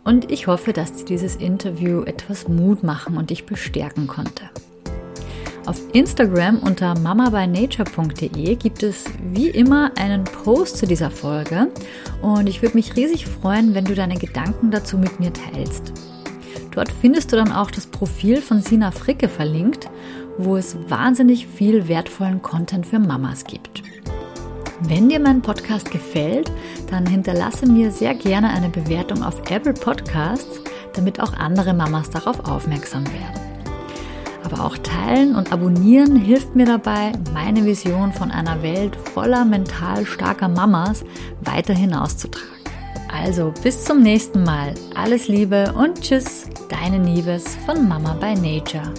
Und 0.05 0.31
ich 0.31 0.47
hoffe, 0.47 0.73
dass 0.73 0.95
dir 0.95 1.05
dieses 1.05 1.35
Interview 1.37 2.03
etwas 2.03 2.47
Mut 2.47 2.85
machen 2.85 3.17
und 3.17 3.31
dich 3.31 3.45
bestärken 3.45 4.07
konnte. 4.07 4.45
Auf 5.67 5.81
Instagram 5.95 6.59
unter 6.59 6.97
mamabynature.de 6.97 8.55
gibt 8.55 8.83
es 8.83 9.07
wie 9.33 9.49
immer 9.49 9.91
einen 9.97 10.25
Post 10.25 10.77
zu 10.77 10.87
dieser 10.87 11.11
Folge 11.11 11.69
und 12.21 12.47
ich 12.49 12.61
würde 12.61 12.77
mich 12.77 12.95
riesig 12.97 13.27
freuen, 13.27 13.75
wenn 13.75 13.87
du 13.87 13.95
deine 13.95 14.17
Gedanken 14.17 14.71
dazu 14.71 14.99
mit 14.99 15.19
mir 15.21 15.33
teilst. 15.33 15.93
Dort 16.71 16.93
findest 16.93 17.33
du 17.33 17.37
dann 17.37 17.51
auch 17.51 17.71
das 17.71 17.87
Profil 17.87 18.43
von 18.43 18.61
Sina 18.61 18.91
Fricke 18.91 19.29
verlinkt 19.29 19.89
wo 20.39 20.57
es 20.57 20.77
wahnsinnig 20.89 21.47
viel 21.47 21.89
wertvollen 21.89 22.43
Content 22.43 22.87
für 22.87 22.99
Mamas 22.99 23.45
gibt. 23.45 23.83
Wenn 24.81 25.09
dir 25.09 25.21
mein 25.21 25.41
Podcast 25.41 25.91
gefällt, 25.91 26.51
dann 26.91 27.07
hinterlasse 27.07 27.67
mir 27.67 27.91
sehr 27.91 28.15
gerne 28.15 28.51
eine 28.51 28.69
Bewertung 28.69 29.23
auf 29.23 29.41
Apple 29.51 29.73
Podcasts, 29.73 30.61
damit 30.95 31.21
auch 31.21 31.33
andere 31.33 31.73
Mamas 31.73 32.11
darauf 32.11 32.47
aufmerksam 32.49 33.05
werden. 33.07 33.41
Aber 34.45 34.65
auch 34.65 34.77
teilen 34.79 35.37
und 35.37 35.53
abonnieren 35.53 36.17
hilft 36.17 36.55
mir 36.55 36.67
dabei, 36.67 37.13
meine 37.33 37.65
Vision 37.65 38.13
von 38.13 38.31
einer 38.31 38.63
Welt 38.63 38.95
voller 38.97 39.45
mental 39.45 40.05
starker 40.05 40.49
Mamas 40.49 41.05
weiterhin 41.41 41.95
auszutragen. 41.95 42.49
Also 43.11 43.55
bis 43.63 43.85
zum 43.85 44.03
nächsten 44.03 44.43
Mal. 44.43 44.75
Alles 44.95 45.29
Liebe 45.29 45.73
und 45.73 46.01
Tschüss, 46.01 46.47
deine 46.69 46.99
Nieves 46.99 47.57
von 47.65 47.89
Mama 47.89 48.15
by 48.15 48.35
Nature. 48.35 48.93